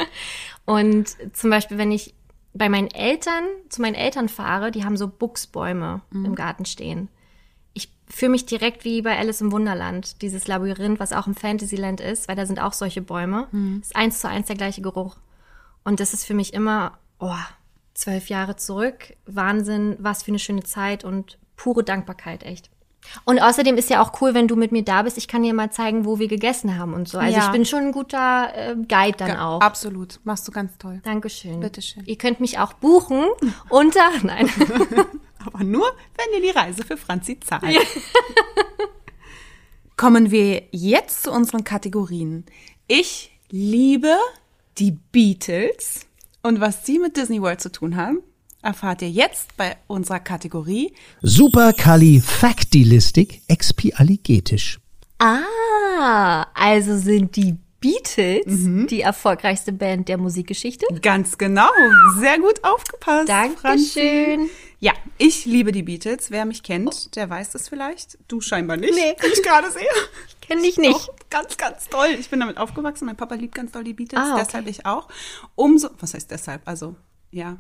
[0.66, 2.14] Und zum Beispiel, wenn ich
[2.54, 7.10] bei meinen Eltern, zu meinen Eltern fahre, die haben so Buchsbäume im Garten stehen.
[7.74, 12.00] Ich fühle mich direkt wie bei Alice im Wunderland, dieses Labyrinth, was auch im Fantasyland
[12.00, 13.50] ist, weil da sind auch solche Bäume.
[13.82, 15.18] Ist eins zu eins der gleiche Geruch.
[15.84, 17.36] Und das ist für mich immer, oh,
[17.94, 22.70] zwölf Jahre zurück, Wahnsinn, was für eine schöne Zeit und pure Dankbarkeit, echt.
[23.24, 25.18] Und außerdem ist ja auch cool, wenn du mit mir da bist.
[25.18, 27.18] Ich kann dir mal zeigen, wo wir gegessen haben und so.
[27.18, 27.46] Also Ja.
[27.46, 29.62] ich bin schon ein guter äh, Guide dann auch.
[29.62, 30.20] Absolut.
[30.24, 31.00] Machst du ganz toll.
[31.04, 31.60] Dankeschön.
[31.60, 32.04] Bitteschön.
[32.06, 33.24] Ihr könnt mich auch buchen
[33.70, 34.50] unter, nein,
[35.46, 35.86] Aber nur,
[36.18, 37.64] wenn ihr die Reise für Franzi zahlt.
[39.98, 42.46] Kommen wir jetzt zu unseren Kategorien.
[42.88, 44.16] Ich liebe
[44.78, 46.06] die Beatles.
[46.44, 48.20] Und was sie mit Disney World zu tun haben,
[48.66, 54.80] erfahrt ihr jetzt bei unserer Kategorie Superkalifaktilistik expialigetisch.
[55.20, 58.46] Ah, also sind die Beatles
[58.90, 60.86] die erfolgreichste Band der Musikgeschichte?
[61.02, 61.70] Ganz genau.
[62.20, 63.30] Sehr gut aufgepasst.
[63.30, 63.62] Franzi.
[64.00, 64.50] Dankeschön.
[64.80, 66.32] Ja, ich liebe die Beatles.
[66.32, 68.18] Wer mich kennt, der weiß das vielleicht.
[68.28, 69.16] Du scheinbar nicht, Nee.
[69.22, 69.86] wie ich gerade sehe.
[70.42, 70.94] Kenn ich nicht.
[70.94, 72.10] Doch, ganz, ganz toll.
[72.20, 73.06] Ich bin damit aufgewachsen.
[73.06, 74.44] Mein Papa liebt ganz doll die Beatles, Ah, okay.
[74.46, 75.08] deshalb ich auch.
[75.56, 76.62] Umso, was heißt deshalb?
[76.66, 76.96] Also,
[77.32, 77.58] ja.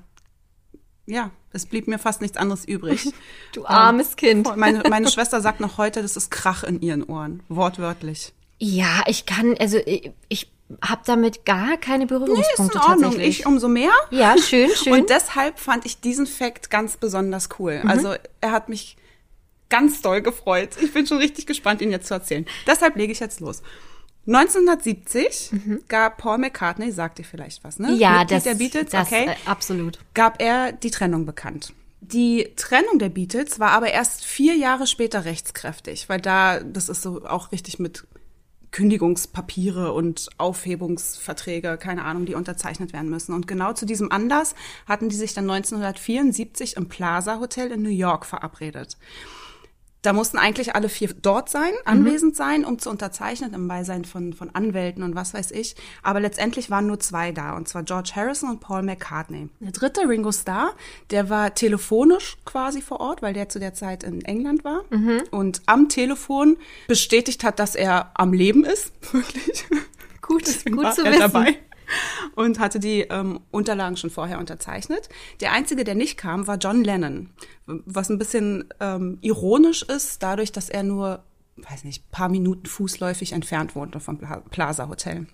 [1.08, 3.14] Ja, es blieb mir fast nichts anderes übrig.
[3.53, 4.58] Du armes Kind.
[4.58, 7.41] Meine, meine Schwester sagt noch heute, das ist Krach in ihren Ohren.
[7.47, 8.34] Wortwörtlich.
[8.58, 10.51] Ja, ich kann, also ich, ich
[10.82, 13.39] habe damit gar keine Berührungspunkte tatsächlich.
[13.39, 13.91] Ich umso mehr.
[14.10, 14.93] ja, schön, schön.
[14.93, 17.82] Und deshalb fand ich diesen Fakt ganz besonders cool.
[17.84, 17.89] Mhm.
[17.89, 18.97] Also er hat mich
[19.70, 20.70] ganz doll gefreut.
[20.82, 22.45] Ich bin schon richtig gespannt, ihn jetzt zu erzählen.
[22.68, 23.62] Deshalb lege ich jetzt los.
[24.28, 25.52] 1970
[25.88, 27.90] gab Paul McCartney, sagt ihr vielleicht was, ne?
[27.90, 27.98] Mhm.
[27.98, 30.00] ja, Mitglied das, der Beatles, das okay, äh, absolut.
[30.14, 31.74] gab er die Trennung bekannt.
[32.02, 37.02] Die Trennung der Beatles war aber erst vier Jahre später rechtskräftig, weil da, das ist
[37.02, 38.06] so auch richtig mit
[38.76, 43.34] Kündigungspapiere und Aufhebungsverträge, keine Ahnung, die unterzeichnet werden müssen.
[43.34, 44.54] Und genau zu diesem Anlass
[44.86, 48.98] hatten die sich dann 1974 im Plaza Hotel in New York verabredet.
[50.06, 54.34] Da mussten eigentlich alle vier dort sein, anwesend sein, um zu unterzeichnen, im Beisein von,
[54.34, 55.76] von Anwälten und was weiß ich.
[56.03, 59.49] Aber letztendlich waren nur zwei da, und zwar George Harrison und Paul McCartney.
[59.60, 60.76] Der dritte, Ringo Starr,
[61.10, 64.84] der war telefonisch quasi vor Ort, weil der zu der Zeit in England war.
[65.32, 69.66] Und am Telefon bestätigt hat, dass er am Leben ist, wirklich.
[70.22, 71.20] Gut, Deswegen gut zu wissen.
[71.20, 71.58] dabei
[72.36, 75.10] und hatte die ähm, Unterlagen schon vorher unterzeichnet.
[75.42, 77.30] Der einzige, der nicht kam, war John Lennon,
[77.66, 81.24] was ein bisschen ähm, ironisch ist, dadurch, dass er nur,
[81.58, 85.28] weiß nicht, paar Minuten fußläufig entfernt wohnte vom Pla Plaza Hotel.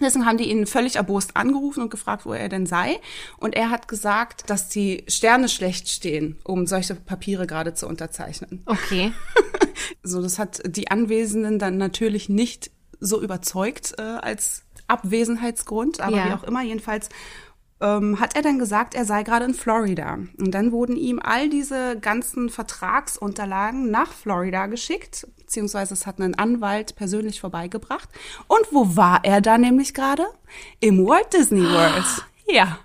[0.00, 3.00] Deswegen haben die ihn völlig erbost angerufen und gefragt, wo er denn sei.
[3.36, 8.62] Und er hat gesagt, dass die Sterne schlecht stehen, um solche Papiere gerade zu unterzeichnen.
[8.66, 9.12] Okay.
[10.02, 12.70] So, das hat die Anwesenden dann natürlich nicht
[13.00, 16.26] so überzeugt äh, als Abwesenheitsgrund, aber Ja.
[16.28, 17.08] wie auch immer, jedenfalls
[17.80, 20.14] ähm, hat er dann gesagt, er sei gerade in Florida.
[20.36, 26.34] Und dann wurden ihm all diese ganzen Vertragsunterlagen nach Florida geschickt, beziehungsweise es hat einen
[26.34, 28.08] Anwalt persönlich vorbeigebracht.
[28.48, 30.26] Und wo war er da nämlich gerade?
[30.80, 32.04] Im Walt Disney World.
[32.50, 32.78] Ja.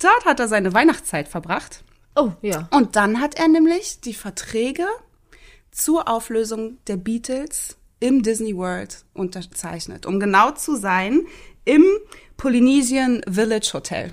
[0.00, 1.82] Dort hat er seine Weihnachtszeit verbracht.
[2.14, 2.68] Oh, ja.
[2.70, 4.86] Und dann hat er nämlich die Verträge
[5.72, 10.04] zur Auflösung der Beatles im Disney World unterzeichnet.
[10.06, 11.26] Um genau zu sein,
[11.64, 11.84] im
[12.36, 14.12] Polynesian Village Hotel.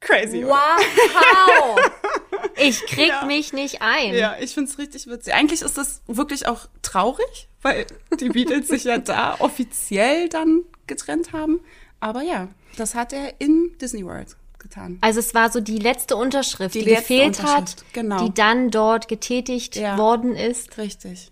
[0.00, 0.54] Crazy, oder?
[0.54, 1.80] Wow.
[2.56, 3.24] Ich krieg Ja.
[3.24, 4.14] mich nicht ein.
[4.14, 5.32] Ja, ich find's richtig witzig.
[5.32, 7.86] Eigentlich ist das wirklich auch traurig, weil
[8.20, 11.60] die Beatles sich ja da offiziell dann getrennt haben.
[12.00, 14.98] Aber ja, das hat er in Disney World getan.
[15.00, 18.24] Also es war so die letzte Unterschrift, die, Die letzte gefehlt hat, Unterschrift, genau.
[18.26, 19.96] die dann dort getätigt Ja.
[19.96, 20.76] worden ist.
[20.78, 21.31] Richtig.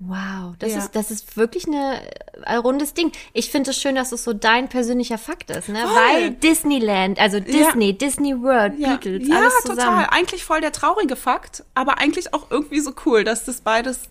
[0.00, 0.78] Wow, das Ja.
[0.78, 2.00] ist das ist wirklich eine
[2.44, 3.10] ein rundes Ding.
[3.32, 5.80] Ich finde es schön, dass es so dein persönlicher Fakt ist, ne?
[5.80, 5.90] Voll.
[5.96, 9.78] Weil Disneyland, also Disney, Disney World, Ja, Beatles, ja alles zusammen.
[9.78, 10.06] total.
[10.10, 14.02] Eigentlich voll der traurige Fakt, aber eigentlich auch irgendwie so cool, dass das beides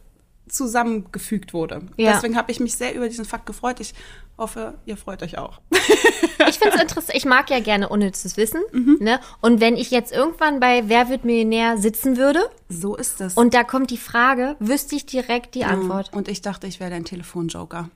[0.49, 1.81] zusammengefügt wurde.
[1.95, 2.13] Ja.
[2.13, 3.79] Deswegen habe ich mich sehr über diesen Fakt gefreut.
[3.79, 3.93] Ich
[4.37, 5.59] hoffe, ihr freut euch auch.
[6.47, 7.15] Ich finde es interessant.
[7.17, 8.97] Ich mag ja gerne unnützes Wissen, Mhm.
[8.99, 9.19] ne?
[9.41, 13.33] Und wenn ich jetzt irgendwann bei Wer wird Millionär sitzen würde So ist es.
[13.33, 16.13] und da kommt die Frage, wüsste ich direkt die Antwort.
[16.13, 17.89] Und ich dachte, ich wäre dein Telefonjoker.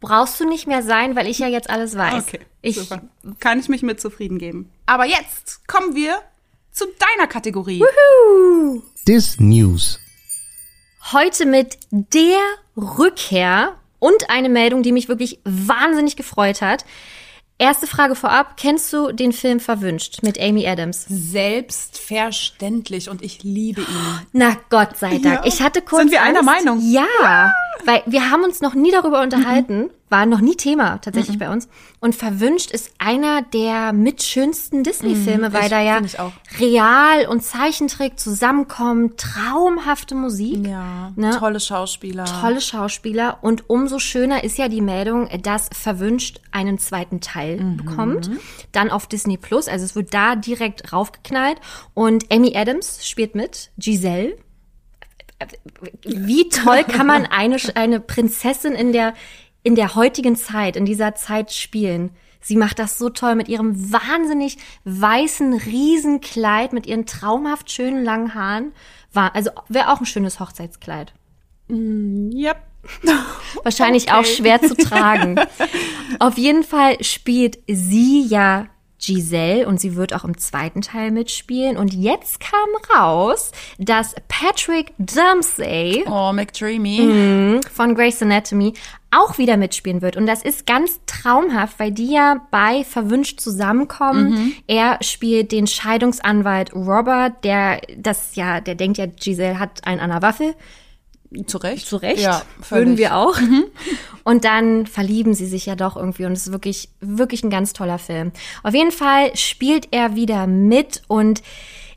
[0.00, 2.24] Brauchst du nicht mehr sein, weil ich ja jetzt alles weiß.
[2.60, 3.00] Ich, super.
[3.40, 4.70] Kann ich mich mit zufrieden geben.
[4.84, 6.18] Aber jetzt kommen wir
[6.70, 6.84] zu
[7.16, 7.82] deiner Kategorie.
[9.08, 9.98] Dis News.
[11.12, 12.38] heute mit der
[12.76, 13.76] Rückkehr
[14.06, 16.84] und eine Meldung, die mich wirklich wahnsinnig gefreut hat.
[17.58, 21.06] Erste Frage vorab, kennst du den Film Verwünscht mit Amy Adams?
[21.08, 24.26] Selbstverständlich und ich liebe ihn.
[24.32, 25.24] Na Gott sei Dank.
[25.24, 25.40] Ja.
[25.44, 26.64] Ich hatte kurz Sind wir einer Angst.
[26.64, 26.80] Meinung?
[26.82, 27.50] Ja,
[27.84, 31.68] weil wir haben uns noch nie darüber unterhalten, war noch nie Thema tatsächlich bei uns.
[32.00, 35.98] Und Verwünscht ist einer der mitschönsten Disney-Filme, weil Ich- da ja.
[36.60, 40.66] Real und Zeichentrick zusammenkommen, traumhafte Musik.
[40.66, 41.36] Ja, Ne?
[41.38, 42.24] tolle Schauspieler.
[42.24, 48.30] tolle Schauspieler und umso schöner ist ja die Meldung, dass Verwünscht einen zweiten Teil bekommt,
[48.72, 51.58] dann auf Disney Plus, also es wird da direkt raufgeknallt
[51.94, 54.36] und Amy Adams spielt mit, Giselle.
[56.02, 59.14] Wie toll kann man eine eine Prinzessin in der
[59.62, 62.10] in der heutigen Zeit, in dieser Zeit spielen?
[62.40, 68.34] Sie macht das so toll mit ihrem wahnsinnig weißen Riesenkleid, mit ihren traumhaft schönen langen
[68.34, 68.72] Haaren.
[69.12, 71.12] War, also wäre auch ein schönes Hochzeitskleid.
[71.68, 72.56] Yep.
[73.64, 75.40] Wahrscheinlich auch schwer zu tragen.
[76.20, 78.68] Auf jeden Fall spielt sie ja
[79.06, 81.76] Giselle und sie wird auch im zweiten Teil mitspielen.
[81.76, 82.68] Und jetzt kam
[82.98, 87.60] raus, dass Patrick Dempsey Oh, McDreamy.
[87.72, 88.74] von Grey's Anatomy
[89.12, 90.16] auch wieder mitspielen wird.
[90.16, 94.54] Und das ist ganz traumhaft, weil die ja bei Verwünscht zusammenkommen.
[94.66, 100.10] Er spielt den Scheidungsanwalt Robert, der das ja, der denkt ja, Giselle hat einen an
[100.10, 100.54] der Waffel.
[101.44, 101.86] Zu Recht.
[101.86, 102.22] Zu Recht.
[102.22, 102.98] Ja, Würden völlig.
[102.98, 103.36] wir auch.
[104.24, 107.72] Und dann verlieben sie sich ja doch irgendwie und es ist wirklich, wirklich ein ganz
[107.72, 108.32] toller Film.
[108.62, 111.42] Auf jeden Fall spielt er wieder mit und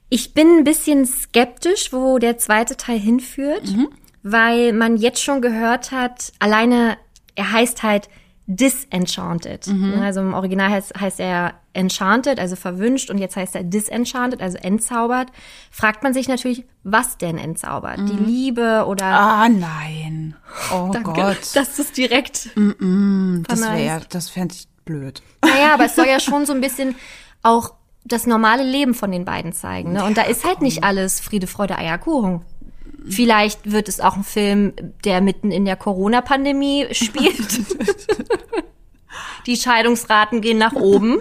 [0.09, 3.63] ich bin ein bisschen skeptisch, wo der zweite Teil hinführt,
[4.23, 6.97] weil man jetzt schon gehört hat, alleine,
[7.35, 8.09] er heißt halt
[8.47, 9.67] Disenchanted.
[10.01, 14.57] Also im Original heißt, heißt er Enchanted, also verwünscht, und jetzt heißt er Disenchanted, also
[14.57, 15.29] entzaubert.
[15.71, 17.99] Fragt man sich natürlich, was denn entzaubert?
[17.99, 20.35] Die Liebe oder Ah, nein.
[20.73, 21.37] Oh Gott.
[21.53, 22.49] das ist direkt.
[22.55, 25.21] das wäre, das fände ich blöd.
[25.43, 26.95] Naja, aber es soll ja schon so ein bisschen
[27.43, 27.73] auch
[28.05, 29.93] das normale Leben von den beiden zeigen.
[29.93, 30.03] Ne?
[30.03, 32.41] Und da ist halt nicht alles Friede, Freude, Eierkuchen.
[33.07, 34.73] Vielleicht wird es auch ein Film,
[35.05, 37.59] der mitten in der Corona-Pandemie spielt.
[39.45, 41.19] Die Scheidungsraten gehen nach oben.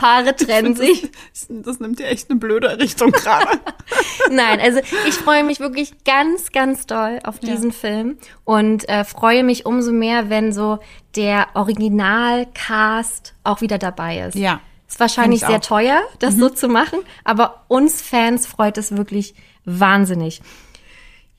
[0.00, 1.10] Paare trennen sich.
[1.50, 3.60] Das nimmt ja echt eine blöde Richtung gerade.
[4.30, 9.44] Nein, also ich freue mich wirklich ganz, ganz doll auf diesen Film und äh, freue
[9.44, 10.78] mich umso mehr, wenn so
[11.16, 14.36] der Originalcast auch wieder dabei ist.
[14.36, 14.60] Ja.
[14.88, 19.34] Ist wahrscheinlich sehr teuer, das so zu machen, aber uns Fans freut es wirklich
[19.66, 20.40] wahnsinnig.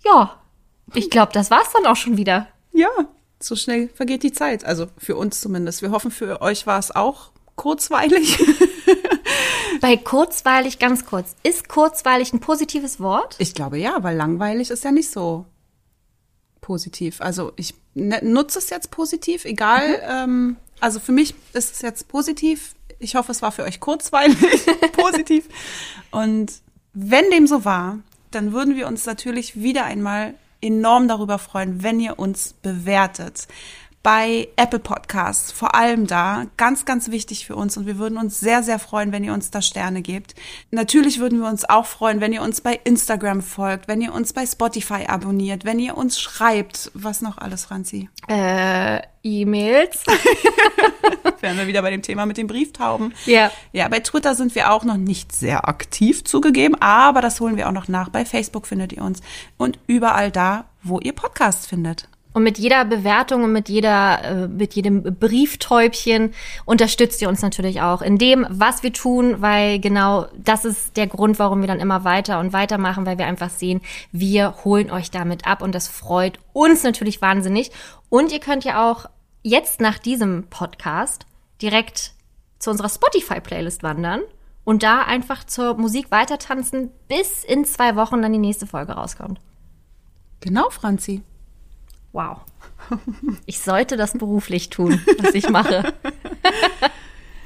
[0.06, 0.40] Ja,
[0.94, 2.48] ich glaube, das war's dann auch schon wieder.
[2.74, 2.90] ja,
[3.40, 4.64] so schnell vergeht die Zeit.
[4.66, 5.82] Also für uns zumindest.
[5.82, 8.38] Wir hoffen, für euch war es auch kurzweilig.
[9.82, 11.36] Bei kurzweilig, ganz kurz.
[11.44, 13.36] Ist kurzweilig ein positives Wort?
[13.40, 15.46] Ich glaube ja, weil langweilig ist ja nicht so
[16.62, 17.22] positiv.
[17.22, 20.02] Also ich ne- nutze es jetzt positiv, egal.
[20.04, 22.76] Ähm, also für mich ist es jetzt positiv.
[23.00, 24.38] Ich hoffe, es war für euch kurzweilig
[24.94, 25.48] positiv.
[26.12, 26.52] Und
[26.94, 28.00] wenn dem so war,
[28.32, 33.48] dann würden wir uns natürlich wieder einmal enorm darüber freuen, wenn ihr uns bewertet.
[34.04, 38.40] Bei Apple Podcasts, vor allem da, ganz, ganz wichtig für uns und wir würden uns
[38.40, 40.34] sehr, sehr freuen, wenn ihr uns da Sterne gebt.
[40.72, 44.34] Natürlich würden wir uns auch freuen, wenn ihr uns bei Instagram folgt, wenn ihr uns
[44.34, 48.10] bei Spotify abonniert, wenn ihr uns schreibt, was noch alles, Franzi.
[48.28, 50.04] Äh, E-Mails.
[51.40, 53.14] Wären wir wieder bei dem Thema mit den Brieftauben.
[53.26, 53.52] Ja.
[53.72, 57.68] Ja, bei Twitter sind wir auch noch nicht sehr aktiv zugegeben, aber das holen wir
[57.68, 58.10] auch noch nach.
[58.10, 59.22] Bei Facebook findet ihr uns
[59.58, 62.08] und überall da, wo ihr Podcasts findet.
[62.34, 66.34] Und mit jeder Bewertung und mit jeder, äh, mit jedem Brieftäubchen
[66.66, 71.08] unterstützt ihr uns natürlich auch in dem, was wir tun, weil genau das ist der
[71.08, 73.82] Grund, warum wir dann immer weiter und weiter machen, weil wir einfach sehen,
[74.14, 77.72] wir holen euch damit ab und das freut uns natürlich wahnsinnig.
[78.10, 79.08] Und ihr könnt ja auch
[79.44, 81.26] jetzt nach diesem Podcast
[81.62, 82.14] direkt
[82.60, 84.22] zu unserer Spotify-Playlist wandern
[84.64, 88.94] und da einfach zur Musik weiter tanzen, bis in zwei Wochen dann die nächste Folge
[88.94, 89.42] rauskommt.
[90.40, 91.24] Genau, Franzi.
[92.14, 92.38] Wow.
[93.46, 95.94] Ich sollte das beruflich tun, was ich mache.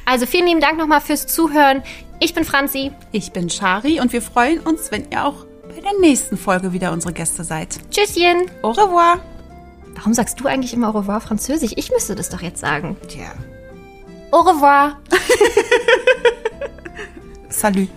[0.07, 1.81] Also vielen lieben Dank nochmal fürs Zuhören.
[2.19, 2.91] Ich bin Franzi.
[3.11, 6.91] Ich bin Shari und wir freuen uns, wenn ihr auch bei der nächsten Folge wieder
[6.91, 7.79] unsere Gäste seid.
[7.89, 8.45] Tschüsschen.
[8.61, 9.19] Au revoir.
[9.95, 11.71] Warum sagst du eigentlich immer au revoir französisch?
[11.75, 12.95] Ich müsste das doch jetzt sagen.
[13.07, 13.31] Tja.
[14.31, 14.99] Au revoir.
[17.49, 17.89] Salut.